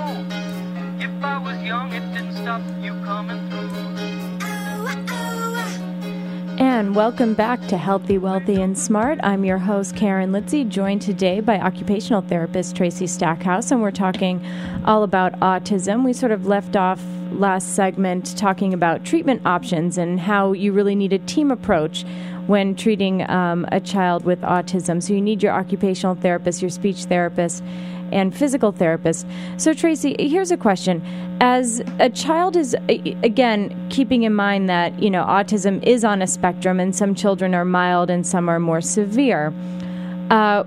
If 1.05 1.25
I 1.25 1.39
was 1.39 1.61
young, 1.63 1.93
it 1.93 2.01
didn't 2.13 2.35
stop 2.35 2.63
you 2.81 2.93
coming 3.05 3.49
through. 3.49 3.69
And 6.61 6.95
welcome 6.95 7.35
back 7.35 7.61
to 7.69 7.77
Healthy, 7.77 8.19
Wealthy, 8.19 8.61
and 8.61 8.79
Smart. 8.79 9.19
I'm 9.23 9.45
your 9.45 9.59
host, 9.59 9.97
Karen 9.97 10.31
Litzy, 10.31 10.69
joined 10.69 11.03
today 11.03 11.41
by 11.41 11.59
occupational 11.59 12.23
therapist 12.23 12.77
Tracy 12.77 13.07
Stackhouse, 13.07 13.71
and 13.71 13.83
we're 13.83 13.91
talking 13.91 14.45
all 14.85 15.03
about 15.03 15.39
autism. 15.41 16.05
We 16.05 16.13
sort 16.13 16.33
of 16.33 16.47
left 16.47 16.77
off 16.77 17.03
last 17.33 17.75
segment 17.75 18.37
talking 18.37 18.73
about 18.73 19.05
treatment 19.05 19.43
options 19.45 19.99
and 19.99 20.19
how 20.19 20.53
you 20.53 20.73
really 20.73 20.95
need 20.95 21.13
a 21.13 21.19
team 21.19 21.51
approach 21.51 22.05
when 22.49 22.75
treating 22.75 23.29
um, 23.31 23.67
a 23.71 23.79
child 23.79 24.25
with 24.25 24.41
autism. 24.41 25.03
So 25.03 25.13
you 25.13 25.21
need 25.21 25.43
your 25.43 25.53
occupational 25.53 26.15
therapist, 26.15 26.63
your 26.63 26.71
speech 26.71 27.05
therapist, 27.05 27.63
and 28.11 28.35
physical 28.35 28.73
therapist. 28.73 29.27
So, 29.59 29.75
Tracy, 29.75 30.17
here's 30.19 30.51
a 30.51 30.57
question. 30.57 31.05
As 31.43 31.83
a 31.99 32.09
child 32.09 32.57
is, 32.57 32.75
again, 32.89 33.89
keeping 33.91 34.23
in 34.23 34.35
mind 34.35 34.69
that, 34.71 35.01
you 35.01 35.11
know, 35.11 35.25
autism 35.25 35.83
is 35.83 36.05
on 36.05 36.23
a 36.23 36.27
spectrum 36.27 36.81
and 36.81 36.97
some 36.97 37.15
children 37.15 37.55
are 37.55 37.67
mild 37.67 38.09
and 38.09 38.27
some 38.27 38.49
are 38.49 38.59
more 38.59 38.81
severe. 38.81 39.53
Uh, 40.31 40.65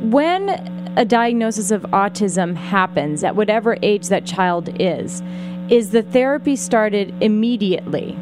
when 0.00 0.48
a 0.96 1.04
diagnosis 1.04 1.70
of 1.70 1.82
autism 1.92 2.56
happens, 2.56 3.22
at 3.22 3.36
whatever 3.36 3.76
age 3.82 4.08
that 4.08 4.24
child 4.24 4.70
is, 4.80 5.22
is 5.68 5.90
the 5.90 6.02
therapy 6.02 6.56
started 6.56 7.14
immediately? 7.22 8.16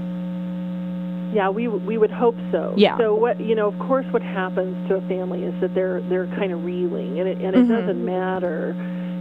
Yeah, 1.33 1.49
we 1.49 1.66
we 1.68 1.97
would 1.99 2.11
hope 2.11 2.37
so. 2.51 2.74
Yeah. 2.76 2.97
So 2.99 3.14
what 3.14 3.41
you 3.41 3.55
know, 3.55 3.66
of 3.68 3.78
course, 3.78 4.07
what 4.11 4.22
happens 4.22 4.76
to 4.89 4.97
a 4.97 5.01
family 5.09 5.45
is 5.45 5.55
that 5.61 5.74
they're 5.74 6.01
they're 6.03 6.26
kind 6.39 6.53
of 6.53 6.64
reeling, 6.64 7.18
and 7.18 7.28
it 7.28 7.39
and 7.41 7.57
it 7.57 7.66
Mhm. 7.66 7.68
doesn't 7.68 8.05
matter, 8.05 8.76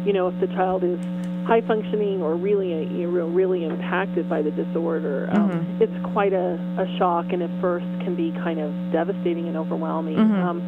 you 0.05 0.11
know, 0.13 0.27
if 0.27 0.37
the 0.39 0.47
child 0.47 0.83
is 0.83 0.99
high 1.45 1.61
functioning 1.61 2.21
or 2.21 2.35
really 2.35 2.85
really 3.05 3.63
impacted 3.65 4.29
by 4.29 4.41
the 4.41 4.51
disorder. 4.51 5.29
Um, 5.31 5.49
Mhm. 5.49 5.81
it's 5.81 6.05
quite 6.13 6.33
a, 6.33 6.59
a 6.77 6.85
shock, 6.97 7.31
and 7.31 7.41
at 7.41 7.49
first 7.61 7.85
can 8.03 8.15
be 8.15 8.31
kind 8.43 8.59
of 8.59 8.71
devastating 8.91 9.47
and 9.47 9.55
overwhelming. 9.57 10.17
Mhm. 10.17 10.43
Um, 10.43 10.61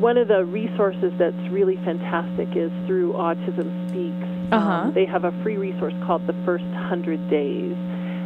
one 0.00 0.16
of 0.16 0.26
the 0.28 0.44
resources 0.44 1.12
that's 1.18 1.48
really 1.50 1.76
fantastic 1.84 2.56
is 2.56 2.72
through 2.86 3.12
Autism 3.12 3.68
Speaks. 3.90 4.26
Uh-huh. 4.50 4.70
Um, 4.88 4.92
they 4.94 5.04
have 5.04 5.24
a 5.24 5.32
free 5.42 5.56
resource 5.56 5.94
called 6.04 6.26
The 6.26 6.34
First 6.44 6.64
Hundred 6.74 7.20
Days. 7.30 7.76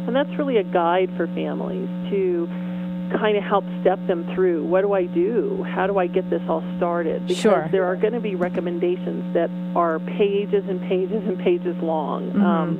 And 0.07 0.15
that's 0.15 0.29
really 0.37 0.57
a 0.57 0.63
guide 0.63 1.09
for 1.17 1.27
families 1.27 1.89
to 2.09 2.47
kind 3.19 3.37
of 3.37 3.43
help 3.43 3.63
step 3.81 3.99
them 4.07 4.29
through. 4.33 4.65
What 4.65 4.81
do 4.81 4.93
I 4.93 5.05
do? 5.05 5.63
How 5.63 5.87
do 5.87 5.97
I 5.97 6.07
get 6.07 6.29
this 6.29 6.41
all 6.49 6.63
started? 6.77 7.27
Because 7.27 7.41
Sure. 7.41 7.69
there 7.71 7.85
are 7.85 7.95
going 7.95 8.13
to 8.13 8.19
be 8.19 8.35
recommendations 8.35 9.33
that 9.33 9.49
are 9.75 9.99
pages 9.99 10.63
and 10.67 10.81
pages 10.81 11.23
and 11.25 11.37
pages 11.39 11.75
long. 11.81 12.31
Mhm. 12.31 12.41
Um, 12.43 12.77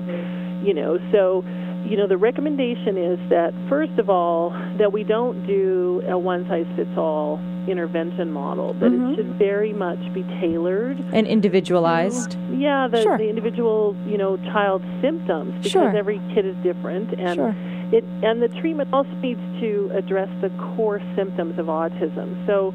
you 0.65 0.73
know, 0.73 0.99
so 1.11 1.43
you 1.85 1.95
know 1.95 2.07
the 2.07 2.17
recommendation 2.17 2.97
is 2.97 3.19
that 3.29 3.53
first 3.69 3.97
of 3.97 4.09
all 4.09 4.53
that 4.77 4.91
we 4.91 5.03
don't 5.03 5.45
do 5.47 6.01
a 6.09 6.17
one 6.17 6.45
size 6.47 6.65
fits 6.75 6.97
all 6.97 7.39
intervention 7.67 8.31
model. 8.31 8.73
That 8.73 8.91
Mhm. 8.91 9.11
it 9.13 9.15
should 9.17 9.33
very 9.39 9.73
much 9.73 9.99
be 10.13 10.23
tailored 10.39 10.97
And 11.13 11.27
individualized? 11.27 12.37
yeah, 12.51 12.87
the, 12.87 13.01
Sure. 13.01 13.17
the 13.17 13.29
individual, 13.29 13.95
you 14.07 14.17
know, 14.17 14.37
child's 14.51 14.85
symptoms 15.01 15.53
because 15.55 15.71
Sure. 15.71 15.95
every 15.95 16.19
kid 16.33 16.45
is 16.45 16.55
different, 16.63 17.13
and 17.13 17.35
Sure. 17.35 17.55
it 17.91 18.03
and 18.23 18.41
the 18.41 18.47
treatment 18.49 18.89
also 18.93 19.09
needs 19.21 19.39
to 19.59 19.91
address 19.93 20.29
the 20.41 20.49
core 20.75 21.01
symptoms 21.15 21.57
of 21.59 21.67
autism. 21.67 22.35
So, 22.45 22.73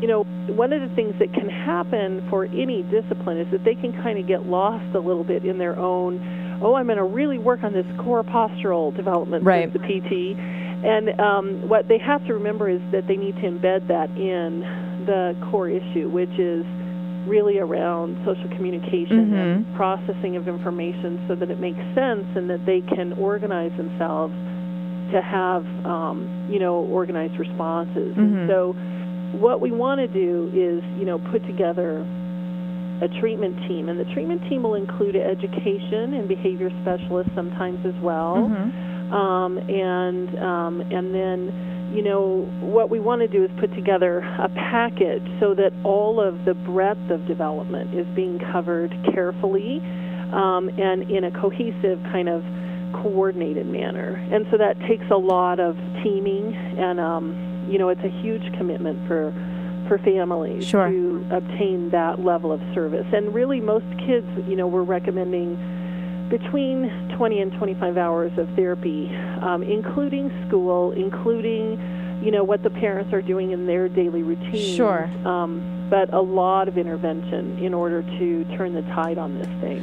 you 0.00 0.08
know, 0.08 0.24
one 0.54 0.72
of 0.72 0.80
the 0.82 0.88
things 0.94 1.14
that 1.18 1.32
can 1.32 1.48
happen 1.48 2.22
for 2.28 2.44
any 2.54 2.82
discipline 2.90 3.38
is 3.38 3.48
that 3.50 3.64
they 3.64 3.74
can 3.74 3.92
kind 3.94 4.18
of 4.18 4.26
get 4.26 4.46
lost 4.48 4.84
a 4.94 5.00
little 5.00 5.24
bit 5.24 5.44
in 5.44 5.58
their 5.58 5.78
own. 5.78 6.20
Oh, 6.62 6.74
I'm 6.74 6.86
going 6.86 6.96
to 6.98 7.04
really 7.04 7.38
work 7.38 7.62
on 7.64 7.72
this 7.74 7.86
core 7.98 8.22
postural 8.24 8.94
development, 8.94 9.44
Right. 9.44 9.70
the 9.72 9.78
PT. 9.78 10.36
And 10.84 11.18
um, 11.20 11.68
what 11.68 11.88
they 11.88 11.98
have 11.98 12.24
to 12.26 12.34
remember 12.34 12.68
is 12.68 12.80
that 12.92 13.06
they 13.06 13.16
need 13.16 13.36
to 13.36 13.42
embed 13.42 13.88
that 13.88 14.10
in 14.10 14.60
the 15.06 15.34
core 15.50 15.68
issue, 15.68 16.08
which 16.08 16.32
is 16.38 16.64
really 17.26 17.58
around 17.58 18.16
social 18.24 18.48
communication 18.54 19.32
and 19.34 19.76
processing 19.76 20.36
of 20.36 20.46
information 20.46 21.24
so 21.26 21.34
that 21.34 21.50
it 21.50 21.58
makes 21.58 21.80
sense 21.94 22.26
and 22.36 22.48
that 22.48 22.64
they 22.66 22.80
can 22.94 23.12
organize 23.14 23.72
themselves 23.76 24.32
to 25.12 25.20
have, 25.22 25.64
um, 25.84 26.46
you 26.50 26.58
know, 26.58 26.86
organized 26.86 27.38
responses. 27.38 28.14
Mhm. 28.14 28.18
And 28.18 28.50
so 28.50 28.76
what 29.38 29.60
we 29.60 29.70
want 29.70 30.00
to 30.00 30.08
do 30.08 30.50
is, 30.54 30.82
you 30.98 31.04
know, 31.04 31.18
put 31.18 31.44
together 31.46 32.04
a 33.02 33.08
treatment 33.20 33.56
team, 33.68 33.88
and 33.88 33.98
the 34.00 34.06
treatment 34.14 34.42
team 34.48 34.62
will 34.62 34.74
include 34.74 35.16
education 35.16 36.14
and 36.14 36.26
behavior 36.28 36.70
specialists 36.82 37.32
sometimes 37.34 37.84
as 37.84 37.94
well 38.00 38.48
Mhm. 38.48 38.70
Um, 39.12 39.58
and 39.58 40.38
um, 40.38 40.80
and 40.80 41.14
then 41.14 41.90
you 41.94 42.02
know 42.02 42.48
what 42.60 42.90
we 42.90 42.98
want 43.00 43.20
to 43.22 43.28
do 43.28 43.44
is 43.44 43.50
put 43.58 43.72
together 43.74 44.18
a 44.38 44.48
package 44.48 45.26
so 45.40 45.54
that 45.54 45.72
all 45.84 46.20
of 46.20 46.44
the 46.44 46.54
breadth 46.54 47.10
of 47.10 47.26
development 47.26 47.94
is 47.94 48.06
being 48.14 48.38
covered 48.52 48.90
carefully 49.14 49.78
um, 50.32 50.68
and 50.78 51.08
in 51.10 51.24
a 51.24 51.30
cohesive 51.30 52.02
kind 52.10 52.28
of 52.28 52.42
coordinated 52.92 53.66
manner 53.66 54.14
and 54.32 54.46
so 54.50 54.56
that 54.58 54.78
takes 54.80 55.04
a 55.10 55.16
lot 55.16 55.60
of 55.60 55.76
teaming 56.02 56.54
and 56.78 56.98
um, 56.98 57.66
you 57.70 57.78
know 57.78 57.88
it's 57.88 58.02
a 58.04 58.20
huge 58.22 58.52
commitment 58.56 58.98
for 59.06 59.32
for 59.88 59.98
families 59.98 60.66
Sure. 60.66 60.88
to 60.88 61.24
obtain 61.30 61.90
that 61.90 62.18
level 62.20 62.50
of 62.50 62.60
service 62.74 63.06
and 63.12 63.32
really 63.32 63.60
most 63.60 63.86
kids 63.98 64.26
you 64.48 64.56
know 64.56 64.66
we're 64.66 64.82
recommending 64.82 65.56
between 66.28 66.90
20 67.16 67.40
and 67.40 67.52
25 67.52 67.96
hours 67.96 68.32
of 68.38 68.48
therapy, 68.56 69.14
um, 69.42 69.62
including 69.62 70.30
school, 70.46 70.92
including, 70.92 72.20
you 72.22 72.30
know, 72.30 72.44
what 72.44 72.62
the 72.62 72.70
parents 72.70 73.12
are 73.12 73.22
doing 73.22 73.52
in 73.52 73.66
their 73.66 73.88
daily 73.88 74.22
routine. 74.22 74.76
Sure. 74.76 75.04
Um, 75.24 75.88
but 75.88 76.12
a 76.12 76.20
lot 76.20 76.68
of 76.68 76.78
intervention 76.78 77.58
in 77.58 77.72
order 77.72 78.02
to 78.02 78.44
turn 78.56 78.74
the 78.74 78.82
tide 78.82 79.18
on 79.18 79.38
this 79.38 79.46
thing 79.60 79.80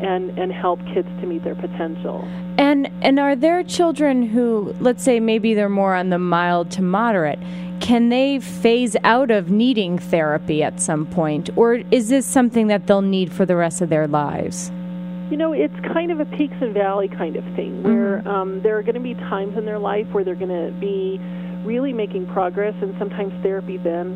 and, 0.00 0.38
and 0.38 0.52
help 0.52 0.80
kids 0.94 1.08
to 1.20 1.26
meet 1.26 1.44
their 1.44 1.54
potential. 1.54 2.26
And 2.58 2.90
and 3.02 3.18
are 3.18 3.36
there 3.36 3.62
children 3.62 4.22
who, 4.22 4.74
let's 4.80 5.02
say, 5.02 5.20
maybe 5.20 5.54
they're 5.54 5.68
more 5.68 5.94
on 5.94 6.10
the 6.10 6.18
mild 6.18 6.70
to 6.72 6.82
moderate? 6.82 7.38
Can 7.80 8.08
they 8.08 8.40
phase 8.40 8.96
out 9.04 9.30
of 9.30 9.50
needing 9.50 9.98
therapy 9.98 10.62
at 10.62 10.80
some 10.80 11.06
point, 11.06 11.50
or 11.56 11.82
is 11.90 12.08
this 12.08 12.26
something 12.26 12.68
that 12.68 12.86
they'll 12.86 13.02
need 13.02 13.32
for 13.32 13.44
the 13.44 13.56
rest 13.56 13.82
of 13.82 13.90
their 13.90 14.08
lives? 14.08 14.70
You 15.30 15.36
know, 15.36 15.52
it's 15.52 15.74
kind 15.92 16.12
of 16.12 16.20
a 16.20 16.24
peaks 16.24 16.56
and 16.60 16.72
valley 16.72 17.08
kind 17.08 17.34
of 17.36 17.44
thing 17.56 17.82
where 17.82 18.26
um, 18.28 18.62
there 18.62 18.78
are 18.78 18.82
going 18.82 18.94
to 18.94 19.00
be 19.00 19.14
times 19.14 19.56
in 19.56 19.64
their 19.64 19.78
life 19.78 20.06
where 20.12 20.22
they're 20.22 20.36
going 20.36 20.50
to 20.50 20.72
be 20.78 21.18
really 21.64 21.92
making 21.92 22.26
progress, 22.28 22.74
and 22.80 22.94
sometimes 22.96 23.32
therapy 23.42 23.76
then 23.76 24.14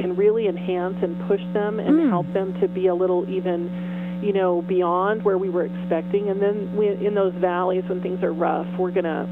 can 0.00 0.14
really 0.16 0.48
enhance 0.48 0.96
and 1.02 1.18
push 1.26 1.40
them 1.54 1.80
and 1.80 1.96
Mm. 1.96 2.08
help 2.10 2.30
them 2.34 2.52
to 2.60 2.68
be 2.68 2.88
a 2.88 2.94
little 2.94 3.28
even, 3.30 4.20
you 4.22 4.34
know, 4.34 4.60
beyond 4.62 5.22
where 5.24 5.38
we 5.38 5.48
were 5.48 5.64
expecting. 5.64 6.28
And 6.28 6.42
then 6.42 6.76
we, 6.76 6.88
in 6.88 7.14
those 7.14 7.32
valleys 7.34 7.84
when 7.88 8.02
things 8.02 8.22
are 8.22 8.32
rough, 8.32 8.66
we're 8.78 8.90
going 8.90 9.04
to, 9.04 9.26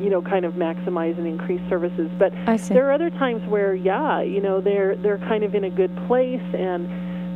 you 0.00 0.10
know, 0.10 0.22
kind 0.22 0.44
of 0.44 0.54
maximize 0.54 1.18
and 1.18 1.26
increase 1.26 1.60
services. 1.68 2.08
But 2.20 2.32
there 2.68 2.86
are 2.88 2.92
other 2.92 3.10
times 3.10 3.42
where, 3.48 3.74
yeah, 3.74 4.22
you 4.22 4.40
know, 4.40 4.60
they're 4.60 4.94
they're 4.94 5.18
kind 5.18 5.42
of 5.42 5.56
in 5.56 5.64
a 5.64 5.70
good 5.70 5.94
place 6.06 6.40
and 6.54 6.88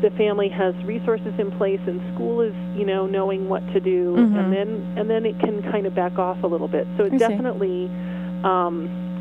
the 0.03 0.11
family 0.19 0.49
has 0.49 0.75
resources 0.85 1.33
in 1.39 1.51
place 1.53 1.81
and 1.87 2.01
school 2.15 2.41
is 2.43 2.53
you 2.77 2.85
know 2.85 3.07
knowing 3.07 3.49
what 3.49 3.63
to 3.73 3.81
do 3.81 4.15
Mhm. 4.17 4.39
and 4.39 4.53
then 4.53 4.69
and 4.99 5.09
then 5.09 5.25
it 5.25 5.39
can 5.39 5.63
kind 5.71 5.87
of 5.87 5.95
back 5.95 6.19
off 6.19 6.43
a 6.43 6.47
little 6.47 6.69
bit 6.69 6.87
so 6.97 7.05
it 7.05 7.15
I 7.15 7.19
definitely 7.19 7.89
um 8.45 8.75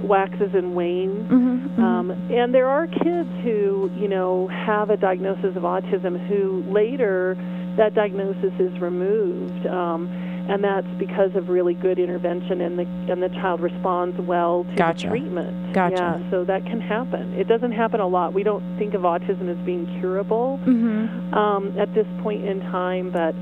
waxes 0.03 0.49
and 0.55 0.73
wanes 0.75 1.29
Mhm, 1.31 1.69
mhm. 1.77 1.83
um 1.83 2.11
and 2.31 2.53
there 2.53 2.67
are 2.67 2.87
kids 2.87 3.29
who 3.43 3.89
you 3.95 4.07
know 4.07 4.47
have 4.47 4.89
a 4.89 4.97
diagnosis 4.97 5.55
of 5.55 5.63
autism 5.63 6.17
who 6.27 6.63
later 6.67 7.37
that 7.77 7.93
diagnosis 7.93 8.53
is 8.59 8.77
removed 8.79 9.65
um 9.67 10.07
and 10.49 10.63
that's 10.63 10.87
because 10.97 11.33
of 11.35 11.47
really 11.49 11.73
good 11.75 11.99
intervention 11.99 12.61
and 12.61 12.77
the 12.77 12.83
and 13.11 13.21
the 13.23 13.29
child 13.29 13.61
responds 13.61 14.19
well 14.21 14.65
to 14.65 14.75
Gotcha. 14.75 15.07
the 15.07 15.09
treatment 15.11 15.73
Gotcha. 15.73 15.95
yeah 15.95 16.31
so 16.31 16.43
that 16.45 16.65
can 16.65 16.81
happen 16.81 17.33
it 17.33 17.47
doesn't 17.47 17.71
happen 17.71 17.99
a 17.99 18.07
lot 18.07 18.33
we 18.33 18.43
don't 18.43 18.63
think 18.77 18.93
of 18.93 19.01
autism 19.01 19.47
as 19.49 19.57
being 19.65 19.85
curable 19.99 20.59
Mhm. 20.65 21.33
um, 21.33 21.73
at 21.79 21.93
this 21.93 22.05
point 22.21 22.43
in 22.45 22.59
time, 22.71 23.11
but 23.11 23.33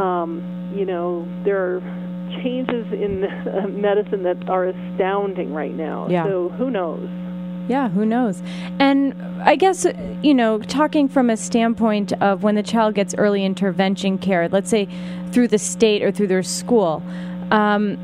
um, 0.00 0.42
you 0.74 0.84
know 0.84 1.26
there 1.44 1.56
are 1.58 1.80
changes 2.42 2.86
in 2.92 3.22
medicine 3.80 4.22
that 4.22 4.48
are 4.48 4.66
astounding 4.66 5.52
right 5.52 5.74
now. 5.74 6.06
Yeah. 6.08 6.24
So 6.26 6.48
who 6.50 6.70
knows? 6.70 7.08
Yeah, 7.70 7.88
who 7.88 8.04
knows? 8.04 8.42
And 8.80 9.14
I 9.42 9.54
guess, 9.54 9.86
you 10.22 10.34
know, 10.34 10.58
talking 10.58 11.06
from 11.06 11.30
a 11.30 11.36
standpoint 11.36 12.12
of 12.14 12.42
when 12.42 12.56
the 12.56 12.64
child 12.64 12.96
gets 12.96 13.14
early 13.14 13.44
intervention 13.44 14.18
care, 14.18 14.48
let's 14.48 14.68
say 14.68 14.88
through 15.30 15.46
the 15.46 15.58
state 15.58 16.02
or 16.02 16.10
through 16.10 16.26
their 16.26 16.42
school, 16.42 17.00
um, 17.52 17.96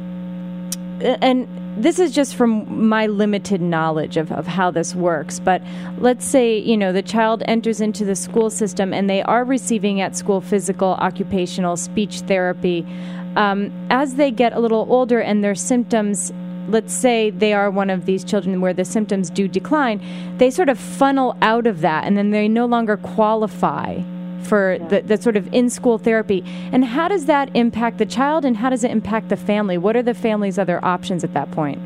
and 1.01 1.49
this 1.77 1.99
is 1.99 2.12
just 2.12 2.37
from 2.37 2.87
my 2.89 3.09
limited 3.09 3.61
knowledge 3.61 4.17
of, 4.17 4.31
of 4.31 4.47
how 4.47 4.71
this 4.71 4.95
works, 4.95 5.41
but 5.41 5.61
let's 5.99 6.25
say, 6.25 6.59
you 6.59 6.77
know, 6.77 6.93
the 6.93 7.03
child 7.03 7.43
enters 7.47 7.81
into 7.81 8.05
the 8.05 8.14
school 8.14 8.51
system 8.51 8.95
and 8.95 9.11
they 9.11 9.21
are 9.23 9.45
receiving 9.45 10.01
at 10.01 10.17
school 10.17 10.41
physical, 10.41 10.91
occupational, 11.01 11.77
speech 11.77 12.21
therapy. 12.21 12.87
Um, 13.35 13.73
as 13.91 14.14
they 14.14 14.31
get 14.31 14.53
a 14.53 14.61
little 14.61 14.87
older 14.89 15.21
and 15.21 15.43
their 15.43 15.57
symptoms 15.57 16.33
let's 16.69 16.93
say 16.93 17.31
they 17.31 17.53
are 17.53 17.71
one 17.71 17.91
of 17.91 18.07
these 18.07 18.25
children 18.25 18.61
where 18.61 18.73
the 18.75 18.85
symptoms 18.85 19.31
do 19.31 19.49
decline, 19.49 20.01
they 20.39 20.51
sort 20.51 20.69
of 20.69 20.79
funnel 20.79 21.37
out 21.43 21.67
of 21.67 21.81
that 21.81 22.05
and 22.05 22.17
then 22.17 22.31
they 22.31 22.49
no 22.49 22.67
longer 22.67 22.97
qualify 22.97 24.01
for 24.43 24.79
the, 24.91 25.01
the 25.03 25.17
sort 25.21 25.37
of 25.37 25.53
in 25.53 25.69
school 25.69 25.99
therapy. 25.99 26.45
And 26.73 26.85
how 26.85 27.09
does 27.09 27.27
that 27.27 27.51
impact 27.55 27.99
the 27.99 28.07
child 28.07 28.45
and 28.45 28.57
how 28.57 28.71
does 28.71 28.85
it 28.85 28.91
impact 28.93 29.29
the 29.29 29.37
family? 29.37 29.77
What 29.77 29.97
are 29.97 30.03
the 30.03 30.14
family's 30.14 30.59
other 30.59 30.85
options 30.85 31.25
at 31.25 31.35
that 31.35 31.51
point? 31.51 31.81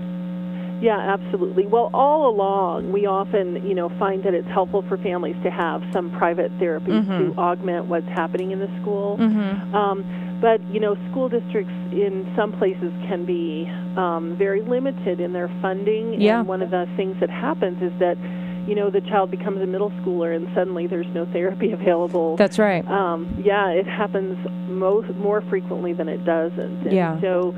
Yeah, 0.82 0.98
absolutely. 0.98 1.66
Well, 1.66 1.90
all 1.92 2.28
along, 2.30 2.90
we 2.92 3.04
often, 3.06 3.66
you 3.66 3.74
know, 3.74 3.90
find 3.98 4.22
that 4.24 4.32
it's 4.32 4.48
helpful 4.48 4.82
for 4.88 4.96
families 4.98 5.36
to 5.42 5.50
have 5.50 5.82
some 5.92 6.10
private 6.12 6.50
therapy 6.58 6.92
Mhm. 6.92 7.34
to 7.34 7.38
augment 7.40 7.86
what's 7.86 8.08
happening 8.08 8.50
in 8.50 8.60
the 8.60 8.68
school. 8.80 9.18
Mhm. 9.18 9.74
Um, 9.74 10.04
but 10.40 10.60
you 10.72 10.80
know, 10.80 10.96
school 11.10 11.28
districts 11.28 11.72
in 11.92 12.32
some 12.36 12.52
places 12.52 12.92
can 13.08 13.24
be 13.26 13.68
um, 13.96 14.36
very 14.38 14.62
limited 14.62 15.20
in 15.20 15.32
their 15.32 15.48
funding. 15.60 16.20
Yeah. 16.20 16.40
And 16.40 16.48
one 16.48 16.62
of 16.62 16.70
the 16.70 16.86
things 16.96 17.16
that 17.20 17.30
happens 17.30 17.82
is 17.82 17.92
that, 17.98 18.16
you 18.66 18.74
know, 18.74 18.90
the 18.90 19.00
child 19.02 19.30
becomes 19.30 19.60
a 19.60 19.66
middle 19.66 19.90
schooler 20.02 20.34
and 20.34 20.48
suddenly 20.54 20.86
there's 20.86 21.12
no 21.14 21.26
therapy 21.32 21.72
available. 21.78 22.36
That's 22.36 22.58
right. 22.58 22.86
Um, 22.86 23.42
yeah, 23.44 23.68
it 23.68 23.86
happens 23.86 24.38
most 24.68 25.14
more 25.16 25.42
frequently 25.42 25.92
than 25.92 26.08
it 26.08 26.24
doesn't. 26.24 26.86
And 26.86 26.92
Yeah. 26.92 27.20
So, 27.20 27.54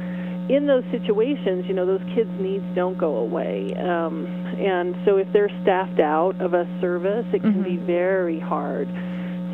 in 0.48 0.66
those 0.66 0.82
situations, 0.90 1.66
you 1.68 1.72
know, 1.72 1.86
those 1.86 2.02
kids' 2.16 2.28
needs 2.40 2.64
don't 2.74 2.98
go 2.98 3.16
away. 3.16 3.72
Um, 3.76 4.26
and 4.58 4.96
so, 5.04 5.16
if 5.16 5.32
they're 5.32 5.52
staffed 5.62 6.00
out 6.00 6.40
of 6.40 6.52
a 6.52 6.66
service, 6.80 7.26
it 7.32 7.42
can 7.42 7.62
be 7.62 7.76
very 7.76 8.40
hard 8.40 8.88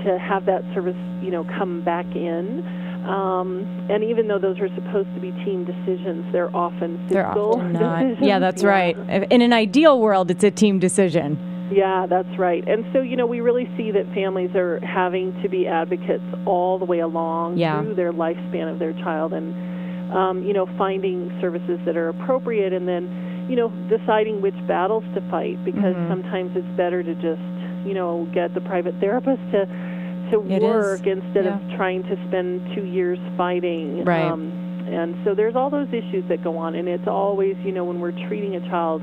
to 0.04 0.18
have 0.18 0.46
that 0.46 0.62
service, 0.74 0.96
you 1.20 1.30
know, 1.30 1.44
come 1.58 1.82
back 1.84 2.06
in. 2.16 2.87
Um, 3.08 3.86
and 3.90 4.04
even 4.04 4.28
though 4.28 4.38
those 4.38 4.58
are 4.60 4.68
supposed 4.74 5.12
to 5.14 5.20
be 5.20 5.30
team 5.44 5.64
decisions, 5.64 6.30
they're 6.32 6.54
often 6.54 7.06
They're 7.08 7.26
often 7.26 7.72
not. 7.72 8.00
decisions. 8.02 8.18
Yeah, 8.28 8.38
that's 8.38 8.62
Yeah. 8.62 8.68
right. 8.68 8.96
In 9.30 9.42
an 9.42 9.52
ideal 9.52 10.00
world, 10.00 10.30
it's 10.30 10.44
a 10.44 10.50
team 10.50 10.78
decision. 10.78 11.38
Yeah, 11.72 12.06
that's 12.08 12.38
right. 12.38 12.66
And 12.66 12.84
so, 12.92 13.00
you 13.00 13.16
know, 13.16 13.26
we 13.26 13.40
really 13.40 13.68
see 13.76 13.90
that 13.92 14.06
families 14.14 14.54
are 14.54 14.80
having 14.80 15.34
to 15.42 15.48
be 15.48 15.66
advocates 15.66 16.24
all 16.46 16.78
the 16.78 16.84
way 16.86 17.00
along 17.00 17.58
Yeah. 17.58 17.82
through 17.82 17.94
their 17.94 18.12
lifespan 18.12 18.70
of 18.72 18.78
their 18.78 18.94
child 18.94 19.32
and, 19.34 19.54
um, 20.12 20.42
you 20.44 20.54
know, 20.54 20.66
finding 20.78 21.30
services 21.40 21.78
that 21.84 21.96
are 21.96 22.08
appropriate 22.08 22.72
and 22.72 22.88
then, 22.88 23.46
you 23.50 23.56
know, 23.56 23.70
deciding 23.88 24.40
which 24.40 24.56
battles 24.66 25.04
to 25.14 25.20
fight 25.30 25.62
because 25.64 25.94
Mhm. 25.94 26.08
sometimes 26.08 26.56
it's 26.56 26.66
better 26.76 27.02
to 27.02 27.14
just, 27.16 27.40
you 27.84 27.92
know, 27.94 28.26
get 28.32 28.54
the 28.54 28.60
private 28.62 28.94
therapist 29.00 29.40
to 29.52 29.68
to 30.30 30.42
It 30.48 30.62
is. 30.62 30.62
work 30.62 31.06
instead 31.06 31.44
Yeah. 31.44 31.56
of 31.56 31.76
trying 31.76 32.02
to 32.04 32.16
spend 32.28 32.74
two 32.74 32.84
years 32.84 33.18
fighting. 33.36 34.04
Right. 34.04 34.24
Um, 34.24 34.52
and 34.90 35.16
so 35.24 35.34
there's 35.34 35.54
all 35.56 35.68
those 35.70 35.88
issues 35.88 36.24
that 36.28 36.42
go 36.42 36.56
on, 36.56 36.74
and 36.74 36.88
it's 36.88 37.06
always, 37.06 37.56
you 37.64 37.72
know, 37.72 37.84
when 37.84 38.00
we're 38.00 38.12
treating 38.28 38.56
a 38.56 38.60
child, 38.68 39.02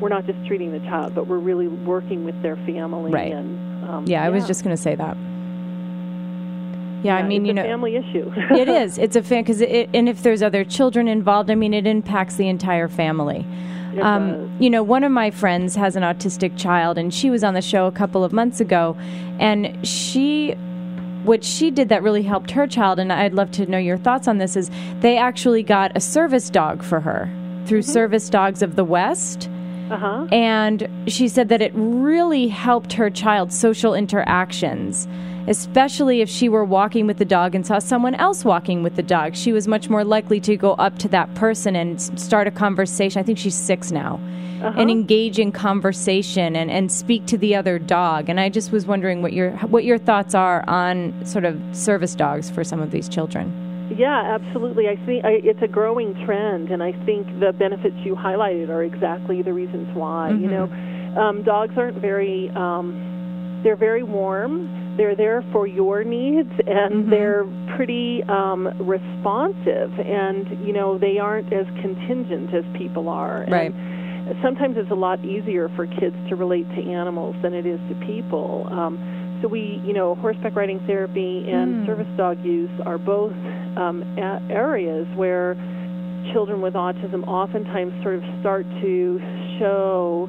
we're 0.00 0.08
not 0.10 0.26
just 0.26 0.44
treating 0.46 0.72
the 0.72 0.80
child, 0.80 1.14
but 1.14 1.26
we're 1.26 1.38
really 1.38 1.68
working 1.68 2.24
with 2.24 2.40
their 2.42 2.56
family. 2.56 3.10
Right. 3.10 3.32
And 3.32 3.88
um, 3.88 4.04
Yeah, 4.06 4.22
I 4.24 4.28
was 4.30 4.46
just 4.46 4.62
going 4.64 4.76
to 4.76 4.82
say 4.82 4.94
that. 4.94 5.16
Yeah, 7.02 7.16
I 7.16 7.22
mean, 7.26 7.42
it's 7.42 7.46
you 7.46 7.50
a 7.52 7.54
know, 7.54 7.62
family 7.64 7.96
issue. 7.96 8.30
it 8.54 8.68
is. 8.82 8.96
It's 8.98 9.16
a 9.16 9.22
fan 9.22 9.42
because 9.42 9.60
it, 9.60 9.90
and 9.92 10.08
if 10.08 10.22
there's 10.22 10.42
other 10.42 10.64
children 10.64 11.08
involved, 11.08 11.50
I 11.50 11.54
mean, 11.56 11.74
it 11.74 11.86
impacts 11.86 12.36
the 12.36 12.48
entire 12.48 12.88
family. 12.88 13.44
Um, 14.00 14.56
you 14.58 14.70
know, 14.70 14.82
one 14.82 15.04
of 15.04 15.12
my 15.12 15.30
friends 15.30 15.74
has 15.76 15.96
an 15.96 16.02
autistic 16.02 16.56
child, 16.56 16.98
and 16.98 17.12
she 17.12 17.30
was 17.30 17.44
on 17.44 17.54
the 17.54 17.62
show 17.62 17.86
a 17.86 17.92
couple 17.92 18.24
of 18.24 18.32
months 18.32 18.60
ago, 18.60 18.96
and 19.38 19.86
she. 19.86 20.54
What 21.24 21.44
she 21.44 21.70
did 21.70 21.88
that 21.90 22.02
really 22.02 22.24
helped 22.24 22.50
her 22.50 22.66
child, 22.66 22.98
and 22.98 23.12
I'd 23.12 23.32
love 23.32 23.52
to 23.52 23.66
know 23.66 23.78
your 23.78 23.96
thoughts 23.96 24.26
on 24.26 24.38
this, 24.38 24.56
is 24.56 24.72
they 25.02 25.16
actually 25.16 25.62
got 25.62 25.96
a 25.96 26.00
service 26.00 26.50
dog 26.50 26.82
for 26.82 26.98
her 26.98 27.30
through 27.64 27.82
Service 27.82 28.28
Dogs 28.28 28.60
of 28.60 28.74
the 28.74 28.84
West. 28.84 29.48
Uh-huh. 29.92 30.26
And 30.32 30.88
she 31.06 31.28
said 31.28 31.48
that 31.50 31.60
it 31.60 31.72
really 31.74 32.48
helped 32.48 32.94
her 32.94 33.10
child's 33.10 33.58
social 33.58 33.94
interactions, 33.94 35.06
especially 35.46 36.20
if 36.20 36.28
she 36.28 36.48
were 36.48 36.64
walking 36.64 37.06
with 37.06 37.18
the 37.18 37.24
dog 37.24 37.54
and 37.54 37.66
saw 37.66 37.78
someone 37.78 38.14
else 38.14 38.44
walking 38.44 38.82
with 38.82 38.96
the 38.96 39.02
dog. 39.02 39.36
She 39.36 39.52
was 39.52 39.68
much 39.68 39.90
more 39.90 40.04
likely 40.04 40.40
to 40.40 40.56
go 40.56 40.72
up 40.74 40.98
to 41.00 41.08
that 41.08 41.34
person 41.34 41.76
and 41.76 42.00
start 42.18 42.46
a 42.46 42.50
conversation. 42.50 43.20
I 43.20 43.22
think 43.22 43.38
she's 43.38 43.54
six 43.54 43.90
now. 43.90 44.20
Uh-huh. 44.62 44.80
And 44.80 44.92
engage 44.92 45.40
in 45.40 45.50
conversation 45.50 46.54
and, 46.54 46.70
and 46.70 46.92
speak 46.92 47.26
to 47.26 47.36
the 47.36 47.56
other 47.56 47.80
dog. 47.80 48.28
And 48.28 48.38
I 48.38 48.48
just 48.48 48.70
was 48.70 48.86
wondering 48.86 49.20
what 49.20 49.32
your 49.32 49.50
what 49.66 49.82
your 49.82 49.98
thoughts 49.98 50.36
are 50.36 50.64
on 50.68 51.12
sort 51.26 51.44
of 51.44 51.60
service 51.72 52.14
dogs 52.14 52.48
for 52.48 52.62
some 52.62 52.80
of 52.80 52.92
these 52.92 53.08
children. 53.08 53.52
Yeah, 53.96 54.38
absolutely. 54.38 54.88
I 54.88 54.96
think 55.06 55.24
I, 55.24 55.40
it's 55.42 55.62
a 55.62 55.68
growing 55.68 56.14
trend, 56.24 56.70
and 56.70 56.82
I 56.82 56.92
think 57.04 57.26
the 57.40 57.52
benefits 57.52 57.96
you 58.04 58.14
highlighted 58.14 58.68
are 58.68 58.82
exactly 58.82 59.42
the 59.42 59.52
reasons 59.52 59.88
why. 59.94 60.30
You 60.30 60.48
know, 60.48 60.64
um, 61.20 61.42
dogs 61.42 61.74
aren't 61.76 62.00
very. 62.00 62.50
Um, 62.54 63.60
they're 63.62 63.76
very 63.76 64.02
warm. 64.02 64.96
They're 64.96 65.16
there 65.16 65.42
for 65.52 65.66
your 65.66 66.04
needs, 66.04 66.50
and 66.66 67.10
they're 67.10 67.44
pretty 67.76 68.22
um, 68.28 68.66
responsive. 68.80 69.92
And 69.98 70.66
you 70.66 70.72
know, 70.72 70.98
they 70.98 71.18
aren't 71.18 71.52
as 71.52 71.66
contingent 71.80 72.52
as 72.54 72.64
people 72.76 73.08
are. 73.08 73.46
Right. 73.48 73.72
And 73.72 74.36
sometimes 74.42 74.76
it's 74.78 74.90
a 74.90 74.94
lot 74.94 75.24
easier 75.24 75.68
for 75.74 75.86
kids 75.86 76.16
to 76.28 76.36
relate 76.36 76.68
to 76.76 76.82
animals 76.90 77.34
than 77.42 77.54
it 77.54 77.66
is 77.66 77.80
to 77.88 77.94
people. 78.06 78.68
Um, 78.70 78.98
so 79.42 79.48
we, 79.48 79.82
you 79.84 79.92
know, 79.92 80.14
horseback 80.14 80.54
riding 80.56 80.78
therapy 80.86 81.44
and 81.50 81.82
Mm. 81.82 81.86
service 81.86 82.06
dog 82.16 82.42
use 82.44 82.70
are 82.86 82.96
both 82.98 83.32
um, 83.76 84.02
a- 84.16 84.40
areas 84.50 85.06
where 85.16 85.56
children 86.32 86.60
with 86.62 86.74
autism 86.74 87.26
oftentimes 87.26 87.92
sort 88.02 88.14
of 88.14 88.22
start 88.40 88.64
to 88.80 89.20
show 89.58 90.28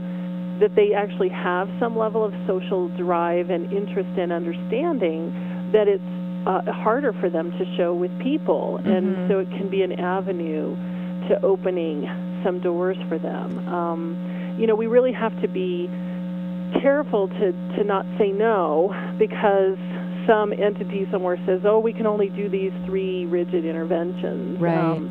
that 0.60 0.74
they 0.76 0.94
actually 0.94 1.30
have 1.30 1.70
some 1.80 1.96
level 1.98 2.24
of 2.24 2.34
social 2.48 2.88
drive 2.90 3.50
and 3.52 3.72
interest 3.72 4.10
and 4.18 4.32
understanding 4.32 5.32
that 5.72 5.88
it's 5.88 6.02
uh, 6.48 6.62
harder 6.72 7.14
for 7.14 7.30
them 7.30 7.52
to 7.58 7.66
show 7.78 7.94
with 7.94 8.12
people, 8.20 8.80
Mhm. 8.84 8.98
and 8.98 9.30
so 9.30 9.40
it 9.40 9.50
can 9.52 9.70
be 9.70 9.82
an 9.84 9.94
avenue 10.00 10.76
to 11.30 11.42
opening 11.46 12.10
some 12.44 12.60
doors 12.60 12.98
for 13.08 13.18
them. 13.18 13.66
Um, 13.70 14.16
you 14.58 14.68
know, 14.68 14.76
we 14.76 14.88
really 14.88 15.14
have 15.14 15.40
to 15.42 15.48
be 15.48 15.90
careful 16.82 17.28
to 17.28 17.52
to 17.78 17.84
not 17.84 18.06
say 18.18 18.32
no 18.32 18.94
because 19.18 19.78
some 20.28 20.54
entity 20.54 21.08
somewhere 21.12 21.38
says, 21.46 21.62
"Oh, 21.66 21.80
we 21.80 21.94
can 21.94 22.06
only 22.06 22.30
do 22.30 22.50
these 22.50 22.72
three 22.86 23.26
rigid 23.26 23.66
interventions." 23.66 24.60
Right. 24.60 24.78
Um, 24.78 25.10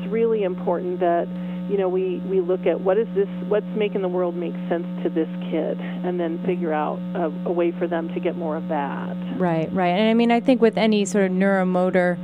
it's 0.00 0.10
really 0.12 0.42
important 0.42 1.00
that 1.00 1.28
you 1.70 1.76
know 1.76 1.88
we 1.88 2.18
we 2.28 2.40
look 2.40 2.66
at 2.66 2.80
what 2.80 2.98
is 2.98 3.06
this, 3.14 3.28
what's 3.48 3.66
making 3.76 4.02
the 4.02 4.08
world 4.08 4.34
make 4.36 4.54
sense 4.68 4.86
to 5.02 5.10
this 5.10 5.28
kid, 5.50 5.78
and 5.80 6.18
then 6.18 6.42
figure 6.44 6.72
out 6.72 6.98
a, 7.14 7.32
a 7.48 7.52
way 7.52 7.72
for 7.72 7.86
them 7.86 8.08
to 8.14 8.20
get 8.20 8.36
more 8.36 8.56
of 8.56 8.68
that. 8.68 9.16
Right, 9.38 9.72
right. 9.72 9.88
And 9.88 10.10
I 10.10 10.14
mean, 10.14 10.30
I 10.30 10.40
think 10.40 10.60
with 10.60 10.76
any 10.76 11.04
sort 11.04 11.26
of 11.26 11.32
neuromotor, 11.32 12.16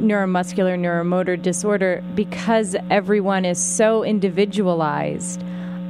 neuromuscular, 0.00 0.78
neuromotor 0.78 1.40
disorder, 1.40 2.02
because 2.14 2.76
everyone 2.90 3.44
is 3.44 3.62
so 3.62 4.04
individualized, 4.04 5.42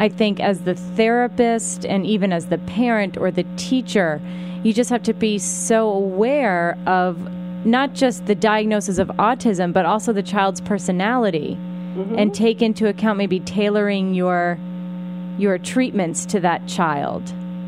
I 0.03 0.09
think 0.09 0.41
as 0.41 0.63
the 0.63 0.75
therapist 0.75 1.87
and 1.87 2.05
even 2.05 2.33
as 2.33 2.47
the 2.47 2.59
parent 2.59 3.17
or 3.17 3.31
the 3.31 3.45
teacher, 3.57 4.21
you 4.65 4.73
just 4.73 4.91
have 4.91 5.05
to 5.05 5.15
be 5.15 5.39
so 5.39 5.89
aware 5.91 6.77
of 6.89 7.17
not 7.65 7.95
just 7.95 8.27
the 8.27 8.35
diagnosis 8.35 8.99
of 8.99 9.07
autism, 9.11 9.73
but 9.73 9.87
also 9.87 10.13
the 10.13 10.23
child's 10.25 10.61
personality 10.61 11.57
and 12.17 12.35
take 12.35 12.63
into 12.63 12.89
account 12.89 13.17
maybe 13.17 13.39
tailoring 13.39 14.13
your 14.13 14.59
your 15.39 15.57
treatments 15.59 16.27
to 16.27 16.41
that 16.41 16.67
child. 16.67 17.23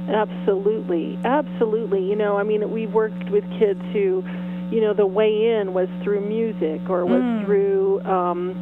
Absolutely, 0.09 1.17
absolutely. 1.25 2.03
You 2.03 2.17
know, 2.17 2.37
I 2.37 2.43
mean, 2.43 2.69
we've 2.73 2.93
worked 2.93 3.31
with 3.31 3.45
kids 3.61 3.81
who, 3.93 4.25
you 4.73 4.81
know, 4.81 4.93
the 4.93 5.07
way 5.07 5.53
in 5.53 5.73
was 5.73 5.89
through 6.03 6.23
music 6.23 6.81
or 6.91 7.07
was 7.07 7.23
Mm. 7.23 7.45
through, 7.45 8.01
um, 8.07 8.55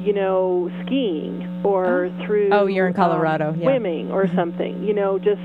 you 0.00 0.12
know, 0.12 0.70
skiing 0.84 1.62
or 1.64 2.10
through. 2.24 2.50
Oh, 2.52 2.66
you're 2.66 2.86
in 2.88 2.92
um, 2.92 2.96
Colorado, 2.96 3.54
yeah. 3.56 3.64
Swimming 3.64 4.10
or 4.10 4.26
something. 4.34 4.82
You 4.82 4.94
know, 4.94 5.18
just 5.18 5.40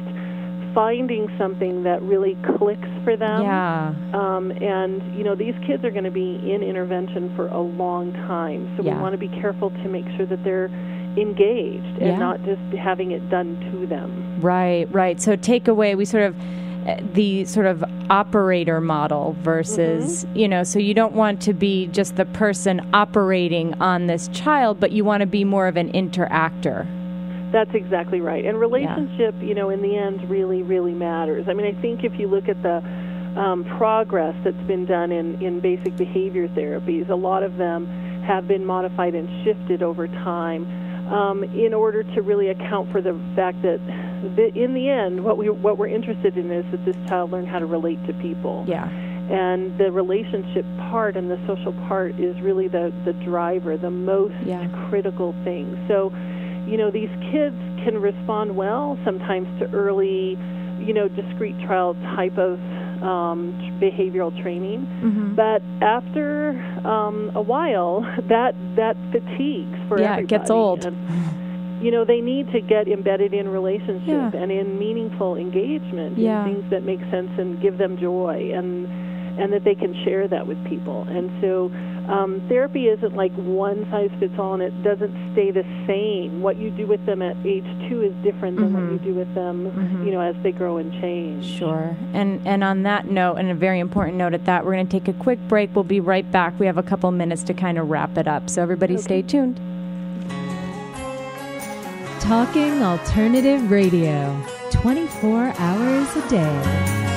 finding 0.73 1.27
something 1.37 1.83
that 1.83 2.01
really 2.01 2.35
clicks 2.57 2.87
for 3.03 3.15
them. 3.15 3.43
Yeah. 3.43 3.93
Um, 4.13 4.51
and 4.51 5.15
you 5.17 5.23
know, 5.23 5.35
these 5.35 5.53
kids 5.67 5.83
are 5.83 5.91
going 5.91 6.03
to 6.05 6.11
be 6.11 6.35
in 6.51 6.63
intervention 6.63 7.35
for 7.35 7.47
a 7.47 7.61
long 7.61 8.11
time, 8.13 8.73
so 8.77 8.83
Yeah. 8.83 8.95
we 8.95 9.01
want 9.01 9.13
to 9.13 9.19
be 9.19 9.29
careful 9.39 9.69
to 9.69 9.87
make 9.89 10.05
sure 10.17 10.25
that 10.25 10.43
they're 10.43 10.69
engaged 11.15 11.97
and 11.99 12.07
Yeah. 12.07 12.17
not 12.17 12.43
just 12.43 12.61
having 12.73 13.11
it 13.11 13.29
done 13.29 13.59
to 13.71 13.85
them. 13.85 14.39
Right, 14.41 14.87
right. 14.91 15.21
So 15.21 15.35
take 15.35 15.67
away, 15.67 15.93
we 15.95 16.05
sort 16.05 16.23
of 16.23 16.35
the 17.13 17.45
sort 17.45 17.65
of 17.65 17.83
operator 18.09 18.81
model 18.81 19.35
versus, 19.39 20.25
you 20.33 20.47
know, 20.47 20.63
so 20.63 20.79
you 20.79 20.93
don't 20.93 21.13
want 21.13 21.41
to 21.41 21.53
be 21.53 21.87
just 21.87 22.15
the 22.15 22.25
person 22.25 22.81
operating 22.93 23.73
on 23.75 24.07
this 24.07 24.27
child, 24.29 24.79
but 24.79 24.91
you 24.91 25.05
want 25.05 25.21
to 25.21 25.27
be 25.27 25.43
more 25.43 25.67
of 25.67 25.77
an 25.77 25.91
interactor. 25.93 26.87
That's 27.51 27.73
exactly 27.73 28.19
right. 28.19 28.43
And 28.43 28.59
relationship, 28.59 29.35
you 29.39 29.53
know, 29.53 29.69
in 29.69 29.81
the 29.81 29.95
end, 29.95 30.29
really, 30.29 30.63
really 30.63 30.93
matters. 30.93 31.45
I 31.47 31.53
mean, 31.53 31.67
I 31.67 31.79
think 31.81 32.03
if 32.03 32.19
you 32.19 32.27
look 32.27 32.49
at 32.49 32.61
the 32.63 32.77
um, 33.39 33.63
progress 33.77 34.35
that's 34.43 34.67
been 34.67 34.85
done 34.85 35.11
in, 35.11 35.41
in 35.41 35.59
basic 35.59 35.95
behavior 35.95 36.47
therapies, 36.49 37.09
a 37.09 37.15
lot 37.15 37.43
of 37.43 37.57
them 37.57 37.87
have 38.25 38.47
been 38.47 38.65
modified 38.65 39.13
and 39.15 39.27
shifted 39.45 39.83
over 39.83 40.07
time 40.07 40.65
um, 41.09 41.43
in 41.43 41.73
order 41.73 42.03
to 42.03 42.21
really 42.21 42.49
account 42.49 42.91
for 42.91 43.01
the 43.01 43.13
fact 43.35 43.61
that, 43.61 43.79
in 44.55 44.73
the 44.73 44.89
end, 44.89 45.23
what 45.23 45.37
we 45.37 45.49
what 45.49 45.77
we're 45.77 45.87
interested 45.87 46.37
in 46.37 46.51
is 46.51 46.65
that 46.71 46.85
this 46.85 46.95
child 47.07 47.31
learn 47.31 47.45
how 47.45 47.59
to 47.59 47.65
relate 47.65 48.05
to 48.07 48.13
people. 48.13 48.65
Yeah. 48.67 48.87
And 49.29 49.77
the 49.77 49.91
relationship 49.91 50.65
part 50.91 51.15
and 51.15 51.31
the 51.31 51.39
social 51.47 51.73
part 51.87 52.19
is 52.19 52.39
really 52.41 52.67
the 52.67 52.93
the 53.05 53.13
driver, 53.13 53.77
the 53.77 53.91
most 53.91 54.35
Yeah. 54.45 54.67
critical 54.89 55.33
thing. 55.43 55.77
So, 55.87 56.11
you 56.67 56.77
know, 56.77 56.91
these 56.91 57.09
kids 57.31 57.55
can 57.83 58.01
respond 58.01 58.55
well 58.55 58.97
sometimes 59.03 59.47
to 59.59 59.69
early, 59.73 60.37
you 60.79 60.93
know, 60.93 61.07
discrete 61.07 61.59
trial 61.61 61.95
type 62.15 62.37
of 62.37 62.59
um, 63.03 63.53
behavioral 63.81 64.31
training. 64.41 64.87
Mhm. 65.03 65.35
But 65.35 65.61
after 65.81 66.51
um, 66.85 67.31
a 67.35 67.41
while, 67.41 68.01
that 68.29 68.55
that 68.75 68.95
fatigues 69.11 69.77
for 69.87 69.99
Yeah, 69.99 70.13
everybody. 70.13 70.23
it 70.23 70.27
gets 70.27 70.49
old. 70.49 70.85
And, 70.85 70.95
you 71.83 71.91
know, 71.91 72.05
they 72.05 72.21
need 72.21 72.49
to 72.53 72.61
get 72.61 72.87
embedded 72.87 73.33
in 73.33 73.49
relationship 73.49 74.07
Yeah. 74.33 74.41
and 74.41 74.51
in 74.51 74.79
meaningful 74.79 75.35
engagement, 75.35 76.17
Yeah. 76.17 76.45
in 76.45 76.53
things 76.53 76.69
that 76.71 76.83
make 76.83 77.01
sense 77.11 77.29
and 77.37 77.59
give 77.61 77.77
them 77.77 77.97
joy, 77.97 78.51
and 78.55 78.87
and 79.37 79.51
that 79.53 79.63
they 79.63 79.75
can 79.75 79.93
share 80.03 80.27
that 80.27 80.45
with 80.47 80.63
people. 80.65 81.05
And 81.09 81.29
so, 81.41 81.71
um, 82.11 82.41
therapy 82.49 82.87
isn't 82.87 83.15
like 83.15 83.31
one 83.33 83.87
size 83.89 84.09
fits 84.19 84.33
all, 84.37 84.53
and 84.53 84.61
it 84.63 84.83
doesn't 84.83 85.13
stay 85.33 85.51
the 85.51 85.63
same. 85.87 86.41
What 86.41 86.57
you 86.57 86.69
do 86.69 86.85
with 86.85 87.05
them 87.05 87.21
at 87.21 87.35
age 87.45 87.65
two 87.89 88.01
is 88.01 88.13
different 88.23 88.57
than 88.57 88.73
what 88.73 88.83
Mhm. 88.83 88.91
you 88.93 88.99
do 88.99 89.13
with 89.13 89.33
them, 89.35 89.71
Mhm. 89.71 90.05
you 90.05 90.11
know, 90.11 90.19
as 90.21 90.35
they 90.43 90.51
grow 90.51 90.77
and 90.77 90.91
change. 91.01 91.45
Sure. 91.45 91.95
And 92.13 92.41
and 92.45 92.63
on 92.63 92.83
that 92.83 93.09
note, 93.09 93.35
and 93.35 93.49
a 93.49 93.55
very 93.55 93.79
important 93.79 94.17
note 94.17 94.33
at 94.33 94.45
that, 94.45 94.65
we're 94.65 94.73
going 94.73 94.87
to 94.87 94.91
take 94.99 95.07
a 95.07 95.13
quick 95.13 95.39
break. 95.47 95.69
We'll 95.73 95.83
be 95.83 95.99
right 95.99 96.29
back. 96.31 96.53
We 96.59 96.65
have 96.65 96.77
a 96.77 96.83
couple 96.83 97.09
minutes 97.11 97.43
to 97.43 97.53
kind 97.53 97.77
of 97.77 97.89
wrap 97.89 98.17
it 98.17 98.27
up. 98.27 98.49
So 98.49 98.61
everybody 98.61 98.97
stay 98.97 99.21
tuned. 99.21 99.59
Talking 102.19 102.81
Alternative 102.81 103.69
Radio, 103.69 104.35
24 104.71 105.53
hours 105.59 106.15
a 106.15 106.29
day. 106.29 107.12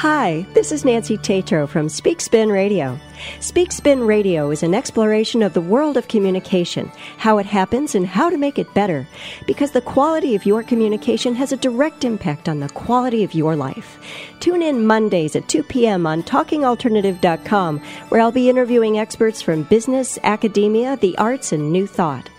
Hi, 0.00 0.46
this 0.54 0.72
is 0.72 0.86
Nancy 0.86 1.18
Tatro 1.18 1.66
from 1.66 1.90
Speak 1.90 2.22
Spin 2.22 2.48
Radio. 2.48 2.98
Speak 3.38 3.70
Spin 3.70 4.00
Radio 4.00 4.50
is 4.50 4.62
an 4.62 4.72
exploration 4.72 5.42
of 5.42 5.52
the 5.52 5.60
world 5.60 5.98
of 5.98 6.08
communication, 6.08 6.90
how 7.18 7.36
it 7.36 7.44
happens, 7.44 7.94
and 7.94 8.06
how 8.06 8.30
to 8.30 8.38
make 8.38 8.58
it 8.58 8.72
better. 8.72 9.06
Because 9.46 9.72
the 9.72 9.82
quality 9.82 10.34
of 10.34 10.46
your 10.46 10.62
communication 10.62 11.34
has 11.34 11.52
a 11.52 11.58
direct 11.58 12.04
impact 12.04 12.48
on 12.48 12.60
the 12.60 12.70
quality 12.70 13.24
of 13.24 13.34
your 13.34 13.56
life. 13.56 13.98
Tune 14.40 14.62
in 14.62 14.86
Mondays 14.86 15.36
at 15.36 15.50
2 15.50 15.64
p.m. 15.64 16.06
on 16.06 16.22
TalkingAlternative.com, 16.22 17.80
where 18.08 18.22
I'll 18.22 18.32
be 18.32 18.48
interviewing 18.48 18.98
experts 18.98 19.42
from 19.42 19.64
business, 19.64 20.18
academia, 20.22 20.96
the 20.96 21.14
arts, 21.18 21.52
and 21.52 21.70
new 21.70 21.86
thought. 21.86 22.30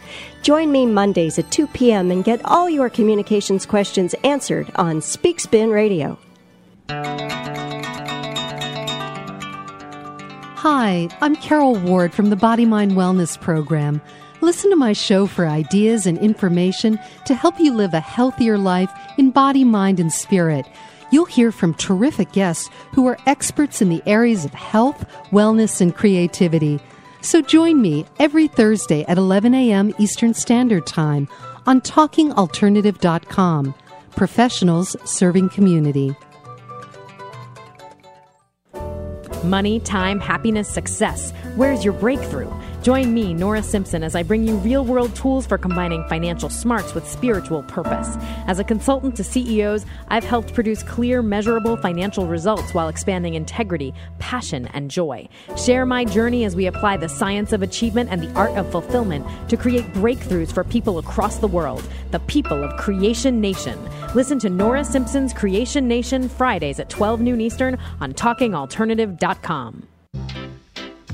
Join 0.42 0.72
me 0.72 0.88
Mondays 0.88 1.38
at 1.38 1.52
2 1.52 1.68
p.m. 1.68 2.10
and 2.10 2.24
get 2.24 2.44
all 2.44 2.72
your 2.72 2.90
communications 2.90 3.68
questions 3.68 4.16
answered 4.24 4.72
on 4.78 5.00
Speak 5.00 5.40
Spin 5.40 5.70
Radio. 5.70 6.18
Hi, 10.62 11.10
I'm 11.22 11.36
Carol 11.38 11.76
Ward 11.76 12.14
from 12.14 12.30
the 12.30 12.36
Body 12.36 12.66
Mind 12.66 12.92
Wellness 12.92 13.40
Program. 13.40 14.00
Listen 14.42 14.70
to 14.70 14.76
my 14.76 14.94
show 14.94 15.26
for 15.26 15.48
ideas 15.48 16.06
and 16.06 16.18
information 16.20 17.00
to 17.26 17.34
help 17.34 17.60
you 17.60 17.74
live 17.74 17.96
a 17.96 18.00
healthier 18.00 18.60
life 18.60 18.92
in 19.18 19.32
body, 19.32 19.64
mind, 19.64 20.00
and 20.00 20.14
spirit. 20.14 20.68
You'll 21.12 21.26
hear 21.26 21.52
from 21.52 21.74
terrific 21.74 22.32
guests 22.32 22.70
who 22.92 23.08
are 23.08 23.18
experts 23.26 23.82
in 23.82 23.90
the 23.90 24.04
areas 24.06 24.46
of 24.46 24.54
health, 24.54 25.04
wellness, 25.32 25.82
and 25.82 25.96
creativity. 25.96 26.80
So 27.22 27.42
join 27.42 27.82
me 27.82 28.06
every 28.20 28.48
Thursday 28.48 29.04
at 29.06 29.18
11 29.18 29.56
a.m. 29.56 29.94
Eastern 29.98 30.34
Standard 30.36 30.86
Time 30.86 31.28
on 31.66 31.82
TalkingAlternative.com. 31.82 33.76
Professionals 34.16 34.96
serving 35.06 35.50
community. 35.50 36.16
Money, 39.44 39.80
time, 39.80 40.20
happiness, 40.20 40.68
success. 40.68 41.32
Where's 41.56 41.84
your 41.84 41.94
breakthrough? 41.96 42.52
Join 42.82 43.14
me, 43.14 43.36
Nora 43.36 43.62
Simpson, 43.62 44.02
as 44.02 44.16
I 44.16 44.24
bring 44.24 44.48
you 44.48 44.56
real 44.56 44.84
world 44.84 45.16
tools 45.16 45.46
for 45.46 45.60
combining 45.60 46.04
financial 46.06 46.50
smarts 46.50 46.96
with 46.96 47.08
spiritual 47.08 47.62
purpose. 47.62 48.18
As 48.48 48.58
a 48.58 48.64
consultant 48.64 49.16
to 49.18 49.24
CEOs, 49.24 49.86
I've 50.08 50.24
helped 50.24 50.56
produce 50.56 50.82
clear, 50.82 51.22
measurable 51.22 51.78
financial 51.78 52.26
results 52.26 52.74
while 52.74 52.90
expanding 52.90 53.36
integrity, 53.36 53.94
passion, 54.18 54.66
and 54.74 54.90
joy. 54.90 55.30
Share 55.56 55.86
my 55.86 56.06
journey 56.06 56.44
as 56.44 56.56
we 56.56 56.66
apply 56.66 56.98
the 56.98 57.08
science 57.08 57.54
of 57.54 57.62
achievement 57.62 58.10
and 58.12 58.24
the 58.24 58.34
art 58.34 58.58
of 58.58 58.72
fulfillment 58.72 59.28
to 59.50 59.58
create 59.58 59.86
breakthroughs 59.94 60.52
for 60.52 60.64
people 60.64 60.98
across 60.98 61.38
the 61.38 61.48
world, 61.48 61.88
the 62.10 62.20
people 62.22 62.64
of 62.64 62.80
Creation 62.80 63.40
Nation. 63.40 63.78
Listen 64.16 64.40
to 64.40 64.50
Nora 64.50 64.84
Simpson's 64.84 65.34
Creation 65.34 65.88
Nation 65.88 66.28
Fridays 66.28 66.80
at 66.80 66.90
12 66.90 67.22
noon 67.22 67.42
Eastern 67.42 67.78
on 68.00 68.12
TalkingAlternative.com. 68.14 69.88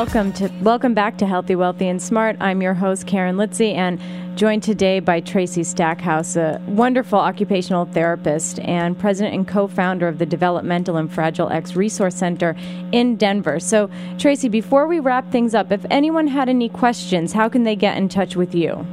welcome 0.00 0.32
to 0.32 0.48
welcome 0.62 0.94
back 0.94 1.18
to 1.18 1.26
Healthy, 1.26 1.56
Wealthy, 1.56 1.86
and 1.86 2.00
Smart. 2.00 2.34
I'm 2.40 2.62
your 2.62 2.72
host 2.72 3.06
Karen 3.06 3.36
Litzy, 3.36 3.74
and 3.74 4.00
joined 4.34 4.62
today 4.62 4.98
by 4.98 5.20
Tracy 5.20 5.62
Stackhouse, 5.62 6.36
a 6.36 6.58
wonderful 6.68 7.18
occupational 7.18 7.84
therapist 7.84 8.60
and 8.60 8.98
president 8.98 9.34
and 9.34 9.46
co-founder 9.46 10.08
of 10.08 10.16
the 10.16 10.24
Developmental 10.24 10.96
and 10.96 11.12
Fragile 11.12 11.50
X 11.50 11.76
Resource 11.76 12.14
Center 12.14 12.56
in 12.92 13.16
Denver. 13.16 13.60
So, 13.60 13.90
Tracy, 14.16 14.48
before 14.48 14.86
we 14.86 15.00
wrap 15.00 15.30
things 15.30 15.54
up, 15.54 15.70
if 15.70 15.84
anyone 15.90 16.28
had 16.28 16.48
any 16.48 16.70
questions, 16.70 17.34
how 17.34 17.50
can 17.50 17.64
they 17.64 17.76
get 17.76 17.98
in 17.98 18.08
touch 18.08 18.36
with 18.36 18.54
you? 18.54 18.86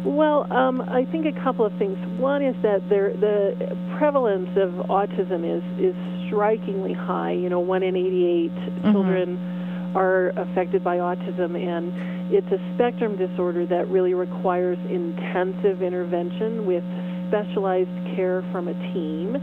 Well, 0.04 0.52
um, 0.52 0.82
I 0.82 1.04
think 1.06 1.26
a 1.26 1.40
couple 1.42 1.64
of 1.64 1.72
things. 1.78 1.96
One 2.18 2.42
is 2.42 2.54
that 2.62 2.88
there, 2.88 3.12
the 3.14 3.76
prevalence 3.96 4.50
of 4.56 4.86
autism 4.88 5.44
is 5.44 5.64
is 5.80 5.96
strikingly 6.26 6.92
high. 6.92 7.32
You 7.32 7.48
know, 7.48 7.60
one 7.60 7.82
in 7.82 7.96
88 7.96 8.92
children 8.92 9.92
are 9.94 10.30
affected 10.30 10.84
by 10.84 10.98
autism, 10.98 11.56
and 11.56 12.32
it's 12.32 12.50
a 12.52 12.58
spectrum 12.74 13.16
disorder 13.16 13.66
that 13.66 13.88
really 13.88 14.12
requires 14.12 14.78
intensive 14.90 15.82
intervention 15.82 16.66
with 16.66 16.84
specialized 17.28 18.16
care 18.16 18.44
from 18.52 18.68
a 18.68 18.74
team. 18.92 19.36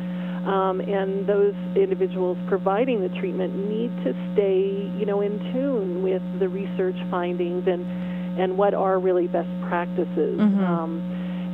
Um, 0.46 0.82
and 0.82 1.28
those 1.28 1.54
individuals 1.76 2.38
providing 2.48 3.02
the 3.02 3.10
treatment 3.20 3.56
need 3.70 3.92
to 4.04 4.14
stay, 4.34 4.90
you 4.98 5.06
know, 5.06 5.22
in 5.22 5.38
tune 5.54 6.02
with 6.02 6.24
the 6.40 6.50
research 6.50 6.98
findings 7.10 7.68
and 7.68 7.86
and 8.40 8.58
what 8.58 8.74
are 8.74 8.98
really 8.98 9.28
best 9.28 9.50
practices. 9.68 10.40
Mhm. 10.40 10.68
Um, 10.68 11.02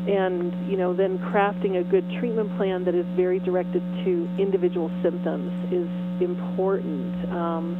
and 0.08 0.54
you 0.70 0.78
know, 0.78 0.94
then 0.94 1.18
crafting 1.20 1.80
a 1.80 1.84
good 1.84 2.10
treatment 2.20 2.56
plan 2.56 2.86
that 2.86 2.96
is 2.96 3.06
very 3.16 3.40
directed 3.40 3.84
to 4.06 4.30
individual 4.38 4.90
symptoms 5.04 5.52
is 5.72 5.90
important. 6.22 7.14
Um, 7.32 7.76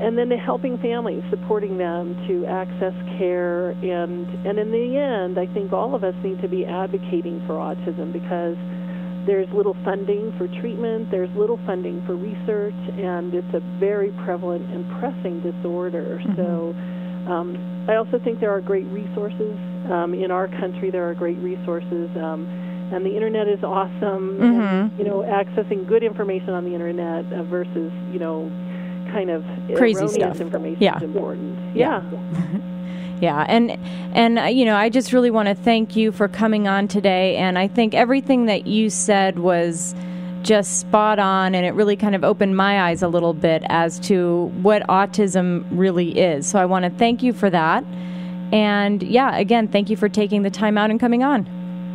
and 0.00 0.18
then 0.18 0.30
helping 0.32 0.76
families, 0.78 1.22
supporting 1.30 1.78
them 1.78 2.16
to 2.26 2.44
access 2.46 2.94
care, 3.16 3.70
and 3.70 4.26
and 4.44 4.58
in 4.58 4.72
the 4.72 4.96
end, 4.98 5.38
I 5.38 5.46
think 5.46 5.72
all 5.72 5.94
of 5.94 6.02
us 6.02 6.14
need 6.24 6.40
to 6.42 6.48
be 6.48 6.66
advocating 6.66 7.40
for 7.46 7.54
autism 7.54 8.12
because 8.12 8.56
there's 9.26 9.48
little 9.52 9.76
funding 9.84 10.32
for 10.38 10.46
treatment, 10.60 11.10
there's 11.10 11.30
little 11.36 11.58
funding 11.66 12.04
for 12.06 12.14
research, 12.16 12.74
and 12.98 13.34
it's 13.34 13.54
a 13.54 13.60
very 13.78 14.10
prevalent 14.24 14.64
and 14.72 14.84
pressing 14.98 15.40
disorder. 15.40 16.20
So. 16.36 16.74
Um, 17.24 17.56
I 17.88 17.94
also 17.96 18.18
think 18.22 18.38
there 18.38 18.50
are 18.50 18.60
great 18.60 18.84
resources 18.88 19.56
um, 19.90 20.12
in 20.12 20.30
our 20.30 20.46
country. 20.46 20.90
There 20.90 21.08
are 21.08 21.14
great 21.14 21.38
resources, 21.38 22.10
um, 22.18 22.44
and 22.92 23.00
the 23.04 23.14
internet 23.16 23.48
is 23.48 23.64
awesome. 23.64 24.36
Mhm. 24.38 24.60
And, 24.90 24.98
you 24.98 25.04
know, 25.06 25.20
accessing 25.22 25.86
good 25.88 26.02
information 26.02 26.50
on 26.50 26.64
the 26.66 26.74
internet 26.74 27.24
uh, 27.32 27.42
versus 27.44 27.90
you 28.12 28.18
know, 28.18 28.50
kind 29.10 29.30
of 29.30 29.42
Crazy 29.74 30.00
erroneous 30.00 30.12
stuff. 30.16 30.40
information 30.42 30.82
Yeah. 30.82 30.98
is 30.98 31.02
important. 31.02 31.56
Yeah. 31.74 32.02
Yeah, 32.12 32.18
and 33.22 33.70
and 34.14 34.38
uh, 34.38 34.42
you 34.44 34.64
know, 34.64 34.76
I 34.76 34.88
just 34.88 35.12
really 35.12 35.30
want 35.30 35.48
to 35.48 35.54
thank 35.54 35.96
you 35.96 36.12
for 36.12 36.28
coming 36.28 36.68
on 36.68 36.88
today 36.88 37.36
and 37.36 37.58
I 37.58 37.68
think 37.68 37.94
everything 37.94 38.46
that 38.46 38.66
you 38.66 38.90
said 38.90 39.38
was 39.38 39.94
just 40.42 40.78
spot 40.78 41.18
on 41.18 41.54
and 41.54 41.64
it 41.64 41.72
really 41.72 41.96
kind 41.96 42.14
of 42.14 42.22
opened 42.22 42.56
my 42.56 42.82
eyes 42.82 43.02
a 43.02 43.08
little 43.08 43.32
bit 43.32 43.62
as 43.70 43.98
to 44.00 44.52
what 44.60 44.82
autism 44.88 45.64
really 45.70 46.18
is. 46.18 46.46
So 46.46 46.58
I 46.58 46.66
want 46.66 46.84
to 46.84 46.90
thank 46.90 47.22
you 47.22 47.32
for 47.32 47.48
that. 47.48 47.82
And 48.52 49.02
yeah, 49.02 49.36
again, 49.36 49.68
thank 49.68 49.88
you 49.88 49.96
for 49.96 50.08
taking 50.08 50.42
the 50.42 50.50
time 50.50 50.76
out 50.76 50.90
and 50.90 51.00
coming 51.00 51.22
on. 51.22 51.46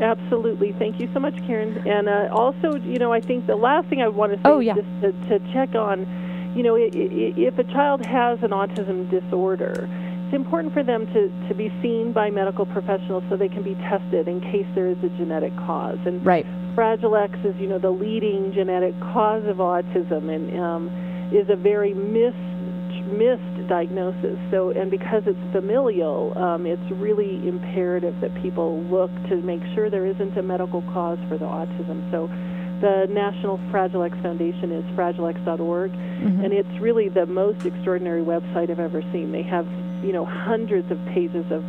Absolutely. 0.02 0.72
Thank 0.80 1.00
you 1.00 1.10
so 1.14 1.20
much, 1.20 1.36
Karen. 1.46 1.88
And 1.88 2.10
uh, 2.10 2.30
also, 2.32 2.76
you 2.76 2.98
know, 2.98 3.14
I 3.14 3.22
think 3.22 3.46
the 3.48 3.56
last 3.56 3.88
thing 3.88 4.02
I 4.02 4.08
want 4.08 4.32
to 4.32 4.38
say 4.38 4.44
Oh, 4.46 4.60
is 4.60 4.66
yeah. 4.66 4.76
just 4.76 4.88
to, 5.02 5.12
to 5.40 5.54
check 5.54 5.76
on, 5.76 6.08
you 6.56 6.64
know, 6.64 6.76
if 6.76 7.60
a 7.60 7.64
child 7.66 8.06
has 8.06 8.42
an 8.42 8.50
autism 8.50 9.10
disorder, 9.12 9.88
it's 10.30 10.36
important 10.36 10.72
for 10.76 10.84
them 10.84 11.08
to, 11.08 11.48
to 11.48 11.56
be 11.56 11.70
seen 11.82 12.14
by 12.14 12.30
medical 12.30 12.64
professionals 12.64 13.24
so 13.30 13.36
they 13.36 13.50
can 13.50 13.64
be 13.64 13.74
tested 13.90 14.28
in 14.28 14.40
case 14.40 14.68
there 14.76 14.86
is 14.86 14.98
a 15.04 15.10
genetic 15.18 15.56
cause. 15.58 15.98
And 16.06 16.24
Right. 16.24 16.46
Fragile 16.76 17.16
X 17.16 17.34
is, 17.44 17.56
you 17.58 17.66
know, 17.68 17.80
the 17.80 17.90
leading 17.90 18.54
genetic 18.54 18.94
cause 19.00 19.44
of 19.48 19.58
autism 19.58 20.30
and 20.30 20.60
um, 20.60 20.88
is 21.34 21.50
a 21.50 21.56
very 21.56 21.96
mis- 21.96 22.36
missed 23.10 23.68
diagnosis. 23.68 24.38
So, 24.52 24.70
and 24.70 24.92
because 24.92 25.24
it's 25.26 25.52
familial, 25.52 26.38
um, 26.38 26.68
it's 26.68 26.92
really 26.92 27.42
imperative 27.48 28.14
that 28.22 28.30
people 28.44 28.84
look 28.84 29.10
to 29.30 29.38
make 29.38 29.62
sure 29.74 29.90
there 29.90 30.06
isn't 30.06 30.38
a 30.38 30.44
medical 30.44 30.84
cause 30.94 31.18
for 31.28 31.40
the 31.40 31.46
autism. 31.46 32.06
So, 32.12 32.30
the 32.82 33.08
National 33.12 33.60
Fragile 33.72 34.04
X 34.04 34.16
Foundation 34.22 34.72
is 34.72 34.86
fragilex.org, 34.96 35.92
Mhm. 35.92 36.46
and 36.46 36.54
it's 36.54 36.80
really 36.80 37.10
the 37.10 37.26
most 37.26 37.66
extraordinary 37.66 38.22
website 38.22 38.70
I've 38.70 38.80
ever 38.80 39.02
seen. 39.12 39.34
They 39.34 39.42
have, 39.42 39.66
you 40.04 40.12
know, 40.14 40.26
hundreds 40.26 40.90
of 40.92 40.98
pages 41.08 41.46
of 41.52 41.64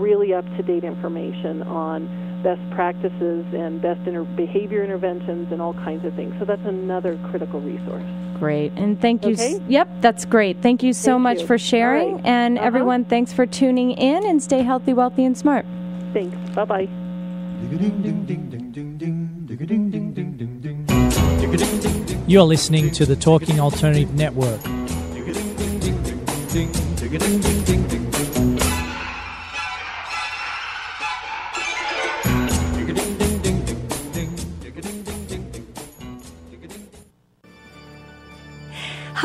really 0.00 0.32
up-to-date 0.34 0.84
information 0.84 1.62
on 1.64 2.08
best 2.42 2.60
practices 2.70 3.44
and 3.52 3.82
best 3.82 4.00
inter- 4.06 4.24
behavior 4.24 4.82
interventions 4.82 5.52
and 5.52 5.60
all 5.60 5.74
kinds 5.74 6.04
of 6.06 6.14
things. 6.14 6.34
So 6.38 6.44
that's 6.46 6.64
another 6.64 7.18
critical 7.30 7.60
resource. 7.60 8.04
Great. 8.38 8.72
And 8.76 8.98
thank 8.98 9.26
you. 9.26 9.32
s- 9.34 9.60
Yep, 9.68 9.88
that's 10.00 10.24
great. 10.24 10.62
Thank 10.62 10.82
you 10.82 10.94
so 10.94 11.12
Thank 11.12 11.22
much 11.22 11.40
you. 11.40 11.46
for 11.46 11.58
sharing. 11.58 12.08
All 12.08 12.14
right. 12.16 12.26
And 12.26 12.56
Uh-huh. 12.56 12.66
everyone, 12.66 13.04
thanks 13.04 13.32
for 13.32 13.44
tuning 13.44 13.90
in 13.92 14.24
and 14.24 14.42
stay 14.42 14.62
healthy, 14.62 14.94
wealthy, 14.94 15.24
and 15.26 15.36
smart. 15.36 15.66
Thanks. 16.14 16.36
Bye 16.54 16.64
bye. 16.64 16.88
You're 22.26 22.42
listening 22.44 22.90
to 22.92 23.04
the 23.04 23.16
Talking 23.16 23.60
Alternative 23.60 24.14
Network. 24.14 24.60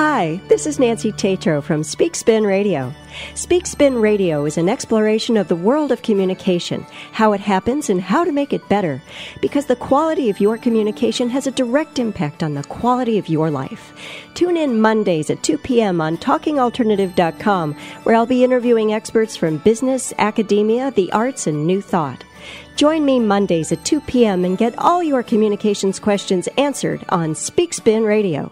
Hi, 0.08 0.40
this 0.50 0.68
is 0.68 0.78
Nancy 0.78 1.12
Tatro 1.12 1.62
from 1.64 1.84
Speak 1.84 2.14
Spin 2.14 2.44
Radio. 2.44 2.94
Speak 3.34 3.66
Spin 3.66 3.96
Radio 3.96 4.46
is 4.46 4.56
an 4.56 4.70
exploration 4.70 5.36
of 5.36 5.48
the 5.48 5.56
world 5.56 5.92
of 5.92 6.04
communication, 6.04 6.86
how 7.12 7.34
it 7.34 7.40
happens, 7.40 7.90
and 7.90 8.00
how 8.00 8.24
to 8.24 8.32
make 8.32 8.54
it 8.54 8.70
better. 8.70 9.02
Because 9.42 9.66
the 9.66 9.76
quality 9.76 10.30
of 10.30 10.40
your 10.40 10.60
communication 10.60 11.28
has 11.32 11.48
a 11.48 11.52
direct 11.52 11.98
impact 11.98 12.44
on 12.44 12.54
the 12.54 12.64
quality 12.66 13.18
of 13.18 13.28
your 13.28 13.50
life. 13.50 13.94
Tune 14.36 14.58
in 14.58 14.80
Mondays 14.80 15.32
at 15.32 15.42
2 15.42 15.58
p.m. 15.58 16.00
on 16.00 16.18
TalkingAlternative.com, 16.18 17.74
where 18.04 18.16
I'll 18.16 18.28
be 18.28 18.44
interviewing 18.44 18.94
experts 18.94 19.36
from 19.36 19.58
business, 19.58 20.14
academia, 20.20 20.92
the 20.92 21.12
arts, 21.14 21.48
and 21.48 21.66
new 21.66 21.82
thought. 21.82 22.24
Join 22.76 23.06
me 23.06 23.20
Mondays 23.20 23.72
at 23.72 23.84
2 23.84 24.02
p.m. 24.02 24.46
and 24.46 24.56
get 24.56 24.78
all 24.78 25.02
your 25.02 25.24
communications 25.24 26.00
questions 26.00 26.48
answered 26.60 27.04
on 27.10 27.34
Speak 27.34 27.74
Spin 27.74 28.04
Radio. 28.04 28.52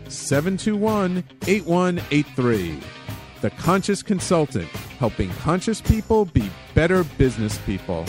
721 0.11 1.23
8183. 1.47 2.79
The 3.41 3.49
Conscious 3.51 4.01
Consultant, 4.03 4.67
helping 4.99 5.29
conscious 5.31 5.81
people 5.81 6.25
be 6.25 6.49
better 6.75 7.03
business 7.03 7.57
people. 7.59 8.05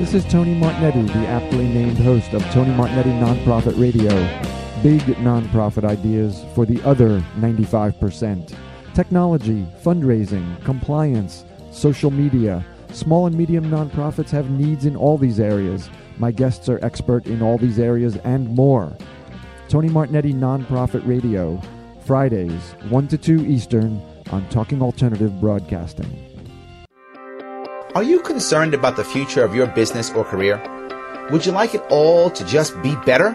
This 0.00 0.14
is 0.14 0.32
Tony 0.32 0.54
Martignetti, 0.54 1.06
the 1.08 1.26
aptly 1.26 1.68
named 1.68 1.98
host 1.98 2.32
of 2.32 2.42
Tony 2.52 2.70
Martignetti 2.70 3.12
Nonprofit 3.20 3.78
Radio. 3.78 4.08
Big 4.82 5.02
nonprofit 5.18 5.84
ideas 5.84 6.42
for 6.54 6.64
the 6.64 6.82
other 6.88 7.20
95%. 7.36 8.56
Technology, 8.94 9.66
fundraising, 9.84 10.64
compliance, 10.64 11.44
social 11.70 12.10
media. 12.10 12.64
Small 12.94 13.26
and 13.26 13.36
medium 13.36 13.66
nonprofits 13.66 14.30
have 14.30 14.48
needs 14.48 14.86
in 14.86 14.96
all 14.96 15.18
these 15.18 15.38
areas. 15.38 15.90
My 16.16 16.32
guests 16.32 16.70
are 16.70 16.82
expert 16.82 17.26
in 17.26 17.42
all 17.42 17.58
these 17.58 17.78
areas 17.78 18.16
and 18.24 18.48
more. 18.48 18.96
Tony 19.68 19.90
Martignetti 19.90 20.32
Nonprofit 20.32 21.06
Radio, 21.06 21.60
Fridays, 22.06 22.74
1 22.88 23.08
to 23.08 23.18
2 23.18 23.44
Eastern 23.44 24.00
on 24.30 24.48
Talking 24.48 24.80
Alternative 24.80 25.38
Broadcasting. 25.42 26.29
Are 27.92 28.04
you 28.04 28.20
concerned 28.20 28.72
about 28.72 28.94
the 28.94 29.02
future 29.02 29.42
of 29.42 29.52
your 29.52 29.66
business 29.66 30.12
or 30.12 30.22
career? 30.22 30.62
Would 31.32 31.44
you 31.44 31.50
like 31.50 31.74
it 31.74 31.82
all 31.90 32.30
to 32.30 32.44
just 32.44 32.80
be 32.82 32.94
better? 33.04 33.32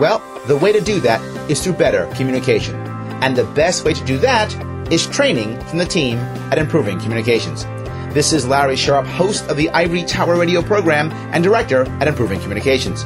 Well, 0.00 0.20
the 0.48 0.56
way 0.56 0.72
to 0.72 0.80
do 0.80 0.98
that 1.00 1.20
is 1.48 1.62
through 1.62 1.74
better 1.74 2.12
communication. 2.16 2.74
And 3.22 3.36
the 3.36 3.44
best 3.44 3.84
way 3.84 3.94
to 3.94 4.04
do 4.04 4.18
that 4.18 4.52
is 4.92 5.06
training 5.06 5.60
from 5.66 5.78
the 5.78 5.86
team 5.86 6.18
at 6.50 6.58
Improving 6.58 6.98
Communications. 6.98 7.64
This 8.12 8.32
is 8.32 8.44
Larry 8.44 8.74
Sharpe, 8.74 9.06
host 9.06 9.48
of 9.48 9.56
the 9.56 9.70
Ivory 9.70 10.02
Tower 10.02 10.36
Radio 10.36 10.62
program 10.62 11.12
and 11.32 11.44
director 11.44 11.82
at 12.00 12.08
Improving 12.08 12.40
Communications. 12.40 13.04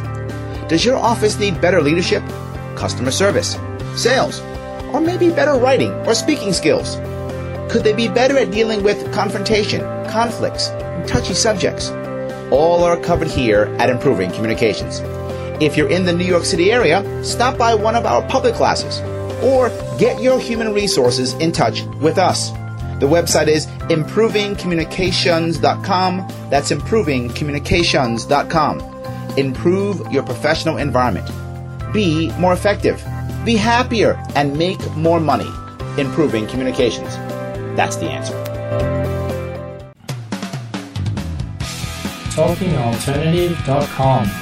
Does 0.68 0.82
your 0.82 0.96
office 0.96 1.38
need 1.38 1.60
better 1.60 1.82
leadership, 1.82 2.26
customer 2.74 3.10
service, 3.10 3.58
sales, 3.96 4.40
or 4.94 5.02
maybe 5.02 5.28
better 5.28 5.60
writing 5.60 5.92
or 6.06 6.14
speaking 6.14 6.54
skills? 6.54 6.96
Could 7.70 7.84
they 7.84 7.92
be 7.92 8.08
better 8.08 8.36
at 8.36 8.50
dealing 8.50 8.82
with 8.82 9.12
confrontation, 9.12 9.80
conflicts, 10.10 10.70
and 11.00 11.08
touchy 11.08 11.34
subjects. 11.34 11.90
All 12.50 12.82
are 12.84 12.96
covered 12.98 13.28
here 13.28 13.64
at 13.78 13.90
Improving 13.90 14.32
Communications. 14.32 15.00
If 15.62 15.76
you're 15.76 15.90
in 15.90 16.04
the 16.04 16.12
New 16.12 16.24
York 16.24 16.44
City 16.44 16.72
area, 16.72 17.24
stop 17.24 17.56
by 17.58 17.74
one 17.74 17.94
of 17.94 18.04
our 18.06 18.26
public 18.28 18.54
classes 18.54 19.00
or 19.42 19.68
get 19.98 20.20
your 20.20 20.38
human 20.40 20.74
resources 20.74 21.34
in 21.34 21.52
touch 21.52 21.82
with 22.00 22.18
us. 22.18 22.50
The 23.00 23.06
website 23.06 23.48
is 23.48 23.66
improvingcommunications.com. 23.88 26.28
That's 26.50 26.70
improvingcommunications.com. 26.70 28.80
Improve 29.38 30.12
your 30.12 30.22
professional 30.22 30.76
environment. 30.76 31.30
Be 31.92 32.30
more 32.38 32.52
effective. 32.52 33.02
Be 33.44 33.56
happier 33.56 34.22
and 34.34 34.58
make 34.58 34.80
more 34.96 35.20
money. 35.20 35.48
Improving 35.96 36.46
communications. 36.46 37.16
That's 37.76 37.96
the 37.96 38.10
answer. 38.10 38.34
TalkingAlternative.com 42.34 44.39